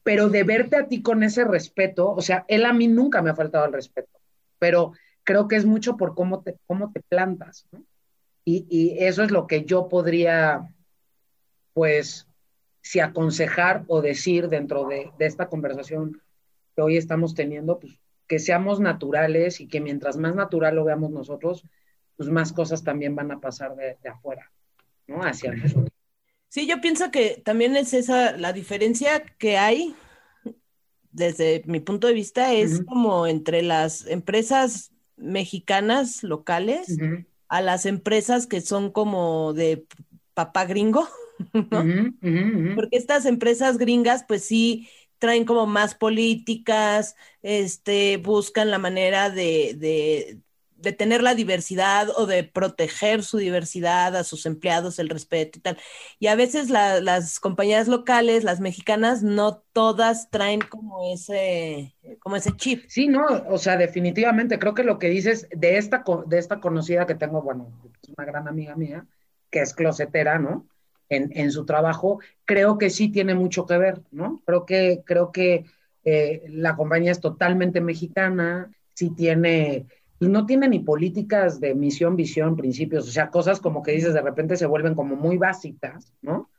Pero 0.04 0.30
de 0.30 0.44
verte 0.44 0.76
a 0.76 0.88
ti 0.88 1.02
con 1.02 1.24
ese 1.24 1.46
respeto, 1.46 2.12
o 2.12 2.22
sea, 2.22 2.46
él 2.48 2.66
a 2.66 2.74
mí 2.74 2.88
nunca 2.88 3.22
me 3.22 3.32
ha 3.32 3.36
faltado 3.36 3.66
el 3.66 3.74
respeto, 3.74 4.20
pero 4.60 4.92
creo 5.24 5.48
que 5.48 5.56
es 5.56 5.66
mucho 5.66 5.98
por 5.98 6.14
cómo 6.14 6.44
te, 6.44 6.58
cómo 6.68 6.92
te 6.92 7.02
plantas, 7.02 7.66
¿no? 7.72 7.84
Y, 8.44 8.68
y 8.70 9.04
eso 9.04 9.24
es 9.24 9.32
lo 9.32 9.48
que 9.48 9.66
yo 9.66 9.90
podría, 9.90 10.70
pues, 11.74 12.28
si 12.82 13.00
aconsejar 13.00 13.84
o 13.88 14.02
decir 14.02 14.48
dentro 14.48 14.88
de, 14.88 15.12
de 15.18 15.26
esta 15.26 15.48
conversación 15.50 16.22
que 16.76 16.82
hoy 16.84 16.98
estamos 16.98 17.34
teniendo, 17.34 17.80
pues 17.80 17.98
que 18.28 18.40
seamos 18.40 18.80
naturales 18.80 19.62
y 19.62 19.68
que 19.68 19.82
mientras 19.82 20.18
más 20.18 20.36
natural 20.36 20.76
lo 20.76 20.84
veamos 20.84 21.12
nosotros, 21.12 21.66
pues 22.18 22.30
más 22.30 22.54
cosas 22.54 22.84
también 22.84 23.16
van 23.16 23.32
a 23.32 23.40
pasar 23.40 23.76
de, 23.76 23.98
afuera, 24.10 24.52
¿no? 25.08 25.22
Hacia 25.22 25.54
nosotros. 25.54 25.90
Sí, 26.48 26.68
yo 26.68 26.80
pienso 26.80 27.12
que 27.12 27.42
también 27.44 27.76
es 27.76 27.94
esa 27.94 28.38
la 28.38 28.54
diferencia 28.54 29.24
que 29.38 29.58
hay 29.58 29.96
desde 31.12 31.64
mi 31.66 31.80
punto 31.80 32.08
de 32.08 32.14
vista 32.14 32.54
es 32.54 32.84
como 32.84 33.26
entre 33.26 33.62
las 33.62 34.06
empresas 34.06 34.92
mexicanas 35.16 36.24
locales 36.24 36.98
a 37.48 37.62
las 37.62 37.86
empresas 37.86 38.48
que 38.48 38.60
son 38.60 38.92
como 38.92 39.54
de 39.54 39.86
papá 40.34 40.66
gringo, 40.66 41.08
¿no? 41.54 41.86
Porque 42.76 42.98
estas 42.98 43.26
empresas 43.26 43.78
gringas 43.78 44.26
pues 44.28 44.44
sí 44.44 44.90
traen 45.20 45.46
como 45.46 45.66
más 45.66 45.96
políticas, 45.96 47.16
este, 47.42 48.18
buscan 48.18 48.72
la 48.72 48.78
manera 48.80 49.30
de, 49.30 50.42
de 50.86 50.94
tener 50.94 51.22
la 51.22 51.36
diversidad 51.36 52.10
o 52.16 52.26
de 52.26 52.44
proteger 52.44 53.24
su 53.24 53.38
diversidad 53.38 54.16
a 54.16 54.24
sus 54.24 54.46
empleados, 54.46 55.00
el 55.00 55.10
respeto 55.10 55.60
y 55.60 55.62
tal. 55.62 55.78
Y 56.20 56.28
a 56.28 56.36
veces 56.36 56.70
las 56.70 57.40
compañías 57.40 57.88
locales, 57.88 58.44
las 58.44 58.62
mexicanas, 58.62 59.24
no 59.24 59.64
todas 59.74 60.30
traen 60.30 60.62
como 60.62 61.14
ese, 61.14 61.96
como 62.20 62.36
ese 62.36 62.56
chip. 62.56 62.86
Sí, 62.88 63.08
no, 63.08 63.26
o 63.50 63.58
sea, 63.58 63.78
definitivamente 63.78 64.60
creo 64.60 64.74
que 64.74 64.84
lo 64.84 65.00
que 65.00 65.10
dices 65.10 65.48
de 65.52 65.78
esta, 65.78 66.04
de 66.28 66.38
esta 66.38 66.60
conocida 66.62 67.06
que 67.06 67.16
tengo, 67.16 67.42
bueno, 67.42 67.74
es 68.02 68.10
una 68.10 68.26
gran 68.26 68.48
amiga 68.48 68.76
mía, 68.76 69.06
que 69.50 69.62
es 69.62 69.74
closetera, 69.74 70.40
¿no? 70.40 70.68
En, 71.08 71.30
en 71.36 71.52
su 71.52 71.66
trabajo, 71.66 72.20
creo 72.46 72.80
que 72.80 72.90
sí 72.90 73.10
tiene 73.10 73.36
mucho 73.36 73.68
que 73.68 73.78
ver, 73.78 74.02
¿no? 74.12 74.42
Creo 74.44 74.66
que, 74.66 75.04
creo 75.06 75.32
que 75.32 75.66
eh, 76.04 76.44
la 76.50 76.76
compañía 76.76 77.12
es 77.12 77.20
totalmente 77.20 77.80
mexicana, 77.82 78.72
sí 78.94 79.12
tiene 79.12 79.86
y 80.20 80.28
no 80.28 80.46
tiene 80.46 80.70
ni 80.70 80.80
políticas 80.80 81.60
de 81.60 81.76
misión, 81.76 82.16
visión, 82.16 82.56
principios, 82.56 83.08
o 83.08 83.12
sea, 83.12 83.30
cosas 83.30 83.60
como 83.60 83.84
que 83.84 83.92
dices 83.92 84.14
de 84.14 84.22
repente 84.22 84.56
se 84.56 84.66
vuelven 84.66 84.96
como 84.96 85.16
muy 85.16 85.38
básicas, 85.38 86.14
¿no? 86.22 86.50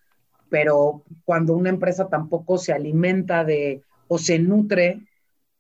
Pero 0.51 1.03
cuando 1.25 1.55
una 1.55 1.71
empresa 1.71 2.09
tampoco 2.09 2.59
se 2.59 2.73
alimenta 2.73 3.45
de 3.45 3.83
o 4.09 4.19
se 4.19 4.39
nutre 4.39 5.01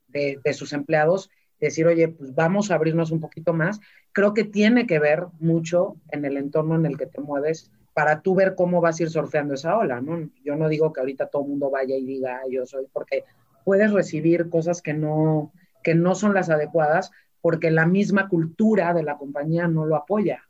de, 0.08 0.38
de 0.44 0.52
sus 0.52 0.72
empleados, 0.72 1.30
decir, 1.58 1.86
oye, 1.86 2.08
pues 2.08 2.34
vamos 2.34 2.70
a 2.70 2.74
abrirnos 2.74 3.10
un 3.10 3.20
poquito 3.20 3.52
más, 3.52 3.80
creo 4.12 4.34
que 4.34 4.44
tiene 4.44 4.86
que 4.86 4.98
ver 4.98 5.26
mucho 5.40 5.96
en 6.10 6.24
el 6.24 6.36
entorno 6.36 6.76
en 6.76 6.86
el 6.86 6.98
que 6.98 7.06
te 7.06 7.20
mueves 7.20 7.70
para 7.96 8.20
tú 8.20 8.34
ver 8.34 8.54
cómo 8.54 8.82
vas 8.82 9.00
a 9.00 9.04
ir 9.04 9.08
surfeando 9.08 9.54
esa 9.54 9.74
ola, 9.74 10.02
¿no? 10.02 10.28
Yo 10.44 10.54
no 10.54 10.68
digo 10.68 10.92
que 10.92 11.00
ahorita 11.00 11.28
todo 11.28 11.44
el 11.44 11.48
mundo 11.48 11.70
vaya 11.70 11.96
y 11.96 12.04
diga, 12.04 12.42
yo 12.50 12.66
soy, 12.66 12.84
porque 12.92 13.24
puedes 13.64 13.90
recibir 13.90 14.50
cosas 14.50 14.82
que 14.82 14.92
no, 14.92 15.50
que 15.82 15.94
no 15.94 16.14
son 16.14 16.34
las 16.34 16.50
adecuadas, 16.50 17.10
porque 17.40 17.70
la 17.70 17.86
misma 17.86 18.28
cultura 18.28 18.92
de 18.92 19.02
la 19.02 19.16
compañía 19.16 19.66
no 19.66 19.86
lo 19.86 19.96
apoya. 19.96 20.42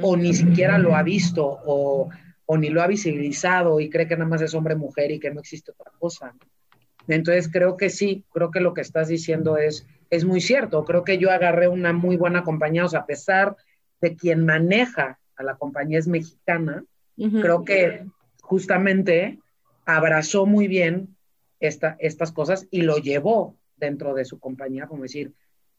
o 0.00 0.16
ni 0.16 0.34
siquiera 0.34 0.76
lo 0.76 0.96
ha 0.96 1.04
visto 1.04 1.46
o, 1.46 2.08
o, 2.46 2.58
ni 2.58 2.68
lo 2.68 2.82
ha 2.82 2.88
visibilizado 2.88 3.78
y 3.78 3.88
cree 3.88 4.08
que 4.08 4.16
nada 4.16 4.28
más 4.28 4.42
es 4.42 4.52
hombre-mujer 4.52 5.12
y 5.12 5.20
que 5.20 5.30
no 5.30 5.38
existe 5.38 5.70
otra 5.70 5.92
cosa. 6.00 6.34
Entonces 7.06 7.48
creo 7.48 7.76
que 7.76 7.90
sí, 7.90 8.24
creo 8.32 8.50
que 8.50 8.58
lo 8.58 8.74
que 8.74 8.80
estás 8.80 9.06
diciendo 9.06 9.56
es, 9.56 9.86
es 10.10 10.24
muy 10.24 10.40
cierto. 10.40 10.84
Creo 10.84 11.04
que 11.04 11.18
yo 11.18 11.30
agarré 11.30 11.68
una 11.68 11.92
muy 11.92 12.16
buena 12.16 12.42
compañía, 12.42 12.84
o 12.84 12.88
sea, 12.88 13.00
a 13.00 13.06
pesar 13.06 13.56
de 14.00 14.16
quien 14.16 14.44
maneja 14.44 15.20
la 15.42 15.56
compañía 15.56 15.98
es 15.98 16.08
mexicana, 16.08 16.84
creo 17.16 17.64
que 17.64 18.06
justamente 18.40 19.38
abrazó 19.84 20.46
muy 20.46 20.68
bien 20.68 21.16
esta, 21.60 21.96
estas 22.00 22.32
cosas 22.32 22.66
y 22.70 22.82
lo 22.82 22.98
llevó 22.98 23.56
dentro 23.76 24.14
de 24.14 24.24
su 24.24 24.38
compañía, 24.38 24.86
como 24.86 25.02
decir, 25.02 25.32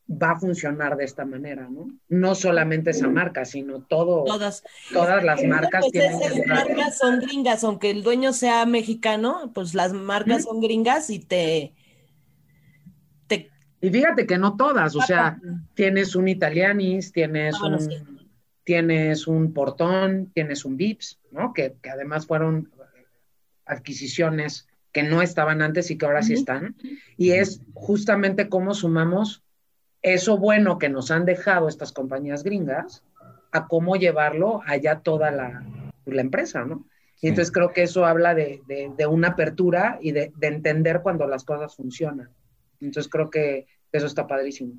va 0.09 0.32
a 0.32 0.39
funcionar 0.39 0.97
de 0.97 1.05
esta 1.05 1.26
manera, 1.26 1.70
¿no? 1.70 1.88
No 2.09 2.36
solamente 2.36 2.91
esa 2.91 3.07
marca, 3.07 3.45
sino 3.45 3.82
todo, 3.82 4.26
todas, 4.26 4.64
todas 4.91 5.24
las 5.24 5.43
marcas 5.43 5.86
tienen 5.91 6.20
marcas 6.47 6.97
son 6.97 7.20
gringas, 7.20 7.64
aunque 7.64 7.91
el 7.91 8.03
dueño 8.03 8.34
sea 8.34 8.66
mexicano, 8.66 9.51
pues 9.53 9.74
las 9.74 9.93
marcas 9.93 10.43
son 10.43 10.59
gringas 10.59 11.09
y 11.09 11.20
te, 11.20 11.74
Y 13.80 13.89
fíjate 13.89 14.26
que 14.28 14.38
no 14.38 14.57
todas, 14.57 14.95
o 14.95 15.01
sea, 15.01 15.39
tienes 15.74 16.16
un 16.16 16.28
Italianis, 16.28 17.11
tienes 17.11 17.59
un... 17.61 18.12
Tienes 18.64 19.28
un 19.28 19.53
Portón, 19.53 20.32
tienes 20.34 20.66
un 20.66 20.78
Vips, 20.78 21.20
¿no? 21.32 21.53
Que, 21.53 21.76
que 21.82 21.89
además 21.89 22.28
fueron 22.28 22.72
adquisiciones 23.66 24.68
que 24.91 25.03
no 25.03 25.22
estaban 25.22 25.61
antes 25.61 25.89
y 25.91 25.97
que 25.97 26.05
ahora 26.05 26.22
sí 26.22 26.34
están. 26.34 26.76
Y 27.18 27.32
es 27.32 27.61
justamente 27.74 28.47
cómo 28.47 28.74
sumamos 28.74 29.43
eso 30.01 30.38
bueno 30.38 30.78
que 30.78 30.89
nos 30.89 31.11
han 31.11 31.26
dejado 31.26 31.68
estas 31.68 31.91
compañías 31.91 32.43
gringas 32.43 33.03
a 33.51 33.68
cómo 33.68 33.95
llevarlo 33.95 34.61
allá 34.66 34.99
toda 34.99 35.32
la, 35.32 35.66
la 36.05 36.22
empresa, 36.22 36.66
¿no? 36.66 36.86
Y 37.22 37.30
entonces 37.30 37.53
creo 37.53 37.72
que 37.72 37.84
eso 37.84 38.05
habla 38.05 38.36
de, 38.36 38.61
de, 38.68 39.07
una 39.07 39.30
apertura 39.30 39.97
y 40.01 40.11
de, 40.11 40.34
de, 40.36 40.47
entender 40.47 41.01
cuando 41.01 41.26
las 41.26 41.45
cosas 41.45 41.74
funcionan. 41.74 42.30
Entonces 42.82 43.09
creo 43.09 43.30
que 43.30 43.66
eso 43.93 44.07
está 44.07 44.28
padrísimo. 44.28 44.74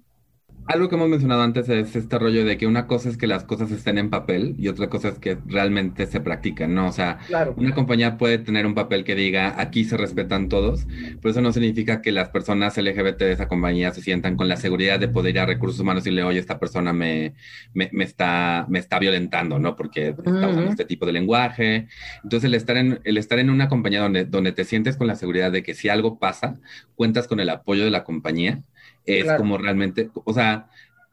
Algo 0.66 0.88
que 0.88 0.94
hemos 0.94 1.10
mencionado 1.10 1.42
antes 1.42 1.68
es 1.68 1.94
este 1.94 2.18
rollo 2.18 2.42
de 2.46 2.56
que 2.56 2.66
una 2.66 2.86
cosa 2.86 3.10
es 3.10 3.18
que 3.18 3.26
las 3.26 3.44
cosas 3.44 3.70
estén 3.70 3.98
en 3.98 4.08
papel 4.08 4.54
y 4.58 4.68
otra 4.68 4.88
cosa 4.88 5.08
es 5.08 5.18
que 5.18 5.36
realmente 5.44 6.06
se 6.06 6.20
practican, 6.20 6.74
¿no? 6.74 6.88
O 6.88 6.92
sea, 6.92 7.18
una 7.56 7.74
compañía 7.74 8.16
puede 8.16 8.38
tener 8.38 8.64
un 8.64 8.74
papel 8.74 9.04
que 9.04 9.14
diga 9.14 9.60
aquí 9.60 9.84
se 9.84 9.98
respetan 9.98 10.48
todos, 10.48 10.86
pero 11.20 11.32
eso 11.32 11.42
no 11.42 11.52
significa 11.52 12.00
que 12.00 12.12
las 12.12 12.30
personas 12.30 12.78
LGBT 12.78 13.18
de 13.18 13.32
esa 13.32 13.46
compañía 13.46 13.92
se 13.92 14.00
sientan 14.00 14.38
con 14.38 14.48
la 14.48 14.56
seguridad 14.56 14.98
de 14.98 15.08
poder 15.08 15.34
ir 15.34 15.40
a 15.40 15.46
recursos 15.46 15.80
humanos 15.80 16.06
y 16.06 16.12
le, 16.12 16.22
oye, 16.22 16.38
esta 16.38 16.58
persona 16.58 16.94
me, 16.94 17.34
me, 17.74 17.90
está, 18.02 18.64
me 18.70 18.78
está 18.78 18.98
violentando, 18.98 19.58
¿no? 19.58 19.76
Porque 19.76 20.08
está 20.08 20.48
usando 20.48 20.70
este 20.70 20.86
tipo 20.86 21.04
de 21.04 21.12
lenguaje. 21.12 21.88
Entonces, 22.22 22.48
el 22.48 22.54
estar 22.54 22.78
en, 22.78 23.00
el 23.04 23.18
estar 23.18 23.38
en 23.38 23.50
una 23.50 23.68
compañía 23.68 24.00
donde, 24.00 24.24
donde 24.24 24.52
te 24.52 24.64
sientes 24.64 24.96
con 24.96 25.08
la 25.08 25.14
seguridad 25.14 25.52
de 25.52 25.62
que 25.62 25.74
si 25.74 25.90
algo 25.90 26.18
pasa, 26.18 26.58
cuentas 26.94 27.28
con 27.28 27.38
el 27.38 27.50
apoyo 27.50 27.84
de 27.84 27.90
la 27.90 28.02
compañía 28.02 28.62
es 29.06 29.32
como 29.34 29.58
realmente, 29.58 30.10
o 30.12 30.32
sea, 30.32 30.68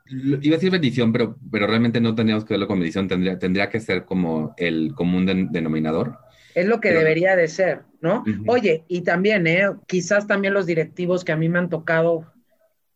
iba 0.09 0.55
a 0.55 0.57
decir 0.57 0.71
bendición, 0.71 1.11
pero, 1.11 1.37
pero 1.51 1.67
realmente 1.67 2.01
no 2.01 2.15
tendríamos 2.15 2.45
que 2.45 2.53
verlo 2.53 2.67
como 2.67 2.79
bendición, 2.79 3.07
tendría, 3.07 3.39
tendría 3.39 3.69
que 3.69 3.79
ser 3.79 4.05
como 4.05 4.53
el 4.57 4.93
común 4.95 5.25
denominador. 5.51 6.17
Es 6.53 6.65
lo 6.65 6.81
que 6.81 6.91
debería 6.91 7.35
de 7.35 7.47
ser, 7.47 7.83
¿no? 8.01 8.23
Oye, 8.47 8.83
y 8.87 9.01
también, 9.01 9.47
¿eh? 9.47 9.69
quizás 9.87 10.27
también 10.27 10.53
los 10.53 10.65
directivos 10.65 11.23
que 11.23 11.31
a 11.31 11.37
mí 11.37 11.47
me 11.47 11.59
han 11.59 11.69
tocado 11.69 12.25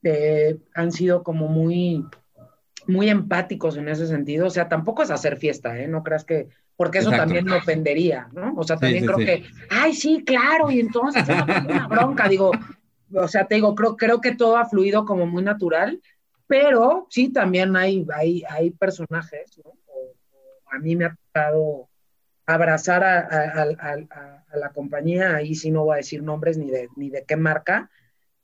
eh, 0.03 0.57
han 0.73 0.91
sido 0.91 1.23
como 1.23 1.47
muy, 1.47 2.03
muy 2.87 3.09
empáticos 3.09 3.77
en 3.77 3.87
ese 3.87 4.07
sentido. 4.07 4.47
O 4.47 4.49
sea, 4.49 4.67
tampoco 4.67 5.03
es 5.03 5.11
hacer 5.11 5.37
fiesta, 5.37 5.79
¿eh? 5.79 5.87
No 5.87 6.03
creas 6.03 6.25
que, 6.25 6.49
porque 6.75 6.99
eso 6.99 7.11
también 7.11 7.45
me 7.45 7.55
ofendería, 7.55 8.27
¿no? 8.33 8.53
O 8.57 8.63
sea, 8.63 8.77
también 8.77 9.05
creo 9.05 9.17
que, 9.17 9.43
ay, 9.69 9.93
sí, 9.93 10.23
claro, 10.25 10.69
y 10.69 10.79
entonces 10.79 11.23
es 11.27 11.35
una 11.65 11.87
bronca. 11.87 12.27
Digo, 12.27 12.51
o 13.13 13.27
sea, 13.27 13.47
te 13.47 13.55
digo, 13.55 13.75
creo, 13.75 13.95
creo 13.97 14.21
que 14.21 14.35
todo 14.35 14.57
ha 14.57 14.65
fluido 14.65 15.05
como 15.05 15.25
muy 15.25 15.43
natural, 15.43 16.01
pero 16.47 17.07
sí 17.09 17.31
también 17.31 17.75
hay, 17.75 18.05
hay, 18.13 18.43
hay 18.49 18.71
personajes, 18.71 19.57
¿no? 19.63 19.71
a 20.71 20.79
mí 20.79 20.95
me 20.95 21.05
ha 21.05 21.15
tocado 21.15 21.89
abrazar 22.45 23.03
a, 23.03 23.65
la 24.55 24.69
compañía, 24.69 25.35
ahí 25.35 25.55
sí 25.55 25.71
no 25.71 25.85
voy 25.85 25.95
a 25.95 25.97
decir 25.97 26.21
nombres 26.21 26.57
ni 26.57 26.69
de, 26.69 26.89
ni 26.95 27.09
de 27.09 27.23
qué 27.25 27.35
marca, 27.35 27.89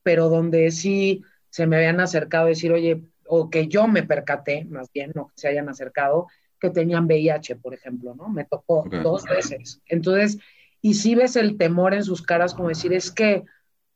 pero 0.03 0.30
donde 0.30 0.72
sí 0.72 1.24
se 1.49 1.68
me 1.68 1.78
habían 1.78 1.99
acercado 1.99 2.45
a 2.45 2.49
decir, 2.49 2.72
oye, 2.72 3.03
o 3.28 3.49
que 3.49 3.68
yo 3.68 3.88
me 3.88 4.03
percaté, 4.03 4.66
más 4.66 4.91
bien, 4.91 5.12
no 5.14 5.28
que 5.28 5.34
se 5.36 5.47
hayan 5.47 5.70
acercado, 5.70 6.28
que 6.59 6.70
tenían 6.70 7.05
VIH, 7.05 7.57
por 7.57 7.74
ejemplo, 7.74 8.16
¿no? 8.16 8.30
Me 8.30 8.45
tocó 8.45 8.86
dos 9.03 9.24
veces. 9.24 9.82
Entonces, 9.88 10.38
y 10.82 10.95
sí 10.95 11.16
ves 11.16 11.36
el 11.36 11.57
temor 11.57 11.93
en 11.93 12.03
sus 12.03 12.22
caras, 12.22 12.53
como 12.53 12.70
decir, 12.70 12.93
es 12.93 13.12
que 13.12 13.45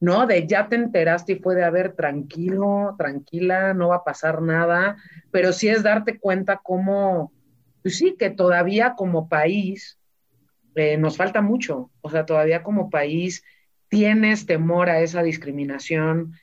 ¿no? 0.05 0.27
De 0.27 0.45
ya 0.45 0.69
te 0.69 0.75
enteraste 0.75 1.33
y 1.33 1.39
fue 1.39 1.55
de 1.55 1.63
haber 1.63 1.93
tranquilo, 1.93 2.93
tranquila, 2.95 3.73
no 3.73 3.87
va 3.87 3.97
a 3.97 4.03
pasar 4.03 4.39
nada, 4.39 4.97
pero 5.31 5.51
sí 5.51 5.67
es 5.67 5.81
darte 5.81 6.19
cuenta 6.19 6.61
cómo, 6.63 7.33
pues 7.81 7.97
sí, 7.97 8.15
que 8.17 8.29
todavía 8.29 8.93
como 8.95 9.27
país 9.27 9.97
eh, 10.75 10.97
nos 10.97 11.17
falta 11.17 11.41
mucho, 11.41 11.89
o 12.01 12.11
sea, 12.11 12.23
todavía 12.23 12.61
como 12.61 12.91
país 12.91 13.43
tienes 13.87 14.45
temor 14.45 14.91
a 14.91 15.01
esa 15.01 15.23
discriminación 15.23 16.33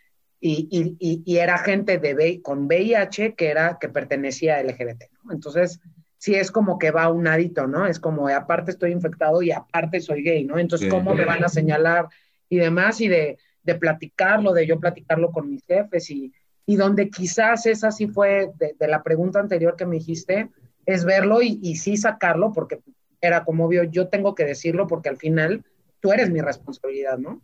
y, 0.40 0.96
y, 0.98 1.36
era 1.36 1.56
gente 1.58 1.98
de, 1.98 2.42
con 2.42 2.66
VIH 2.66 3.36
que, 3.36 3.46
era, 3.46 3.78
que 3.80 3.88
pertenecía 3.88 4.56
a 4.56 4.62
LGBT, 4.64 5.04
¿no? 5.22 5.32
Entonces, 5.32 5.78
sí 6.18 6.34
es 6.34 6.50
como 6.50 6.80
que 6.80 6.90
va 6.90 7.12
un 7.12 7.28
adito, 7.28 7.68
¿no? 7.68 7.86
Es 7.86 8.00
como, 8.00 8.26
aparte 8.26 8.72
estoy 8.72 8.90
infectado 8.90 9.40
y 9.40 9.52
aparte 9.52 10.00
soy 10.00 10.24
gay, 10.24 10.44
¿no? 10.44 10.58
Entonces, 10.58 10.90
¿cómo 10.90 11.14
me 11.14 11.24
van 11.24 11.44
a 11.44 11.48
señalar? 11.48 12.08
y 12.52 12.58
demás, 12.58 13.00
y 13.00 13.08
de, 13.08 13.38
de 13.62 13.74
platicarlo, 13.74 14.52
de 14.52 14.66
yo 14.66 14.80
platicarlo 14.80 15.30
con 15.30 15.50
mis 15.50 15.64
jefes, 15.64 16.10
y, 16.10 16.32
y 16.66 16.76
donde 16.76 17.10
quizás 17.10 17.66
esa 17.66 17.90
sí 17.90 18.08
fue 18.08 18.50
de, 18.58 18.88
la 18.88 19.02
pregunta 19.02 19.40
anterior 19.40 19.76
que 19.76 19.86
me 19.86 19.96
dijiste, 19.96 20.50
es 20.86 21.04
verlo 21.04 21.42
y, 21.42 21.58
y 21.62 21.76
sí 21.76 21.96
sacarlo, 21.96 22.52
porque 22.52 22.80
era 23.20 23.44
como 23.44 23.66
obvio, 23.66 23.84
yo 23.84 24.08
tengo 24.08 24.34
que 24.34 24.44
decirlo 24.44 24.86
porque 24.86 25.08
al 25.08 25.16
final 25.16 25.64
tú 26.00 26.12
eres 26.12 26.30
mi 26.30 26.40
responsabilidad, 26.40 27.18
¿no? 27.18 27.40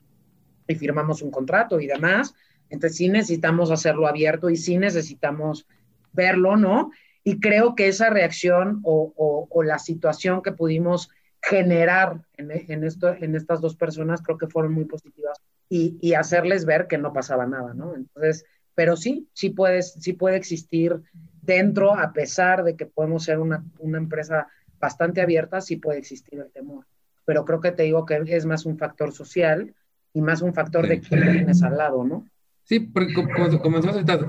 Y 0.66 0.74
firmamos 0.74 1.22
un 1.22 1.30
contrato 1.30 1.80
y 1.80 1.86
demás, 1.86 2.34
entonces 2.68 2.96
sí 2.98 3.08
necesitamos 3.08 3.70
hacerlo 3.70 4.06
abierto 4.06 4.50
y 4.50 4.56
sí 4.56 4.76
necesitamos 4.76 5.66
verlo, 6.12 6.56
¿no? 6.56 6.90
Y 7.22 7.40
creo 7.40 7.74
que 7.74 7.88
esa 7.88 8.10
reacción 8.10 8.80
o, 8.82 9.12
o, 9.16 9.46
o 9.50 9.62
la 9.62 9.78
situación 9.78 10.42
que 10.42 10.52
pudimos 10.52 11.10
generar 11.40 12.20
en, 12.36 12.84
esto, 12.84 13.14
en 13.14 13.34
estas 13.36 13.60
dos 13.60 13.76
personas 13.76 14.22
creo 14.22 14.38
que 14.38 14.48
fueron 14.48 14.72
muy 14.72 14.84
positivas 14.84 15.38
y, 15.68 16.14
hacerles 16.14 16.64
ver 16.64 16.86
que 16.86 16.98
no 16.98 17.12
pasaba 17.12 17.46
nada, 17.46 17.74
¿no? 17.74 17.94
Entonces, 17.94 18.44
pero 18.74 18.96
sí, 18.96 19.28
sí, 19.32 19.50
puedes, 19.50 19.92
sí 19.94 20.14
puede 20.14 20.36
existir 20.36 21.00
dentro, 21.42 21.94
a 21.94 22.12
pesar 22.12 22.64
de 22.64 22.76
que 22.76 22.86
podemos 22.86 23.24
ser 23.24 23.38
una, 23.38 23.64
empresa 23.82 24.48
bastante 24.80 25.20
abierta, 25.20 25.60
sí 25.60 25.76
puede 25.76 25.98
existir 25.98 26.38
el 26.38 26.50
temor. 26.50 26.86
Pero 27.24 27.44
creo 27.44 27.60
que 27.60 27.72
te 27.72 27.82
digo 27.82 28.06
que 28.06 28.22
es 28.26 28.46
más 28.46 28.64
un 28.64 28.78
factor 28.78 29.12
social 29.12 29.74
y 30.14 30.22
más 30.22 30.40
un 30.40 30.54
factor 30.54 30.88
de 30.88 31.00
quién 31.00 31.20
tienes 31.32 31.62
al 31.62 31.76
lado, 31.76 32.04
¿no? 32.04 32.26
Sí, 32.64 32.80
porque 32.80 33.14
como, 33.14 33.28
como 33.60 33.80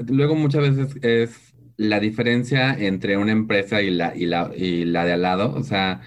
luego 0.07 0.35
muchas 0.35 0.75
veces 0.75 0.95
es 1.01 1.53
la 1.77 1.99
diferencia 1.99 2.73
entre 2.73 3.17
una 3.17 3.31
empresa 3.31 3.81
y 3.81 3.89
la, 3.89 4.15
y 4.15 4.25
la, 4.25 4.51
y 4.55 4.85
la 4.85 5.05
de 5.05 5.13
al 5.13 5.21
lado, 5.21 5.53
o 5.53 5.63
sea, 5.63 6.01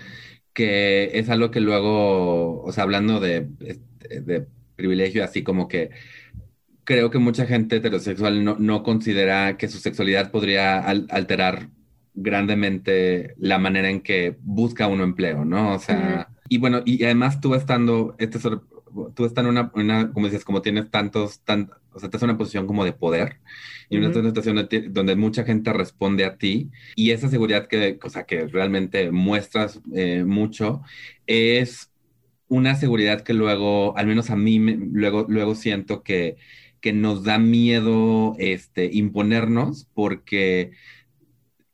que 0.53 1.19
es 1.19 1.31
algo 1.31 1.51
que 1.51 1.61
luego, 1.61 2.63
o 2.63 2.73
sea, 2.73 2.85
hablando 2.85 3.21
de, 3.21 3.49
de 4.11 4.47
privilegio, 4.77 5.25
así 5.25 5.43
como 5.43 5.69
que 5.69 5.91
creo 6.85 7.11
que 7.11 7.19
mucha 7.19 7.47
gente 7.47 7.77
heterosexual 7.77 8.45
no, 8.45 8.57
no 8.59 8.83
considera 8.83 9.57
que 9.57 9.69
su 9.69 9.79
sexualidad 9.79 10.31
podría 10.31 10.81
alterar 10.81 11.69
grandemente 12.15 13.35
la 13.39 13.59
manera 13.59 13.89
en 13.89 14.01
que 14.01 14.37
busca 14.43 14.87
uno 14.87 15.05
empleo, 15.05 15.45
¿no? 15.45 15.75
O 15.75 15.79
sea, 15.79 16.29
y 16.49 16.59
bueno, 16.59 16.83
y 16.85 17.03
además 17.05 17.41
tú 17.41 17.55
estando, 17.55 18.15
este, 18.19 18.39
tú 19.15 19.25
estás 19.25 19.45
en 19.45 19.51
una, 19.51 19.71
una, 19.75 20.13
como 20.13 20.27
dices, 20.27 20.45
como 20.45 20.61
tienes 20.61 20.91
tantos, 20.91 21.41
tan, 21.41 21.71
o 21.93 21.99
sea, 21.99 22.09
estás 22.09 22.23
en 22.23 22.31
una 22.31 22.39
posición 22.39 22.67
como 22.67 22.85
de 22.85 22.93
poder 22.93 23.39
y 23.89 23.99
una 23.99 24.13
situación 24.13 24.69
donde 24.91 25.17
mucha 25.17 25.45
gente 25.45 25.73
responde 25.73 26.25
a 26.25 26.37
ti 26.37 26.71
y 26.97 27.11
esa 27.11 27.29
seguridad 27.29 27.67
que, 27.67 27.99
o 28.03 28.11
sea, 28.11 28.25
que 28.25 28.47
realmente 28.47 29.11
muestras 29.11 29.81
eh, 29.95 30.25
mucho 30.25 30.83
es 31.27 31.92
una 32.53 32.75
seguridad 32.75 33.23
que 33.23 33.33
luego, 33.33 33.97
al 33.97 34.07
menos 34.07 34.29
a 34.29 34.37
mí, 34.37 34.59
luego, 34.59 35.25
luego 35.27 35.55
siento 35.55 36.03
que, 36.03 36.37
que 36.83 36.93
nos 36.93 37.25
da 37.25 37.39
miedo 37.39 38.35
este, 38.39 38.91
imponernos 38.93 39.89
porque 39.95 40.73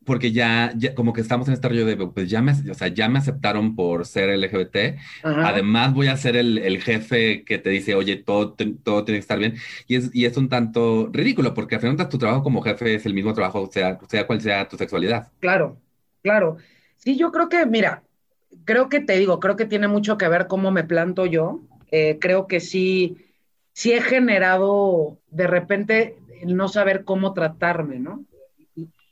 porque 0.05 0.33
ya, 0.33 0.73
como 0.95 1.13
que 1.13 1.21
estamos 1.21 1.49
en 1.49 1.55
este 1.55 1.69
rollo 1.69 1.85
de, 1.85 1.97
pues 1.97 2.31
ya 2.31 2.41
me, 2.41 2.53
o 2.53 2.75
sea, 2.75 2.89
ya 2.89 3.11
me 3.11 3.19
aceptaron 3.19 3.77
por 3.77 4.07
ser 4.07 4.31
LGBT, 4.31 4.97
además 5.23 5.93
voy 5.93 6.07
a 6.07 6.17
ser 6.17 6.35
el, 6.35 6.57
el, 6.57 6.81
jefe 6.81 7.45
que 7.45 7.59
te 7.59 7.69
dice, 7.69 7.95
oye, 7.95 8.17
todo, 8.17 8.55
todo 8.83 9.05
tiene 9.05 9.19
que 9.19 9.23
estar 9.23 9.39
bien, 9.39 9.57
y 9.87 9.97
es, 9.97 10.11
y 10.15 10.25
es 10.25 10.39
un 10.39 10.49
tanto 10.49 11.11
ridículo, 11.13 11.53
porque 11.53 11.75
al 11.75 11.83
final 11.83 12.09
tu 12.09 12.17
trabajo 12.17 12.43
como 12.43 12.63
jefe 12.63 12.95
es 12.95 13.05
el 13.05 13.13
mismo 13.13 13.35
trabajo, 13.35 13.69
sea, 13.71 13.99
sea 14.09 14.27
cual 14.27 14.41
sea 14.41 14.67
tu 14.67 14.79
sexualidad. 14.79 15.31
Claro, 15.41 15.79
claro. 16.23 16.57
Sí, 16.97 17.19
yo 17.19 17.31
creo 17.31 17.51
que, 17.51 17.67
mira, 17.67 18.03
creo 18.65 18.89
que 18.89 19.01
te 19.01 19.17
digo, 19.19 19.41
creo 19.41 19.57
que 19.57 19.67
tiene 19.67 19.89
mucho 19.89 20.19
que 20.19 20.29
ver 20.29 20.47
cómo 20.47 20.71
me 20.71 20.85
planto 20.85 21.27
yo. 21.27 21.61
Eh, 21.91 22.19
creo 22.21 22.47
que 22.47 22.61
sí, 22.61 23.17
sí 23.73 23.93
he 23.93 24.01
generado 24.01 25.19
de 25.31 25.47
repente 25.47 26.19
el 26.43 26.57
no 26.57 26.69
saber 26.69 27.05
cómo 27.05 27.33
tratarme, 27.33 27.99
¿no? 27.99 28.25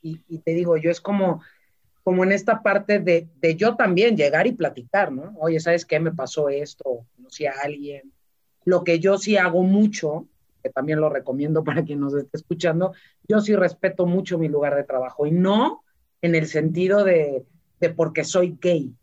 Y, 0.03 0.39
te 0.39 0.53
digo, 0.53 0.77
yo 0.77 0.89
es 0.89 1.01
como, 1.01 1.43
como 2.05 2.23
en 2.23 2.31
esta 2.31 2.63
parte 2.63 3.01
de, 3.01 3.27
de, 3.41 3.57
yo 3.57 3.75
también 3.75 4.17
llegar 4.17 4.47
y 4.47 4.53
platicar, 4.53 5.11
¿no? 5.11 5.35
Oye, 5.41 5.59
¿sabes 5.59 5.85
qué? 5.85 5.99
Me 5.99 6.13
pasó 6.13 6.49
esto, 6.49 7.07
conocí 7.17 7.47
a 7.47 7.55
alguien. 7.65 8.13
Lo 8.65 8.85
que 8.85 9.01
yo 9.01 9.19
sí 9.19 9.37
hago 9.37 9.65
mucho, 9.65 10.29
que 10.63 10.71
también 10.71 11.01
lo 11.01 11.09
recomiendo 11.09 11.65
para 11.65 11.85
quien 11.85 11.99
nos 11.99 12.15
esté 12.15 12.37
escuchando, 12.37 12.93
yo 13.27 13.41
sí 13.41 13.57
respeto 13.57 14.07
mucho 14.07 14.39
mi 14.39 14.47
lugar 14.47 14.77
de 14.77 14.85
trabajo 14.85 15.27
y 15.27 15.33
no 15.33 15.83
en 16.23 16.37
el 16.37 16.47
sentido 16.47 17.03
de, 17.03 17.45
de 17.81 17.91
porque 17.91 18.23
soy 18.23 18.57
gay, 18.61 18.95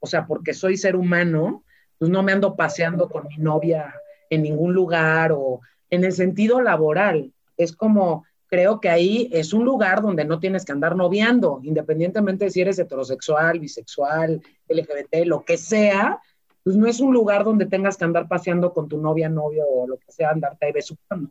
o 0.00 0.06
sea, 0.06 0.26
porque 0.26 0.54
soy 0.54 0.76
ser 0.76 0.96
humano, 0.96 1.64
pues 1.98 2.10
no 2.10 2.22
me 2.22 2.32
ando 2.32 2.56
paseando 2.56 3.08
con 3.08 3.26
mi 3.26 3.36
novia 3.38 3.94
en 4.30 4.42
ningún 4.42 4.72
lugar 4.72 5.32
o 5.32 5.60
en 5.90 6.04
el 6.04 6.12
sentido 6.12 6.60
laboral. 6.60 7.32
Es 7.56 7.74
como, 7.74 8.24
creo 8.46 8.80
que 8.80 8.88
ahí 8.88 9.28
es 9.32 9.52
un 9.52 9.64
lugar 9.64 10.02
donde 10.02 10.24
no 10.24 10.38
tienes 10.38 10.64
que 10.64 10.72
andar 10.72 10.96
noviando, 10.96 11.60
independientemente 11.62 12.46
de 12.46 12.50
si 12.50 12.60
eres 12.60 12.78
heterosexual, 12.78 13.58
bisexual, 13.58 14.40
LGBT, 14.68 15.26
lo 15.26 15.44
que 15.44 15.56
sea, 15.56 16.20
pues 16.62 16.76
no 16.76 16.86
es 16.86 17.00
un 17.00 17.12
lugar 17.12 17.44
donde 17.44 17.66
tengas 17.66 17.96
que 17.96 18.04
andar 18.04 18.28
paseando 18.28 18.72
con 18.72 18.88
tu 18.88 18.98
novia, 18.98 19.28
novio 19.28 19.64
o 19.66 19.86
lo 19.86 19.96
que 19.98 20.12
sea, 20.12 20.30
andarte 20.30 20.66
ahí 20.66 20.72
besucando. 20.72 21.30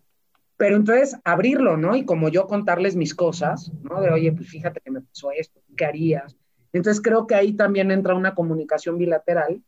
Pero 0.57 0.75
entonces 0.75 1.15
abrirlo, 1.23 1.77
¿no? 1.77 1.95
Y 1.95 2.03
como 2.05 2.29
yo 2.29 2.47
contarles 2.47 2.95
mis 2.95 3.13
cosas, 3.13 3.71
¿no? 3.83 4.01
De, 4.01 4.09
oye, 4.09 4.31
pues 4.31 4.49
fíjate 4.49 4.79
que 4.79 4.89
me 4.89 5.01
pasó 5.01 5.31
esto, 5.31 5.61
¿qué 5.75 5.85
harías? 5.85 6.35
Entonces 6.77 7.01
creo 7.01 7.27
que 7.27 7.35
ahí 7.35 7.53
también 7.53 7.91
entra 7.91 8.15
una 8.15 8.35
comunicación 8.35 8.97
bilateral, 8.97 9.61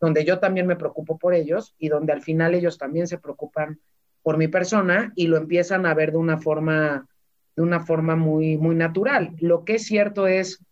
donde 0.00 0.24
yo 0.24 0.38
también 0.38 0.66
me 0.66 0.76
preocupo 0.76 1.18
por 1.18 1.34
ellos 1.34 1.74
y 1.78 1.88
donde 1.88 2.12
al 2.12 2.22
final 2.22 2.54
ellos 2.54 2.78
también 2.78 3.06
se 3.06 3.18
preocupan 3.18 3.80
por 4.22 4.36
mi 4.36 4.48
persona 4.48 5.12
y 5.14 5.28
lo 5.28 5.36
empiezan 5.36 5.86
a 5.86 5.94
ver 5.94 6.12
de 6.12 6.18
una 6.18 6.38
forma, 6.38 7.06
de 7.54 7.62
una 7.62 7.80
forma 7.80 8.16
muy, 8.16 8.58
muy 8.58 8.74
natural. 8.74 9.32
Lo 9.38 9.64
que 9.64 9.76
es 9.76 9.84
cierto 9.84 10.26
es 10.26 10.64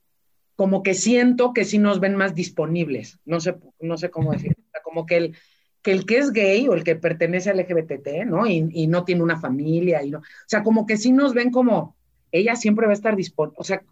como 0.57 0.83
que 0.83 0.95
siento 0.95 1.53
que 1.53 1.65
sí 1.65 1.79
nos 1.79 2.01
ven 2.01 2.17
más 2.17 2.35
disponibles, 2.35 3.19
no 3.25 3.41
sé, 3.41 3.57
no 3.81 3.97
sé 3.97 4.11
cómo 4.11 4.33
decir, 4.33 4.57
como 4.85 5.07
que 5.07 5.17
el, 5.17 5.37
que 5.83 5.93
el 5.93 6.07
que 6.07 6.19
es 6.19 6.33
gay 6.33 6.69
o 6.69 6.75
el 6.75 6.85
que 6.85 6.97
pertenece 6.97 7.51
al 7.51 7.59
LGBT, 7.59 8.25
¿no? 8.27 8.47
Y, 8.47 8.69
y, 8.73 8.87
no 8.87 9.05
tiene 9.05 9.23
una 9.23 9.39
familia, 9.39 10.03
y 10.03 10.11
no, 10.11 10.19
o 10.19 10.23
sea, 10.47 10.63
como 10.63 10.87
que 10.87 10.97
sí 10.97 11.13
nos 11.13 11.35
ven 11.35 11.51
como, 11.51 11.97
ella 12.31 12.57
siempre 12.57 12.87
va 12.87 12.93
a 12.93 12.95
estar 12.95 13.17
disponible, 13.17 13.57
o 13.59 13.65
sea, 13.65 13.83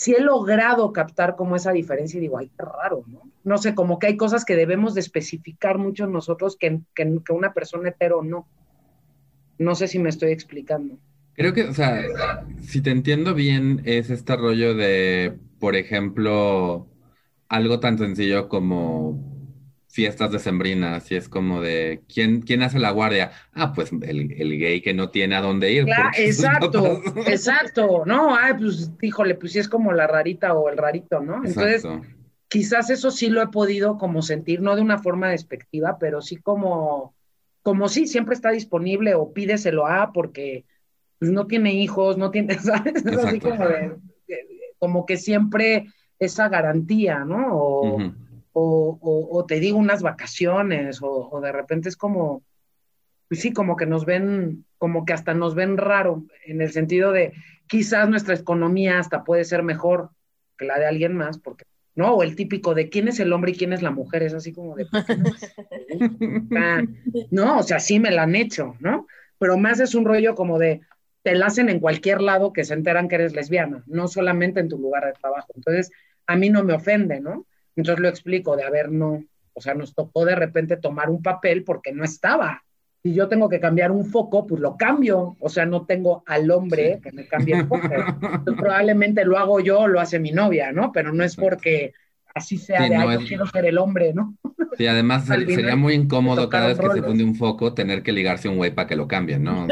sí 0.00 0.14
he 0.14 0.20
logrado 0.22 0.94
captar 0.94 1.36
como 1.36 1.56
esa 1.56 1.72
diferencia 1.72 2.16
y 2.16 2.22
digo, 2.22 2.38
ay, 2.38 2.50
qué 2.56 2.64
raro, 2.64 3.04
¿no? 3.06 3.20
No 3.44 3.58
sé, 3.58 3.74
como 3.74 3.98
que 3.98 4.06
hay 4.06 4.16
cosas 4.16 4.46
que 4.46 4.56
debemos 4.56 4.94
de 4.94 5.00
especificar 5.02 5.76
mucho 5.76 6.06
nosotros 6.06 6.56
que, 6.58 6.80
que, 6.94 7.18
que 7.22 7.32
una 7.34 7.52
persona 7.52 7.90
hetero 7.90 8.22
no. 8.22 8.48
No 9.58 9.74
sé 9.74 9.88
si 9.88 9.98
me 9.98 10.08
estoy 10.08 10.32
explicando. 10.32 10.96
Creo 11.34 11.52
que, 11.52 11.64
o 11.64 11.74
sea, 11.74 12.00
si 12.62 12.80
te 12.80 12.92
entiendo 12.92 13.34
bien, 13.34 13.82
es 13.84 14.08
este 14.08 14.36
rollo 14.36 14.74
de, 14.74 15.36
por 15.58 15.76
ejemplo, 15.76 16.88
algo 17.50 17.78
tan 17.78 17.98
sencillo 17.98 18.48
como 18.48 19.39
fiestas 19.90 20.30
decembrinas 20.30 21.10
y 21.10 21.16
es 21.16 21.28
como 21.28 21.60
de 21.60 22.02
¿quién, 22.12 22.42
quién 22.42 22.62
hace 22.62 22.78
la 22.78 22.92
guardia? 22.92 23.32
Ah, 23.52 23.72
pues 23.72 23.90
el, 23.92 24.32
el 24.32 24.58
gay 24.58 24.80
que 24.80 24.94
no 24.94 25.10
tiene 25.10 25.34
a 25.34 25.40
dónde 25.40 25.72
ir. 25.72 25.84
Claro, 25.84 26.10
exacto, 26.16 27.02
exacto. 27.26 28.04
No, 28.06 28.36
ay, 28.36 28.54
pues 28.54 28.92
híjole, 29.02 29.34
pues 29.34 29.52
sí 29.52 29.58
es 29.58 29.68
como 29.68 29.92
la 29.92 30.06
rarita 30.06 30.54
o 30.54 30.68
el 30.68 30.78
rarito, 30.78 31.20
¿no? 31.20 31.44
Entonces, 31.44 31.84
quizás 32.48 32.88
eso 32.90 33.10
sí 33.10 33.28
lo 33.28 33.42
he 33.42 33.48
podido 33.48 33.98
como 33.98 34.22
sentir, 34.22 34.62
no 34.62 34.76
de 34.76 34.82
una 34.82 34.98
forma 34.98 35.30
despectiva, 35.30 35.98
pero 35.98 36.22
sí 36.22 36.36
como, 36.36 37.14
como 37.62 37.88
sí, 37.88 38.06
siempre 38.06 38.34
está 38.34 38.50
disponible 38.52 39.14
o 39.14 39.32
pídeselo 39.32 39.88
a 39.88 40.12
porque 40.12 40.64
pues, 41.18 41.32
no 41.32 41.48
tiene 41.48 41.74
hijos, 41.74 42.16
no 42.16 42.30
tiene, 42.30 42.58
¿sabes? 42.60 43.04
Es 43.04 43.18
así 43.18 43.40
como 43.40 43.66
de, 43.66 43.96
como 44.78 45.04
que 45.04 45.16
siempre 45.16 45.86
esa 46.20 46.48
garantía, 46.48 47.24
¿no? 47.24 47.56
O, 47.56 47.98
o, 48.52 49.28
o, 49.30 49.46
te 49.46 49.60
digo 49.60 49.78
unas 49.78 50.02
vacaciones, 50.02 51.00
o, 51.02 51.40
de 51.40 51.52
repente 51.52 51.88
es 51.88 51.96
como, 51.96 52.42
pues 53.28 53.40
sí, 53.40 53.52
como 53.52 53.76
que 53.76 53.86
nos 53.86 54.04
ven, 54.04 54.64
como 54.78 55.04
que 55.04 55.12
hasta 55.12 55.34
nos 55.34 55.54
ven 55.54 55.76
raro, 55.76 56.24
en 56.44 56.60
el 56.60 56.72
sentido 56.72 57.12
de 57.12 57.32
quizás 57.66 58.08
nuestra 58.08 58.34
economía 58.34 58.98
hasta 58.98 59.24
puede 59.24 59.44
ser 59.44 59.62
mejor 59.62 60.10
que 60.58 60.64
la 60.64 60.78
de 60.78 60.86
alguien 60.86 61.14
más, 61.14 61.38
porque, 61.38 61.64
¿no? 61.94 62.14
O 62.14 62.22
el 62.22 62.34
típico 62.34 62.74
de 62.74 62.88
quién 62.88 63.08
es 63.08 63.20
el 63.20 63.32
hombre 63.32 63.52
y 63.52 63.56
quién 63.56 63.72
es 63.72 63.82
la 63.82 63.92
mujer, 63.92 64.24
es 64.24 64.34
así 64.34 64.52
como 64.52 64.74
de, 64.74 64.86
no, 67.30 67.58
o 67.58 67.62
sea, 67.62 67.78
sí 67.78 68.00
me 68.00 68.10
la 68.10 68.24
han 68.24 68.34
hecho, 68.34 68.74
¿no? 68.80 69.06
Pero 69.38 69.56
más 69.56 69.80
es 69.80 69.94
un 69.94 70.04
rollo 70.04 70.34
como 70.34 70.58
de, 70.58 70.80
te 71.22 71.34
la 71.34 71.46
hacen 71.46 71.68
en 71.68 71.80
cualquier 71.80 72.20
lado 72.20 72.52
que 72.52 72.64
se 72.64 72.74
enteran 72.74 73.08
que 73.08 73.14
eres 73.14 73.34
lesbiana, 73.34 73.84
no 73.86 74.08
solamente 74.08 74.60
en 74.60 74.68
tu 74.68 74.78
lugar 74.78 75.06
de 75.06 75.12
trabajo. 75.12 75.52
Entonces, 75.54 75.90
a 76.26 76.36
mí 76.36 76.50
no 76.50 76.64
me 76.64 76.74
ofende, 76.74 77.20
¿no? 77.20 77.46
Entonces 77.80 78.02
lo 78.02 78.08
explico 78.08 78.56
de, 78.56 78.64
a 78.64 78.70
ver, 78.70 78.90
no, 78.90 79.24
o 79.54 79.60
sea, 79.60 79.74
nos 79.74 79.94
tocó 79.94 80.26
de 80.26 80.34
repente 80.34 80.76
tomar 80.76 81.08
un 81.08 81.22
papel 81.22 81.64
porque 81.64 81.92
no 81.92 82.04
estaba. 82.04 82.62
Si 83.02 83.14
yo 83.14 83.26
tengo 83.28 83.48
que 83.48 83.58
cambiar 83.58 83.90
un 83.90 84.04
foco, 84.04 84.46
pues 84.46 84.60
lo 84.60 84.76
cambio. 84.76 85.36
O 85.40 85.48
sea, 85.48 85.64
no 85.64 85.86
tengo 85.86 86.22
al 86.26 86.50
hombre 86.50 87.00
que 87.02 87.10
me 87.12 87.26
cambie 87.26 87.56
el 87.56 87.66
foco. 87.66 87.88
probablemente 88.58 89.24
lo 89.24 89.38
hago 89.38 89.60
yo 89.60 89.88
lo 89.88 89.98
hace 89.98 90.18
mi 90.18 90.30
novia, 90.30 90.72
¿no? 90.72 90.92
Pero 90.92 91.10
no 91.14 91.24
es 91.24 91.36
porque 91.36 91.94
así 92.34 92.58
sea 92.58 92.82
de, 92.82 92.98
no 92.98 93.10
yo 93.18 93.26
quiero 93.26 93.46
ser 93.46 93.64
el 93.64 93.78
hombre, 93.78 94.12
¿no? 94.12 94.36
Sí, 94.76 94.86
además 94.86 95.24
sería 95.24 95.74
muy 95.74 95.94
incómodo 95.94 96.50
cada 96.50 96.68
vez 96.68 96.78
que 96.78 96.90
se 96.90 97.02
pone 97.02 97.24
un 97.24 97.34
foco 97.34 97.72
tener 97.72 98.02
que 98.02 98.12
ligarse 98.12 98.48
un 98.48 98.58
güey 98.58 98.74
para 98.74 98.86
que 98.86 98.96
lo 98.96 99.08
cambien, 99.08 99.42
¿no? 99.42 99.66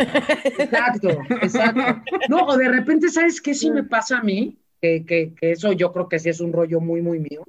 Exacto, 0.58 1.10
exacto. 1.42 2.02
No, 2.30 2.46
o 2.46 2.56
de 2.56 2.70
repente, 2.70 3.10
¿sabes 3.10 3.42
qué 3.42 3.52
sí 3.52 3.70
me 3.70 3.84
pasa 3.84 4.18
a 4.18 4.22
mí? 4.22 4.58
Que, 4.80 5.04
que, 5.04 5.34
que 5.34 5.52
eso 5.52 5.72
yo 5.72 5.92
creo 5.92 6.08
que 6.08 6.18
sí 6.18 6.30
es 6.30 6.40
un 6.40 6.54
rollo 6.54 6.80
muy, 6.80 7.02
muy 7.02 7.18
mío 7.18 7.44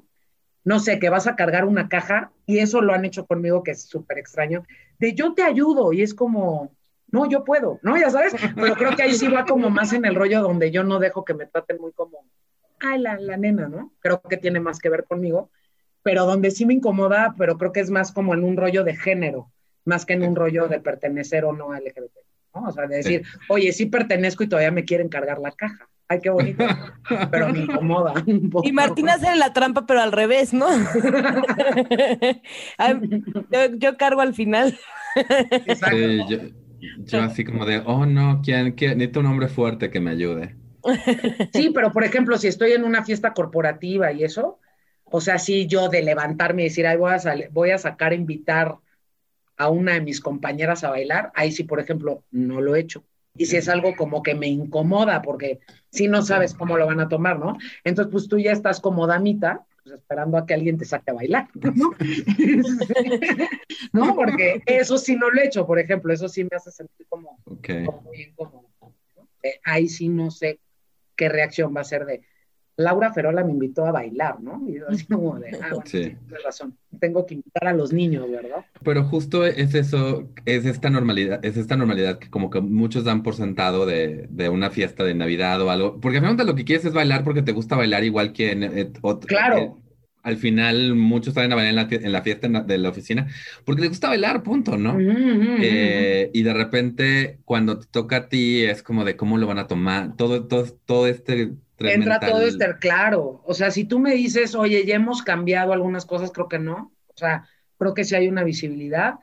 no 0.63 0.79
sé, 0.79 0.99
que 0.99 1.09
vas 1.09 1.27
a 1.27 1.35
cargar 1.35 1.65
una 1.65 1.89
caja, 1.89 2.31
y 2.45 2.59
eso 2.59 2.81
lo 2.81 2.93
han 2.93 3.05
hecho 3.05 3.25
conmigo, 3.25 3.63
que 3.63 3.71
es 3.71 3.83
súper 3.83 4.17
extraño, 4.17 4.63
de 4.99 5.13
yo 5.13 5.33
te 5.33 5.43
ayudo, 5.43 5.93
y 5.93 6.01
es 6.01 6.13
como, 6.13 6.75
no, 7.11 7.29
yo 7.29 7.43
puedo, 7.43 7.79
¿no? 7.81 7.97
Ya 7.97 8.09
sabes, 8.09 8.35
pero 8.55 8.75
creo 8.75 8.95
que 8.95 9.03
ahí 9.03 9.13
sí 9.13 9.27
va 9.27 9.45
como 9.45 9.69
más 9.69 9.93
en 9.93 10.05
el 10.05 10.15
rollo 10.15 10.41
donde 10.41 10.71
yo 10.71 10.83
no 10.83 10.99
dejo 10.99 11.25
que 11.25 11.33
me 11.33 11.45
traten 11.45 11.77
muy 11.79 11.91
como, 11.93 12.25
ay, 12.79 12.99
la, 12.99 13.17
la 13.19 13.37
nena, 13.37 13.67
¿no? 13.67 13.93
Creo 13.99 14.21
que 14.21 14.37
tiene 14.37 14.59
más 14.59 14.79
que 14.79 14.89
ver 14.89 15.05
conmigo, 15.05 15.49
pero 16.03 16.25
donde 16.25 16.51
sí 16.51 16.65
me 16.65 16.73
incomoda, 16.73 17.35
pero 17.37 17.57
creo 17.57 17.71
que 17.71 17.81
es 17.81 17.89
más 17.89 18.11
como 18.11 18.33
en 18.33 18.43
un 18.43 18.57
rollo 18.57 18.83
de 18.83 18.95
género, 18.95 19.51
más 19.85 20.05
que 20.05 20.13
en 20.13 20.23
un 20.23 20.35
rollo 20.35 20.67
de 20.67 20.79
pertenecer 20.79 21.45
o 21.45 21.53
no 21.53 21.71
a 21.71 21.79
LGBT, 21.79 22.17
¿no? 22.55 22.63
O 22.67 22.71
sea, 22.71 22.87
de 22.87 22.97
decir, 22.97 23.23
oye, 23.47 23.71
sí 23.71 23.85
pertenezco 23.85 24.43
y 24.43 24.47
todavía 24.47 24.71
me 24.71 24.85
quieren 24.85 25.09
cargar 25.09 25.39
la 25.39 25.51
caja 25.51 25.89
ay, 26.09 26.19
qué 26.21 26.29
bonito, 26.29 26.65
pero 27.31 27.53
me 27.53 27.59
incomoda. 27.59 28.13
Y 28.63 28.71
Martina 28.71 29.13
hace 29.13 29.35
la 29.35 29.53
trampa, 29.53 29.85
pero 29.85 30.01
al 30.01 30.11
revés, 30.11 30.53
¿no? 30.53 30.67
yo, 33.79 33.97
cargo 33.97 34.21
al 34.21 34.33
final. 34.33 34.77
yo, 37.05 37.21
así 37.21 37.45
como 37.45 37.65
de, 37.65 37.81
oh 37.85 38.05
no, 38.05 38.41
¿quién, 38.43 38.73
quién? 38.73 38.97
necesito 38.97 39.21
un 39.21 39.27
hombre 39.27 39.47
fuerte 39.47 39.91
que 39.91 39.99
me 39.99 40.11
ayude. 40.11 40.55
Sí, 41.53 41.71
pero 41.73 41.91
por 41.91 42.03
ejemplo, 42.03 42.37
si 42.37 42.47
estoy 42.47 42.71
en 42.71 42.83
una 42.83 43.03
fiesta 43.03 43.33
corporativa 43.33 44.11
y 44.11 44.23
eso, 44.23 44.59
o 45.03 45.21
sea, 45.21 45.37
si 45.37 45.67
yo 45.67 45.89
de 45.89 46.01
levantarme 46.01 46.63
y 46.63 46.65
decir, 46.65 46.87
ay, 46.87 46.97
voy 46.97 47.11
a, 47.11 47.19
voy 47.51 47.71
a 47.71 47.77
sacar, 47.77 48.13
invitar 48.13 48.77
a 49.57 49.69
una 49.69 49.93
de 49.93 50.01
mis 50.01 50.21
compañeras 50.21 50.83
a 50.83 50.89
bailar, 50.89 51.31
ahí 51.35 51.51
sí, 51.51 51.65
por 51.65 51.79
ejemplo, 51.79 52.23
no 52.31 52.61
lo 52.61 52.75
he 52.75 52.79
hecho 52.79 53.03
y 53.35 53.45
si 53.45 53.57
es 53.57 53.69
algo 53.69 53.95
como 53.95 54.21
que 54.23 54.35
me 54.35 54.47
incomoda, 54.47 55.21
porque 55.21 55.59
si 55.89 56.07
no 56.07 56.21
sabes 56.21 56.53
cómo 56.53 56.77
lo 56.77 56.85
van 56.85 56.99
a 56.99 57.09
tomar, 57.09 57.39
¿no? 57.39 57.57
Entonces, 57.83 58.11
pues 58.11 58.27
tú 58.27 58.37
ya 58.37 58.51
estás 58.51 58.79
como 58.79 59.07
damita, 59.07 59.65
pues 59.83 59.95
esperando 59.95 60.37
a 60.37 60.45
que 60.45 60.53
alguien 60.53 60.77
te 60.77 60.85
saque 60.85 61.11
a 61.11 61.15
bailar, 61.15 61.47
¿no? 61.75 61.91
¿No? 63.93 64.15
Porque 64.15 64.61
eso 64.65 64.97
sí 64.97 65.15
no 65.15 65.29
lo 65.29 65.41
he 65.41 65.45
hecho, 65.45 65.65
por 65.65 65.79
ejemplo, 65.79 66.13
eso 66.13 66.27
sí 66.27 66.43
me 66.43 66.55
hace 66.55 66.71
sentir 66.71 67.05
como, 67.07 67.39
muy 67.45 68.21
incómodo. 68.21 68.67
Eh, 69.41 69.59
ahí 69.63 69.87
sí 69.87 70.09
no 70.09 70.31
sé 70.31 70.59
qué 71.15 71.29
reacción 71.29 71.73
va 71.75 71.81
a 71.81 71.85
ser 71.85 72.05
de, 72.05 72.21
Laura 72.79 73.11
Ferola 73.11 73.43
me 73.43 73.51
invitó 73.51 73.85
a 73.85 73.91
bailar, 73.91 74.41
¿no? 74.41 74.63
Y 74.65 74.75
yo 74.75 74.87
así 74.87 75.05
como 75.05 75.37
de, 75.37 75.49
ah, 75.61 75.67
bueno, 75.71 75.83
sí. 75.85 75.99
tienes 75.99 76.43
razón, 76.45 76.77
tengo 76.97 77.25
que 77.25 77.33
invitar 77.33 77.67
a 77.67 77.73
los 77.73 77.91
niños, 77.91 78.31
¿verdad? 78.31 78.65
Pero 78.85 79.03
justo 79.03 79.45
es 79.45 79.75
eso, 79.75 80.29
es 80.45 80.65
esta 80.65 80.89
normalidad, 80.89 81.43
es 81.43 81.57
esta 81.57 81.75
normalidad 81.75 82.19
que 82.19 82.29
como 82.29 82.49
que 82.49 82.61
muchos 82.61 83.03
dan 83.03 83.21
por 83.21 83.35
sentado 83.35 83.85
de, 83.85 84.27
de 84.29 84.47
una 84.47 84.69
fiesta 84.69 85.03
de 85.03 85.13
Navidad 85.13 85.61
o 85.61 85.71
algo, 85.71 85.99
porque 85.99 86.19
al 86.19 86.23
final 86.23 86.47
lo 86.47 86.55
que 86.55 86.63
quieres 86.63 86.85
es 86.85 86.93
bailar 86.93 87.25
porque 87.25 87.41
te 87.41 87.51
gusta 87.51 87.75
bailar 87.75 88.05
igual 88.05 88.31
que 88.31 88.51
en, 88.53 88.63
eh, 88.63 88.91
Claro. 89.27 89.57
Eh, 89.57 89.73
al 90.23 90.37
final 90.37 90.95
muchos 90.95 91.33
salen 91.33 91.51
a 91.51 91.55
bailar 91.55 91.71
en 91.71 91.89
la, 91.89 92.05
en 92.07 92.11
la 92.13 92.21
fiesta 92.21 92.47
de 92.47 92.77
la 92.77 92.89
oficina 92.89 93.27
porque 93.65 93.81
les 93.81 93.89
gusta 93.89 94.07
bailar, 94.07 94.41
punto, 94.41 94.77
¿no? 94.77 94.97
Eh, 94.99 96.29
y 96.33 96.43
de 96.43 96.53
repente 96.53 97.39
cuando 97.43 97.79
te 97.79 97.87
toca 97.87 98.15
a 98.17 98.29
ti 98.29 98.63
es 98.63 98.83
como 98.83 99.03
de 99.03 99.17
cómo 99.17 99.37
lo 99.37 99.47
van 99.47 99.59
a 99.59 99.67
tomar, 99.67 100.15
todo, 100.15 100.47
todo, 100.47 100.65
todo 100.85 101.07
este 101.07 101.55
entra 101.79 102.19
todo 102.19 102.41
este, 102.41 102.77
claro. 102.77 103.41
O 103.45 103.53
sea, 103.53 103.71
si 103.71 103.85
tú 103.85 103.99
me 103.99 104.13
dices, 104.13 104.55
oye, 104.55 104.85
ya 104.85 104.95
hemos 104.95 105.21
cambiado 105.23 105.73
algunas 105.73 106.05
cosas, 106.05 106.31
creo 106.31 106.47
que 106.47 106.59
no. 106.59 106.91
O 107.07 107.17
sea, 107.17 107.47
creo 107.77 107.93
que 107.93 108.03
sí 108.03 108.15
hay 108.15 108.27
una 108.27 108.43
visibilidad, 108.43 109.15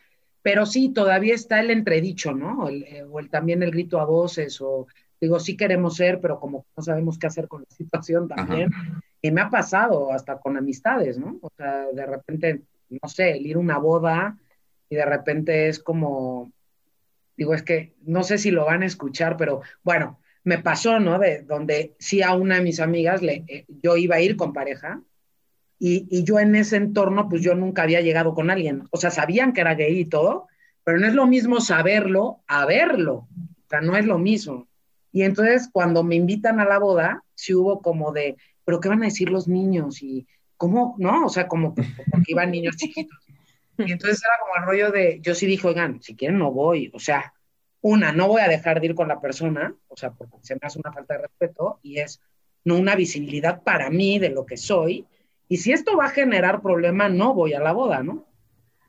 pero 0.42 0.66
sí, 0.66 0.90
todavía 0.90 1.34
está 1.34 1.61
el 1.61 1.70
entredicho, 1.70 2.32
¿no? 2.32 2.68
Eh, 2.68 3.04
o 3.09 3.20
el, 3.20 3.30
también 3.30 3.62
el 3.62 3.70
grito 3.70 4.00
a 4.00 4.04
voces, 4.04 4.61
o 4.61 4.86
digo, 5.20 5.40
sí 5.40 5.57
queremos 5.57 5.96
ser, 5.96 6.20
pero 6.20 6.38
como 6.40 6.66
no 6.76 6.82
sabemos 6.82 7.18
qué 7.18 7.26
hacer 7.26 7.48
con 7.48 7.62
la 7.62 7.70
situación 7.76 8.28
también. 8.28 8.70
Y 9.20 9.30
me 9.30 9.40
ha 9.40 9.50
pasado 9.50 10.12
hasta 10.12 10.38
con 10.38 10.57
amistades, 10.57 11.18
¿no? 11.18 11.38
O 11.42 11.50
sea, 11.57 11.86
de 11.92 12.07
repente, 12.07 12.62
no 12.88 13.09
sé, 13.09 13.32
el 13.32 13.46
ir 13.46 13.57
a 13.57 13.61
una 13.61 13.78
boda 13.78 14.38
y 14.88 14.96
de 14.96 15.04
repente 15.04 15.68
es 15.68 15.80
como, 15.80 16.52
digo, 17.36 17.54
es 17.54 17.62
que 17.62 17.94
no 18.02 18.22
sé 18.22 18.38
si 18.38 18.50
lo 18.50 18.64
van 18.64 18.82
a 18.82 18.86
escuchar, 18.86 19.36
pero 19.36 19.62
bueno, 19.82 20.20
me 20.47 20.59
pasó, 20.59 21.01
¿no? 21.01 21.18
De 21.18 21.42
donde 21.42 21.97
sí 21.99 22.22
a 22.22 22.32
una 22.34 22.55
de 22.55 22.61
mis 22.62 22.78
amigas 22.78 23.20
le, 23.20 23.44
eh, 23.49 23.64
yo 23.82 23.97
iba 23.97 24.14
a 24.14 24.20
ir 24.20 24.36
con 24.36 24.53
pareja 24.53 25.03
y, 25.76 26.07
y, 26.09 26.22
yo 26.22 26.38
en 26.38 26.55
ese 26.55 26.76
entorno, 26.76 27.28
pues 27.28 27.42
yo 27.42 27.57
nunca 27.57 27.82
había 27.82 28.01
llegado 28.01 28.32
con 28.32 28.49
alguien. 28.49 28.84
O 28.92 28.97
sea, 28.97 29.11
sabían 29.11 29.53
que 29.53 29.62
era 29.62 29.74
gay 29.74 29.99
y 29.99 30.05
todo, 30.05 30.47
pero 30.84 30.99
no 31.01 31.09
es 31.09 31.14
lo 31.14 31.26
mismo 31.26 31.61
saberlo 31.61 32.44
a 32.47 32.64
verlo. 32.64 33.14
O 33.14 33.68
sea, 33.68 33.80
no 33.80 33.97
es 33.97 34.07
lo 34.07 34.18
mismo. 34.18 34.68
Y 35.11 35.22
entonces 35.22 35.68
cuando 35.72 36.05
me 36.05 36.14
invitan 36.14 36.61
a 36.61 36.64
la 36.64 36.78
boda, 36.78 37.24
sí 37.34 37.53
hubo 37.53 37.82
como 37.82 38.12
de, 38.12 38.36
pero 38.64 38.78
¿qué 38.78 38.88
van 38.88 39.03
a 39.03 39.07
decir 39.07 39.30
los 39.30 39.49
niños? 39.49 40.01
Y 40.01 40.28
cómo, 40.57 40.94
¿no? 40.99 41.26
O 41.26 41.28
sea, 41.28 41.49
como 41.49 41.74
porque 41.74 42.32
iban 42.32 42.53
niños 42.53 42.76
chiquitos. 42.76 43.18
Y 43.78 43.90
entonces 43.90 44.22
era 44.22 44.34
como 44.40 44.57
el 44.57 44.70
rollo 44.70 44.92
de, 44.92 45.18
yo 45.22 45.34
sí 45.34 45.47
dije, 45.47 45.66
oigan, 45.66 46.01
si 46.01 46.14
quieren 46.14 46.38
no 46.38 46.53
voy. 46.53 46.92
O 46.94 47.01
sea, 47.01 47.34
una, 47.87 48.11
no 48.11 48.26
voy 48.26 48.41
a 48.41 48.49
dejar 48.49 48.80
de 48.80 48.87
ir 48.87 48.95
con 48.97 49.07
la 49.07 49.20
persona, 49.20 49.72
o 49.87 49.97
sea, 49.97 50.11
porque 50.11 50.39
se 50.43 50.55
me 50.55 50.61
hace 50.62 50.80
una 50.80 50.93
falta 50.93 51.14
de 51.14 51.22
respeto 51.22 51.78
y 51.82 51.99
es 51.99 52.20
no 52.64 52.76
una 52.76 52.97
visibilidad 52.97 53.62
para 53.62 53.91
mí 53.91 54.18
de 54.18 54.30
lo 54.30 54.45
que 54.45 54.57
soy. 54.57 55.07
Y 55.49 55.59
si 55.59 55.70
esto 55.70 55.97
va 55.97 56.07
a 56.07 56.11
generar 56.11 56.62
problema, 56.62 57.09
no 57.09 57.32
voy 57.32 57.55
a 57.55 57.61
la 57.61 57.70
boda, 57.70 58.03
¿no? 58.03 58.26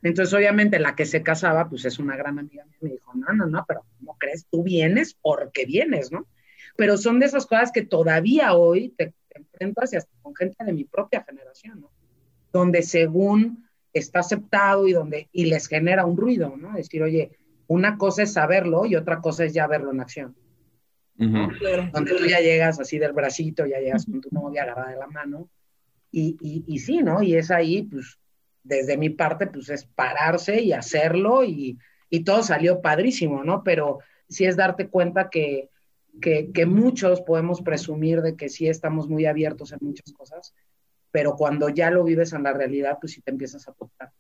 Entonces, 0.02 0.34
obviamente, 0.34 0.80
la 0.80 0.96
que 0.96 1.06
se 1.06 1.22
casaba, 1.22 1.70
pues 1.70 1.86
es 1.86 2.00
una 2.00 2.18
gran 2.18 2.40
amiga 2.40 2.66
mía, 2.66 2.78
me 2.82 2.90
dijo, 2.90 3.12
no, 3.14 3.34
no, 3.34 3.46
no, 3.46 3.66
pero 3.68 3.86
¿cómo 4.00 4.18
crees? 4.18 4.48
Tú 4.50 4.64
vienes 4.64 5.14
porque 5.14 5.66
vienes, 5.66 6.12
¿no? 6.12 6.26
Pero 6.76 6.98
son 6.98 7.20
de 7.20 7.28
esas 7.28 7.46
cosas 7.46 7.72
que 7.72 7.84
todavía 7.84 8.56
hoy 8.56 8.90
te, 8.98 9.14
te 9.30 9.40
enfrentas 9.40 9.94
y 9.94 9.98
hasta 9.98 10.12
con 10.24 10.36
gente 10.36 10.66
de 10.66 10.74
mi 10.74 10.86
propia 10.86 11.24
generación, 11.24 11.82
¿no? 11.82 11.92
Donde 12.52 12.82
según 12.82 13.68
está 13.94 14.22
aceptado 14.22 14.88
y 14.88 14.94
donde, 14.94 15.30
y 15.32 15.46
les 15.46 15.68
genera 15.68 16.06
un 16.06 16.18
ruido, 16.18 16.56
¿no? 16.58 16.74
Decir, 16.74 17.04
oye, 17.04 17.38
una 17.68 17.98
cosa 17.98 18.24
es 18.24 18.34
saberlo 18.34 18.86
y 18.86 18.96
otra 18.96 19.20
cosa 19.20 19.46
es 19.46 19.54
ya 19.54 19.68
verlo 19.68 19.92
en 19.92 20.00
acción. 20.00 20.36
Donde 21.18 22.16
tú 22.16 22.26
ya 22.26 22.40
llegas 22.40 22.80
así 22.80 23.00
del 23.00 23.14
bracito, 23.14 23.66
ya 23.66 23.80
llegas 23.80 24.06
con 24.06 24.22
tu 24.22 24.30
novia 24.32 24.64
agarrada 24.64 24.92
de 24.92 24.98
la 24.98 25.08
mano. 25.08 25.50
Y, 26.12 26.38
y, 26.40 26.64
y, 26.68 26.80
sí, 26.80 27.02
¿no? 27.02 27.22
Y 27.22 27.36
es 27.36 27.52
ahí, 27.52 27.84
pues, 27.84 28.20
desde 28.64 28.98
mi 28.98 29.10
parte, 29.10 29.48
pues 29.48 29.70
es 29.70 29.86
pararse 29.86 30.62
y 30.62 30.74
hacerlo 30.74 31.44
y, 31.44 31.78
y 32.10 32.24
todo 32.24 32.44
salió 32.44 32.82
padrísimo, 32.82 33.44
¿no? 33.44 33.64
Pero 33.64 34.00
sí 34.30 34.46
es 34.46 34.56
darte 34.56 34.88
cuenta 34.88 35.30
que, 35.30 35.70
que, 36.22 36.52
que, 36.52 36.66
muchos 36.66 37.22
podemos 37.22 37.62
presumir 37.62 38.22
de 38.22 38.36
que 38.36 38.50
sí 38.50 38.68
estamos 38.68 39.10
muy 39.10 39.26
abiertos 39.26 39.72
en 39.74 39.80
muchas 39.82 40.14
cosas, 40.14 40.54
pero 41.12 41.36
cuando 41.36 41.70
ya 41.70 41.92
lo 41.92 42.04
vives 42.04 42.34
en 42.34 42.44
la 42.44 42.54
realidad, 42.54 42.98
pues 43.00 43.14
sí 43.14 43.22
te 43.22 43.32
empiezas 43.32 43.68
a 43.68 43.74
tocar 43.74 44.12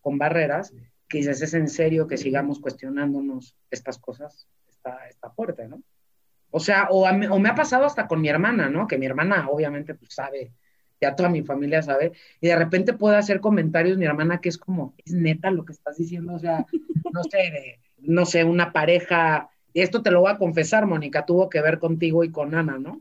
con 0.00 0.18
barreras 0.18 0.72
que 1.14 1.18
dices, 1.18 1.42
es 1.42 1.54
en 1.54 1.68
serio 1.68 2.08
que 2.08 2.16
sigamos 2.16 2.58
cuestionándonos 2.58 3.54
estas 3.70 3.98
cosas, 3.98 4.48
está, 4.68 5.06
está 5.08 5.30
fuerte, 5.30 5.68
¿no? 5.68 5.80
O 6.50 6.58
sea, 6.58 6.88
o, 6.90 7.08
o, 7.08 7.38
me 7.38 7.48
ha 7.48 7.54
pasado 7.54 7.84
hasta 7.84 8.08
con 8.08 8.20
mi 8.20 8.28
hermana, 8.28 8.68
¿no? 8.68 8.88
Que 8.88 8.98
mi 8.98 9.06
hermana 9.06 9.48
obviamente 9.48 9.94
pues 9.94 10.12
sabe, 10.12 10.50
ya 11.00 11.14
toda 11.14 11.28
mi 11.28 11.42
familia 11.42 11.82
sabe, 11.82 12.14
y 12.40 12.48
de 12.48 12.56
repente 12.56 12.94
puede 12.94 13.16
hacer 13.16 13.38
comentarios 13.38 13.96
mi 13.96 14.06
hermana 14.06 14.40
que 14.40 14.48
es 14.48 14.58
como, 14.58 14.96
es 15.04 15.12
neta 15.12 15.52
lo 15.52 15.64
que 15.64 15.72
estás 15.72 15.96
diciendo, 15.96 16.34
o 16.34 16.38
sea, 16.40 16.66
no 17.12 17.22
sé, 17.22 17.78
no 17.98 18.26
sé, 18.26 18.42
una 18.42 18.72
pareja, 18.72 19.50
y 19.72 19.82
esto 19.82 20.02
te 20.02 20.10
lo 20.10 20.22
voy 20.22 20.32
a 20.32 20.38
confesar, 20.38 20.84
Mónica, 20.84 21.24
tuvo 21.24 21.48
que 21.48 21.60
ver 21.60 21.78
contigo 21.78 22.24
y 22.24 22.32
con 22.32 22.56
Ana, 22.56 22.76
¿no? 22.76 23.00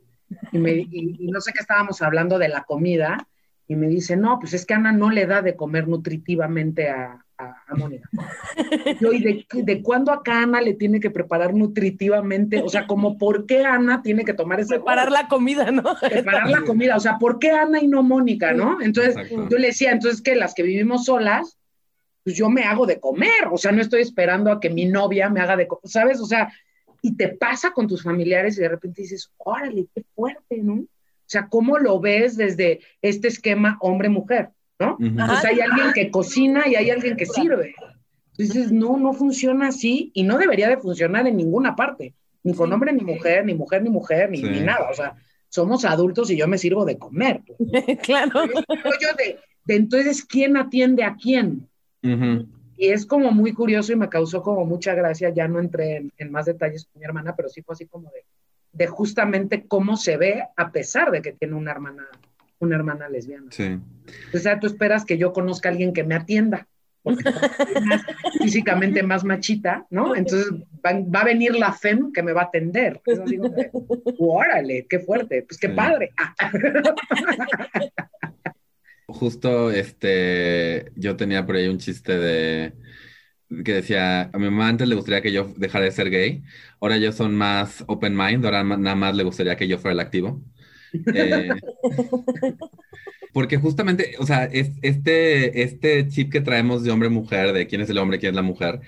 Y, 0.52 0.60
me, 0.60 0.72
y, 0.74 1.18
y 1.20 1.28
no 1.32 1.42
sé 1.42 1.52
qué 1.52 1.62
estábamos 1.62 2.04
hablando 2.04 2.38
de 2.38 2.50
la 2.50 2.64
comida, 2.64 3.28
y 3.74 3.76
me 3.76 3.88
dice, 3.88 4.16
no, 4.16 4.40
pues 4.40 4.54
es 4.54 4.66
que 4.66 4.74
Ana 4.74 4.92
no 4.92 5.10
le 5.10 5.26
da 5.26 5.42
de 5.42 5.56
comer 5.56 5.88
nutritivamente 5.88 6.90
a, 6.90 7.26
a, 7.38 7.76
Mónica. 7.76 8.10
Yo, 9.02 9.12
¿y 9.12 9.22
de, 9.22 9.46
de, 9.52 9.82
cuándo 9.82 10.12
acá 10.12 10.44
Ana 10.44 10.62
le 10.62 10.76
tiene 10.76 11.00
que 11.00 11.10
preparar 11.10 11.54
nutritivamente? 11.54 12.62
O 12.62 12.70
sea, 12.70 12.86
como 12.88 13.18
por 13.18 13.46
qué 13.46 13.66
Ana 13.66 14.02
tiene 14.02 14.24
que 14.24 14.34
tomar 14.34 14.60
ese... 14.60 14.76
Preparar 14.76 15.12
la 15.12 15.28
comida, 15.28 15.72
¿no? 15.72 15.84
Preparar 16.02 16.50
la 16.50 16.62
comida, 16.62 16.96
o 16.96 17.00
sea, 17.00 17.18
¿por 17.18 17.40
qué 17.40 17.52
Ana 17.52 17.82
y 17.82 17.88
no 17.88 18.04
Mónica, 18.04 18.54
no? 18.54 18.82
Entonces, 18.82 19.18
Exacto. 19.18 19.50
yo 19.50 19.58
le 19.58 19.68
decía, 19.68 19.92
entonces 19.92 20.22
que 20.22 20.36
las 20.36 20.54
que 20.54 20.64
vivimos 20.64 21.06
solas, 21.06 21.58
pues 22.24 22.36
yo 22.36 22.50
me 22.50 22.64
hago 22.64 22.86
de 22.86 23.00
comer, 23.00 23.50
o 23.52 23.58
sea, 23.58 23.72
no 23.72 23.82
estoy 23.82 24.02
esperando 24.02 24.52
a 24.52 24.60
que 24.60 24.70
mi 24.70 24.86
novia 24.86 25.30
me 25.30 25.42
haga 25.42 25.58
de 25.58 25.68
comer, 25.68 25.90
¿sabes? 25.90 26.22
O 26.22 26.26
sea, 26.26 26.54
y 27.02 27.18
te 27.18 27.30
pasa 27.30 27.72
con 27.72 27.88
tus 27.88 28.04
familiares 28.04 28.58
y 28.58 28.62
de 28.62 28.70
repente 28.70 29.02
dices, 29.02 29.30
órale, 29.38 29.88
qué 29.94 30.04
fuerte, 30.16 30.60
¿no? 30.60 30.86
O 31.34 31.40
sea, 31.40 31.48
¿cómo 31.48 31.80
lo 31.80 32.00
ves 32.00 32.38
desde 32.38 32.82
este 33.02 33.28
esquema 33.28 33.80
hombre-mujer? 33.82 34.50
¿no? 34.80 34.98
Uh 35.00 35.00
-huh. 35.00 35.08
Entonces 35.08 35.46
hay 35.46 35.60
alguien 35.62 35.92
que 35.92 36.12
cocina 36.12 36.68
y 36.68 36.76
hay 36.76 36.92
alguien 36.92 37.18
que 37.18 37.26
sirve. 37.26 37.74
Entonces, 38.38 38.72
no, 38.72 38.98
no 38.98 39.14
funciona 39.14 39.70
así 39.70 40.12
y 40.14 40.22
no 40.22 40.38
debería 40.38 40.70
de 40.70 40.78
funcionar 40.78 41.26
en 41.26 41.38
ninguna 41.38 41.76
parte, 41.76 42.14
ni 42.44 42.54
con 42.54 42.72
hombre 42.72 42.94
ni 42.94 43.04
mujer, 43.04 43.46
ni 43.48 43.56
mujer 43.56 43.82
ni 43.82 43.90
mujer, 43.90 44.30
ni, 44.30 44.38
sí. 44.38 44.44
ni 44.44 44.60
nada. 44.60 44.90
O 44.92 44.94
sea, 44.94 45.16
somos 45.50 45.86
adultos 45.86 46.30
y 46.30 46.38
yo 46.38 46.48
me 46.48 46.60
sirvo 46.60 46.86
de 46.86 47.00
comer. 47.00 47.42
Pues. 47.48 47.98
claro. 48.04 48.46
Yo 48.46 49.10
de, 49.18 49.40
de, 49.66 49.76
entonces, 49.76 50.24
¿quién 50.24 50.56
atiende 50.56 51.04
a 51.04 51.16
quién? 51.16 51.68
Uh 52.04 52.10
-huh. 52.10 52.48
Y 52.78 52.90
es 52.90 53.08
como 53.08 53.32
muy 53.32 53.54
curioso 53.54 53.92
y 53.92 53.96
me 53.96 54.10
causó 54.10 54.44
como 54.44 54.66
mucha 54.66 54.94
gracia, 54.94 55.30
ya 55.30 55.48
no 55.48 55.60
entré 55.60 55.96
en, 55.98 56.12
en 56.20 56.32
más 56.32 56.46
detalles 56.46 56.86
con 56.86 57.00
mi 57.00 57.06
hermana, 57.06 57.36
pero 57.36 57.50
sí 57.50 57.64
fue 57.64 57.74
así 57.74 57.88
como 57.88 58.12
de, 58.12 58.24
de 58.74 58.88
justamente 58.88 59.66
cómo 59.68 59.96
se 59.96 60.18
ve 60.18 60.44
a 60.58 60.72
pesar 60.72 61.12
de 61.12 61.22
que 61.22 61.32
tiene 61.32 61.56
una 61.56 61.72
hermana 61.72 62.08
una 62.64 62.76
hermana 62.76 63.10
lesbiana. 63.10 63.52
Sí. 63.52 63.78
O 64.34 64.38
sea, 64.38 64.60
tú 64.60 64.68
esperas 64.68 65.06
que 65.06 65.18
yo 65.18 65.34
conozca 65.34 65.70
a 65.70 65.72
alguien 65.72 65.94
que 65.94 66.04
me 66.04 66.16
atienda, 66.16 66.68
porque 67.02 67.24
más, 67.86 68.02
físicamente 68.42 69.04
más 69.04 69.24
machita, 69.24 69.86
¿no? 69.90 70.16
Entonces 70.16 70.52
va, 70.86 70.94
va, 70.94 71.22
a 71.22 71.26
venir 71.26 71.56
la 71.56 71.74
FEM 71.74 72.12
que 72.12 72.24
me 72.24 72.34
va 72.34 72.42
a 72.42 72.46
atender. 72.46 73.02
Digo, 73.26 73.54
órale, 74.20 74.88
qué 74.90 75.00
fuerte, 75.00 75.44
pues 75.44 75.60
qué 75.60 75.68
sí. 75.68 75.74
padre. 75.74 76.12
Justo, 79.08 79.70
este, 79.70 80.92
yo 80.96 81.16
tenía 81.16 81.46
por 81.46 81.56
ahí 81.56 81.68
un 81.68 81.78
chiste 81.78 82.18
de 82.18 82.74
que 83.64 83.74
decía, 83.74 84.30
a 84.34 84.38
mi 84.38 84.46
mamá 84.46 84.68
antes 84.70 84.88
le 84.88 84.96
gustaría 84.96 85.22
que 85.22 85.32
yo 85.32 85.54
dejara 85.58 85.86
de 85.86 85.92
ser 85.92 86.10
gay, 86.10 86.44
ahora 86.80 86.98
ellos 86.98 87.16
son 87.16 87.36
más 87.36 87.84
open 87.88 88.16
mind, 88.16 88.46
ahora 88.46 88.64
nada 88.64 88.96
más 88.96 89.16
le 89.16 89.24
gustaría 89.24 89.56
que 89.56 89.68
yo 89.68 89.78
fuera 89.78 89.94
el 89.94 90.00
activo. 90.00 90.42
Eh, 91.14 91.50
porque 93.34 93.58
justamente, 93.58 94.16
o 94.20 94.26
sea, 94.26 94.46
es, 94.46 94.72
este, 94.82 95.64
este 95.64 96.08
chip 96.08 96.32
que 96.32 96.42
traemos 96.42 96.84
de 96.84 96.92
hombre-mujer, 96.92 97.54
de 97.54 97.68
quién 97.68 97.82
es 97.82 97.90
el 97.90 97.98
hombre, 97.98 98.20
quién 98.20 98.32
es 98.32 98.36
la 98.36 98.42
mujer, 98.42 98.82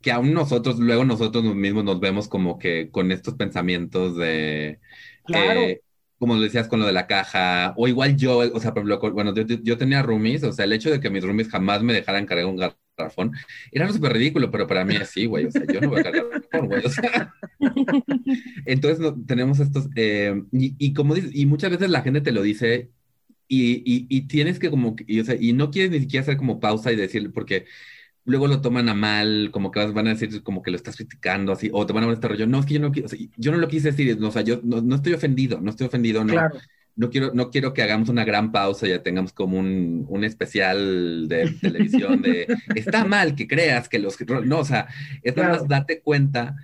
que 0.00 0.12
aún 0.12 0.32
nosotros, 0.32 0.78
luego 0.78 1.04
nosotros 1.04 1.44
mismos 1.54 1.84
nos 1.84 2.00
vemos 2.00 2.28
como 2.28 2.58
que 2.58 2.90
con 2.90 3.12
estos 3.12 3.34
pensamientos 3.34 4.16
de... 4.16 4.80
Claro. 5.24 5.60
Eh, 5.60 5.82
como 6.18 6.34
lo 6.34 6.42
decías 6.42 6.68
con 6.68 6.80
lo 6.80 6.86
de 6.86 6.92
la 6.92 7.06
caja, 7.06 7.72
o 7.78 7.88
igual 7.88 8.14
yo, 8.14 8.38
o 8.38 8.60
sea, 8.60 8.72
bueno, 8.72 9.34
yo, 9.34 9.42
yo 9.42 9.78
tenía 9.78 10.02
roomies, 10.02 10.44
o 10.44 10.52
sea, 10.52 10.66
el 10.66 10.74
hecho 10.74 10.90
de 10.90 11.00
que 11.00 11.08
mis 11.08 11.24
roomies 11.24 11.48
jamás 11.48 11.82
me 11.82 11.94
dejaran 11.94 12.26
cargar 12.26 12.44
un 12.44 12.58
garrafón, 13.00 13.32
era 13.72 13.92
súper 13.92 14.12
ridículo, 14.12 14.50
pero 14.50 14.66
para 14.66 14.84
mí 14.84 14.96
así, 14.96 15.26
güey, 15.26 15.46
o 15.46 15.50
sea, 15.50 15.62
yo 15.66 15.80
no 15.80 15.90
voy 15.90 16.00
a 16.00 16.10
garrafón, 16.10 16.66
güey, 16.66 16.84
o 16.84 16.88
sea. 16.88 17.34
Entonces 18.66 19.00
no, 19.00 19.16
tenemos 19.24 19.60
estos, 19.60 19.88
eh, 19.96 20.42
y, 20.52 20.74
y, 20.78 20.94
como 20.94 21.14
dices, 21.14 21.30
y 21.34 21.46
muchas 21.46 21.70
veces 21.70 21.90
la 21.90 22.02
gente 22.02 22.20
te 22.20 22.32
lo 22.32 22.42
dice, 22.42 22.90
y, 23.48 23.82
y, 23.84 24.06
y 24.08 24.28
tienes 24.28 24.58
que 24.58 24.70
como, 24.70 24.94
y, 25.06 25.20
o 25.20 25.24
sea, 25.24 25.36
y 25.38 25.52
no 25.52 25.70
quieres 25.70 25.90
ni 25.90 26.00
siquiera 26.00 26.22
hacer 26.22 26.36
como 26.36 26.60
pausa 26.60 26.92
y 26.92 26.96
decirle, 26.96 27.30
porque 27.30 27.66
luego 28.24 28.46
lo 28.46 28.60
toman 28.60 28.88
a 28.88 28.94
mal, 28.94 29.50
como 29.52 29.70
que 29.70 29.84
van 29.86 30.06
a 30.06 30.10
decir 30.14 30.42
como 30.42 30.62
que 30.62 30.70
lo 30.70 30.76
estás 30.76 30.96
criticando, 30.96 31.52
así, 31.52 31.70
o 31.72 31.86
te 31.86 31.92
van 31.92 32.04
a 32.04 32.06
ver 32.06 32.14
este 32.14 32.28
rollo. 32.28 32.46
No, 32.46 32.60
es 32.60 32.66
que 32.66 32.74
yo 32.74 32.80
no, 32.80 32.88
o 32.88 33.08
sea, 33.08 33.18
yo 33.36 33.52
no 33.52 33.58
lo 33.58 33.68
quise 33.68 33.90
decir, 33.90 34.18
no, 34.18 34.28
o 34.28 34.30
sea, 34.30 34.42
yo 34.42 34.60
no, 34.62 34.80
no, 34.80 34.94
estoy 34.94 35.14
ofendido, 35.14 35.60
no 35.60 35.70
estoy 35.70 35.86
ofendido, 35.88 36.24
no. 36.24 36.32
Claro. 36.32 36.58
No 37.00 37.08
quiero, 37.08 37.32
no 37.32 37.50
quiero 37.50 37.72
que 37.72 37.82
hagamos 37.82 38.10
una 38.10 38.24
gran 38.24 38.52
pausa 38.52 38.86
y 38.86 38.90
ya 38.90 39.02
tengamos 39.02 39.32
como 39.32 39.58
un, 39.58 40.04
un 40.08 40.22
especial 40.22 41.28
de 41.28 41.50
televisión 41.60 42.20
de 42.20 42.46
está 42.74 43.06
mal 43.06 43.34
que 43.34 43.48
creas 43.48 43.88
que 43.88 43.98
los 43.98 44.18
no, 44.44 44.58
o 44.58 44.64
sea, 44.64 44.86
es 45.22 45.32
claro. 45.32 45.48
nada 45.48 45.60
más 45.60 45.68
date 45.68 46.00
cuenta 46.00 46.56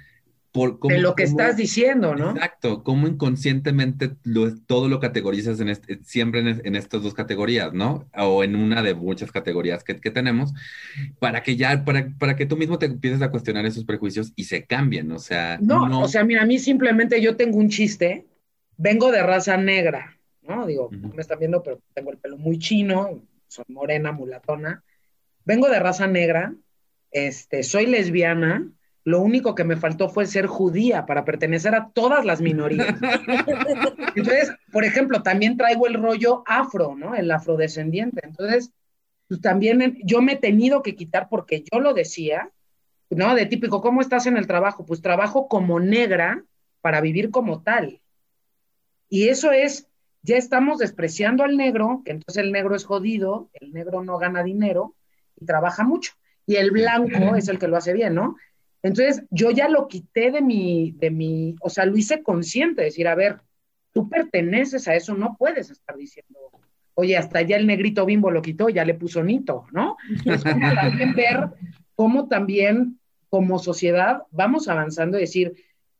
por 0.53 0.79
cómo, 0.79 0.95
de 0.95 1.01
lo 1.01 1.15
que 1.15 1.25
cómo, 1.25 1.41
estás 1.41 1.57
diciendo, 1.57 2.15
¿no? 2.15 2.33
Exacto, 2.33 2.83
cómo 2.83 3.09
inconscientemente 3.09 4.17
lo, 4.25 4.55
todo 4.55 4.89
lo 4.89 5.01
categorizas 5.01 5.59
en 5.61 5.71
este, 5.71 6.01
siempre 6.05 6.41
en, 6.41 6.61
en, 6.65 6.77
estas 6.77 7.03
dos 7.03 7.15
categorías, 7.15 7.73
¿no? 7.73 8.07
O 8.15 8.45
en 8.45 8.57
una 8.57 8.83
de 8.83 8.95
muchas 8.95 9.33
categorías 9.33 9.85
que, 9.85 10.01
que, 10.01 10.11
tenemos, 10.11 10.53
para 11.19 11.43
que 11.43 11.57
ya, 11.57 11.85
para, 11.85 12.09
para 12.19 12.37
que 12.37 12.47
tú 12.47 12.57
mismo 12.57 12.79
te 12.79 12.87
empieces 12.87 13.23
a 13.23 13.31
cuestionar 13.31 13.65
esos 13.65 13.85
prejuicios 13.85 14.33
y 14.37 14.45
se 14.45 14.65
cambien, 14.65 15.11
o 15.13 15.19
sea. 15.19 15.59
No, 15.61 15.89
no, 15.89 16.03
o 16.03 16.09
sea, 16.09 16.25
mira, 16.25 16.43
a 16.43 16.47
mí 16.47 16.59
simplemente 16.59 17.23
yo 17.23 17.37
tengo 17.37 17.59
un 17.59 17.71
chiste 17.71 18.27
vengo 18.77 19.11
de 19.11 19.23
raza 19.23 19.57
negra, 19.57 20.16
¿no? 20.49 20.67
Digo, 20.67 20.91
me 20.91 21.21
están 21.21 21.39
viendo, 21.39 21.63
pero 21.63 21.81
tengo 21.95 22.11
el 22.11 22.19
pelo 22.19 22.37
muy 22.37 22.59
chino, 22.59 23.23
soy 23.49 23.65
morena, 23.69 24.13
mulatona. 24.13 24.83
Vengo 25.45 25.69
de 25.69 25.79
raza 25.79 26.07
negra, 26.07 26.55
este, 27.11 27.63
soy 27.63 27.87
lesbiana, 27.87 28.69
lo 29.07 29.21
único 29.21 29.55
que 29.55 29.63
me 29.63 29.77
faltó 29.77 30.09
fue 30.09 30.27
ser 30.27 30.47
judía 30.47 31.07
para 31.07 31.25
pertenecer 31.25 31.77
a 31.77 31.91
todas 31.91 32.25
las 32.25 32.41
minorías. 32.41 32.89
Entonces, 34.17 34.53
por 34.73 34.85
ejemplo, 34.85 35.23
también 35.23 35.57
traigo 35.57 35.87
el 35.87 35.95
rollo 35.95 36.43
afro, 36.45 36.97
¿no? 36.97 37.15
El 37.15 37.31
afrodescendiente. 37.31 38.21
Entonces, 38.25 38.73
pues 39.29 39.41
también 39.41 39.97
yo 40.03 40.23
me 40.23 40.33
he 40.33 40.37
tenido 40.37 40.83
que 40.83 40.97
quitar 40.97 41.29
porque 41.29 41.63
yo 41.71 41.79
lo 41.79 41.95
decía, 41.95 42.51
¿no? 43.09 43.37
De 43.37 43.47
típico, 43.47 43.81
¿cómo 43.81 44.01
estás 44.01 44.27
en 44.27 44.37
el 44.37 44.49
trabajo? 44.49 44.85
Pues 44.85 45.01
trabajo 45.03 45.47
como 45.47 45.79
negra 45.79 46.43
para 46.81 47.01
vivir 47.01 47.31
como 47.31 47.63
tal. 47.63 48.01
Y 49.09 49.29
eso 49.29 49.53
es, 49.53 49.89
ya 50.27 50.37
estamos 50.37 50.79
despreciando 50.79 51.45
al 51.45 51.57
negro, 51.57 52.03
que 52.05 52.11
entonces 52.11 52.43
el 52.43 52.51
negro 52.51 52.75
es 52.75 52.85
jodido, 52.85 53.49
el 53.55 53.73
negro 53.73 54.03
no 54.03 54.19
gana 54.19 54.43
dinero 54.43 54.97
y 55.41 55.47
trabaja 55.47 55.85
mucho. 55.85 56.13
Y 56.47 56.57
el 56.57 56.73
blanco 56.73 57.37
es 57.37 57.49
el 57.49 57.61
que 57.61 57.69
lo 57.69 57.77
hace 57.77 57.93
bien, 57.93 58.15
¿no? 58.15 58.37
Entonces, 58.83 59.25
yo 59.31 59.53
ya 59.53 59.69
lo 59.69 59.87
quité 59.87 60.33
de 60.33 60.43
mi, 60.43 60.93
de 60.99 61.11
mi, 61.11 61.55
o 61.61 61.71
sea, 61.71 61.87
lo 61.87 61.97
hice 61.97 62.25
consciente, 62.25 62.83
decir, 62.83 63.07
a 63.07 63.15
ver, 63.15 63.41
tú 63.93 64.09
perteneces 64.09 64.89
a 64.89 64.97
eso, 64.97 65.15
no 65.15 65.37
puedes 65.39 65.71
estar 65.71 65.97
diciendo, 65.97 66.39
oye, 66.95 67.17
hasta 67.17 67.43
ya 67.43 67.57
el 67.57 67.67
negrito 67.67 68.05
bimbo 68.05 68.33
lo 68.33 68.43
quitó, 68.43 68.69
ya 68.69 68.85
le 68.85 68.95
puso 68.95 69.23
nito, 69.23 69.67
¿no? 69.71 69.97
Es 70.25 70.43
como 70.43 70.75
también 70.75 71.15
ver 71.15 71.51
cómo 71.95 72.27
también 72.27 72.99
como 73.29 73.61
sociedad 73.61 74.23
vamos 74.33 74.67
avanzando, 74.67 75.19
y 75.19 75.23
decir, 75.23 75.55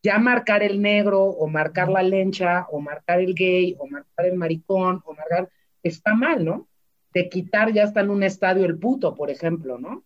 ya 0.07 0.17
marcar 0.19 0.63
el 0.63 0.81
negro 0.81 1.21
o 1.23 1.47
marcar 1.47 1.89
la 1.89 2.01
lencha 2.01 2.65
o 2.71 2.79
marcar 2.79 3.19
el 3.19 3.33
gay 3.33 3.75
o 3.77 3.87
marcar 3.87 4.25
el 4.25 4.37
maricón 4.37 5.01
o 5.05 5.13
marcar, 5.13 5.49
está 5.83 6.15
mal, 6.15 6.45
¿no? 6.45 6.67
De 7.13 7.27
quitar 7.27 7.73
ya 7.73 7.83
está 7.83 7.99
en 7.99 8.11
un 8.11 8.23
estadio 8.23 8.65
el 8.65 8.77
puto, 8.77 9.15
por 9.15 9.29
ejemplo, 9.29 9.77
¿no? 9.77 10.05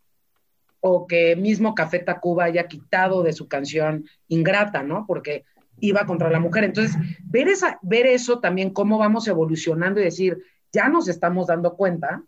o 0.81 1.05
que 1.07 1.35
mismo 1.35 1.75
Café 1.75 1.99
Tacuba 1.99 2.45
haya 2.45 2.67
quitado 2.67 3.21
de 3.23 3.33
su 3.33 3.47
canción 3.47 4.05
Ingrata, 4.27 4.81
¿no? 4.83 5.05
Porque 5.07 5.45
iba 5.79 6.05
contra 6.05 6.29
la 6.29 6.39
mujer. 6.39 6.63
Entonces, 6.63 6.97
ver, 7.23 7.47
esa, 7.47 7.79
ver 7.83 8.07
eso 8.07 8.39
también, 8.39 8.71
cómo 8.71 8.97
vamos 8.97 9.27
evolucionando 9.27 10.01
y 10.01 10.05
decir, 10.05 10.43
ya 10.71 10.89
nos 10.89 11.07
estamos 11.07 11.47
dando 11.47 11.75
cuenta. 11.75 12.23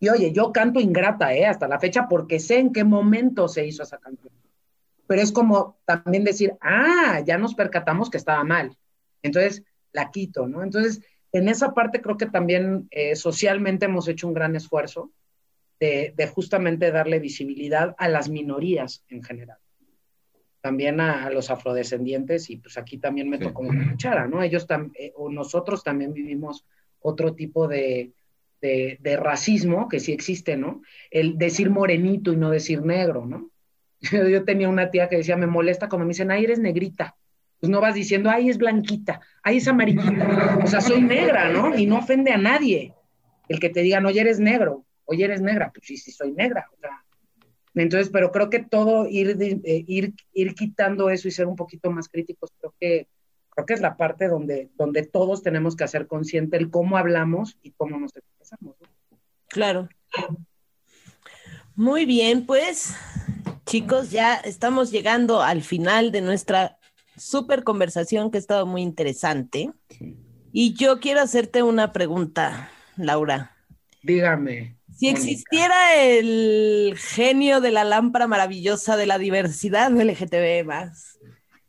Y 0.00 0.08
oye, 0.08 0.32
yo 0.32 0.52
canto 0.52 0.80
Ingrata, 0.80 1.32
¿eh? 1.32 1.46
Hasta 1.46 1.68
la 1.68 1.78
fecha, 1.78 2.08
porque 2.08 2.40
sé 2.40 2.58
en 2.58 2.72
qué 2.72 2.82
momento 2.82 3.46
se 3.46 3.64
hizo 3.64 3.84
esa 3.84 3.98
canción. 3.98 4.32
Pero 5.12 5.24
es 5.24 5.30
como 5.30 5.78
también 5.84 6.24
decir, 6.24 6.54
ah, 6.62 7.20
ya 7.22 7.36
nos 7.36 7.54
percatamos 7.54 8.08
que 8.08 8.16
estaba 8.16 8.42
mal. 8.44 8.74
Entonces, 9.22 9.62
la 9.92 10.10
quito, 10.10 10.48
¿no? 10.48 10.62
Entonces, 10.62 11.02
en 11.32 11.48
esa 11.48 11.74
parte 11.74 12.00
creo 12.00 12.16
que 12.16 12.24
también 12.24 12.88
eh, 12.90 13.14
socialmente 13.14 13.84
hemos 13.84 14.08
hecho 14.08 14.26
un 14.26 14.32
gran 14.32 14.56
esfuerzo 14.56 15.12
de, 15.78 16.14
justamente 16.34 16.90
darle 16.90 17.18
visibilidad 17.18 17.94
a 17.98 18.08
las 18.08 18.30
minorías 18.30 19.04
en 19.10 19.22
general. 19.22 19.58
También 20.62 20.98
a, 20.98 21.28
los 21.28 21.50
afrodescendientes, 21.50 22.48
y 22.48 22.56
pues 22.56 22.78
aquí 22.78 22.96
también 22.96 23.28
me 23.28 23.36
tocó 23.36 23.64
una 23.64 23.90
cuchara, 23.90 24.26
¿no? 24.26 24.42
Ellos 24.42 24.66
eh, 24.94 25.12
o 25.14 25.30
nosotros 25.30 25.84
también 25.84 26.14
vivimos 26.14 26.64
otro 27.00 27.34
tipo 27.34 27.68
de, 27.68 28.14
de, 28.62 29.16
racismo 29.18 29.90
que 29.90 30.00
sí 30.00 30.10
existe, 30.12 30.56
¿no? 30.56 30.80
El 31.10 31.36
decir 31.36 31.68
morenito 31.68 32.32
y 32.32 32.36
no 32.38 32.48
decir 32.48 32.80
negro, 32.80 33.26
¿no? 33.26 33.51
Yo, 34.30 34.44
tenía 34.44 34.68
una 34.68 34.90
tía 34.90 35.08
que 35.08 35.16
decía, 35.16 35.36
me 35.36 35.46
molesta 35.46 35.88
cuando 35.88 36.06
me 36.06 36.10
dicen, 36.10 36.30
ay, 36.30 36.44
eres 36.44 36.58
negrita. 36.58 37.16
Pues 37.60 37.70
no 37.70 37.80
vas 37.80 37.94
diciendo, 37.94 38.28
ay, 38.28 38.50
es 38.50 38.58
blanquita, 38.58 39.20
ay, 39.42 39.58
es 39.58 39.68
amarillita. 39.68 40.58
O 40.64 40.66
sea, 40.66 40.80
soy 40.80 41.00
negra, 41.00 41.48
¿no? 41.48 41.76
Y 41.78 41.86
no 41.86 41.98
ofende 41.98 42.32
a 42.32 42.36
nadie 42.36 42.92
el 43.48 43.60
que 43.60 43.70
te 43.70 43.82
digan, 43.82 44.04
oye, 44.04 44.20
eres 44.20 44.40
negro 44.40 44.84
oye, 45.12 45.24
eres 45.24 45.40
negra, 45.40 45.70
pues 45.72 45.86
sí, 45.86 45.96
sí 45.96 46.10
soy 46.10 46.32
negra. 46.32 46.68
O 46.72 46.76
sea, 46.80 47.04
entonces, 47.74 48.10
pero 48.10 48.32
creo 48.32 48.50
que 48.50 48.60
todo 48.60 49.06
ir, 49.08 49.36
eh, 49.40 49.84
ir, 49.86 50.14
ir 50.32 50.54
quitando 50.54 51.10
eso 51.10 51.28
y 51.28 51.30
ser 51.30 51.46
un 51.46 51.56
poquito 51.56 51.90
más 51.90 52.08
críticos, 52.08 52.50
creo 52.58 52.74
que, 52.78 53.08
creo 53.50 53.66
que 53.66 53.74
es 53.74 53.80
la 53.80 53.96
parte 53.96 54.28
donde, 54.28 54.70
donde 54.76 55.04
todos 55.04 55.42
tenemos 55.42 55.76
que 55.76 55.84
hacer 55.84 56.06
consciente 56.06 56.56
el 56.56 56.70
cómo 56.70 56.96
hablamos 56.96 57.58
y 57.62 57.72
cómo 57.72 57.98
nos 57.98 58.16
expresamos. 58.16 58.76
Claro. 59.48 59.88
Muy 61.74 62.04
bien, 62.04 62.44
pues 62.44 62.94
chicos, 63.72 64.10
ya 64.10 64.34
estamos 64.34 64.90
llegando 64.90 65.40
al 65.40 65.62
final 65.62 66.12
de 66.12 66.20
nuestra 66.20 66.76
super 67.16 67.64
conversación 67.64 68.30
que 68.30 68.36
ha 68.36 68.38
estado 68.38 68.66
muy 68.66 68.82
interesante. 68.82 69.72
Y 70.52 70.74
yo 70.74 71.00
quiero 71.00 71.22
hacerte 71.22 71.62
una 71.62 71.90
pregunta, 71.90 72.70
Laura. 72.98 73.56
Dígame. 74.02 74.76
Si 74.94 75.08
existiera 75.08 75.96
el 75.96 76.96
genio 76.98 77.62
de 77.62 77.70
la 77.70 77.84
lámpara 77.84 78.26
maravillosa 78.26 78.98
de 78.98 79.06
la 79.06 79.16
diversidad 79.16 79.90
LGTB 79.90 80.66
más, 80.66 81.18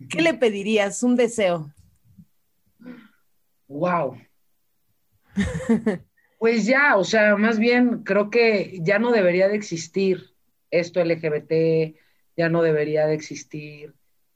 ¿qué 0.09 0.21
le 0.21 0.33
pedirías? 0.33 1.03
Un 1.03 1.15
deseo. 1.15 1.71
Wow. 3.69 4.17
pues 6.37 6.65
ya, 6.65 6.97
o 6.97 7.05
sea, 7.05 7.37
más 7.37 7.57
bien 7.57 8.03
creo 8.03 8.29
que 8.29 8.77
ya 8.81 8.99
no 8.99 9.13
debería 9.13 9.47
de 9.47 9.55
existir 9.55 10.32
esto 10.79 11.03
LGBT, 11.03 11.95
ya 12.35 12.49
no 12.49 12.61
debería 12.61 13.07
de 13.07 13.13
existir. 13.13 13.93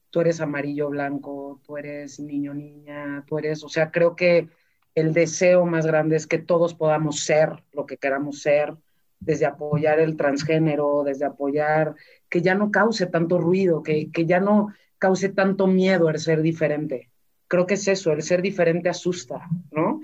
Tú 0.10 0.22
eres 0.22 0.40
amarillo 0.40 0.90
blanco, 0.90 1.60
tú 1.66 1.78
eres 1.78 2.20
niño 2.20 2.54
niña, 2.54 3.24
tú 3.28 3.38
eres, 3.38 3.64
o 3.64 3.70
sea, 3.70 3.92
creo 3.92 4.16
que 4.16 4.48
el 4.96 5.14
deseo 5.14 5.66
más 5.66 5.86
grande 5.86 6.16
es 6.16 6.26
que 6.26 6.40
todos 6.40 6.74
podamos 6.74 7.20
ser 7.20 7.64
lo 7.72 7.86
que 7.86 7.98
queramos 7.98 8.42
ser, 8.42 8.76
desde 9.20 9.46
apoyar 9.46 10.00
el 10.00 10.16
transgénero, 10.16 11.04
desde 11.04 11.26
apoyar 11.26 11.96
que 12.30 12.42
ya 12.42 12.56
no 12.56 12.72
cause 12.72 13.08
tanto 13.08 13.38
ruido, 13.38 13.84
que, 13.84 14.10
ya 14.26 14.40
no 14.40 14.74
cause 14.98 15.30
tanto 15.30 15.68
miedo 15.68 16.10
el 16.10 16.20
ser 16.20 16.42
diferente. 16.42 17.10
Creo 17.48 17.66
que 17.66 17.76
es 17.76 17.88
eso, 17.88 18.12
el 18.12 18.22
ser 18.22 18.42
diferente 18.42 18.90
asusta, 18.90 19.42
¿no? 19.72 20.02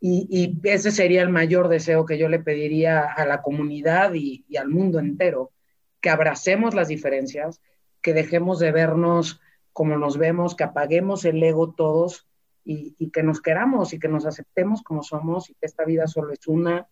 Y, 0.00 0.58
ese 0.64 0.90
sería 0.90 1.22
el 1.22 1.28
mayor 1.28 1.68
deseo 1.68 2.06
que 2.06 2.16
yo 2.16 2.28
le 2.28 2.38
pediría 2.38 3.02
a 3.02 3.26
la 3.26 3.42
comunidad 3.42 4.14
y, 4.14 4.44
al 4.56 4.68
mundo 4.68 4.98
entero, 4.98 5.52
que 6.00 6.10
abracemos 6.10 6.74
las 6.74 6.88
diferencias, 6.88 7.60
que 8.02 8.14
dejemos 8.14 8.58
de 8.58 8.72
vernos 8.72 9.40
como 9.72 9.96
nos 9.96 10.18
vemos, 10.18 10.54
que 10.54 10.64
apaguemos 10.64 11.24
el 11.24 11.42
ego 11.42 11.72
todos 11.72 12.26
y, 12.64 12.94
y, 12.98 13.10
que 13.10 13.22
nos 13.22 13.40
queramos 13.40 13.92
y 13.92 13.98
que 13.98 14.08
nos 14.08 14.26
aceptemos 14.26 14.82
como 14.82 15.02
somos 15.02 15.48
y 15.48 15.54
que 15.54 15.66
esta 15.66 15.84
vida 15.84 16.06
solo 16.06 16.32
es 16.32 16.46
una 16.46 16.88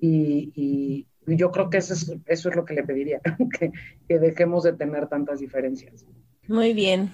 y, 0.00 1.06
yo 1.26 1.52
creo 1.52 1.70
que 1.70 1.78
eso 1.78 1.94
es, 1.94 2.12
eso 2.26 2.48
es 2.48 2.56
lo 2.56 2.64
que 2.64 2.74
le 2.74 2.82
pediría, 2.82 3.20
que, 3.58 3.70
que 4.08 4.18
dejemos 4.18 4.64
de 4.64 4.72
tener 4.72 5.06
tantas 5.06 5.38
diferencias. 5.40 6.04
Muy 6.48 6.72
bien. 6.72 7.12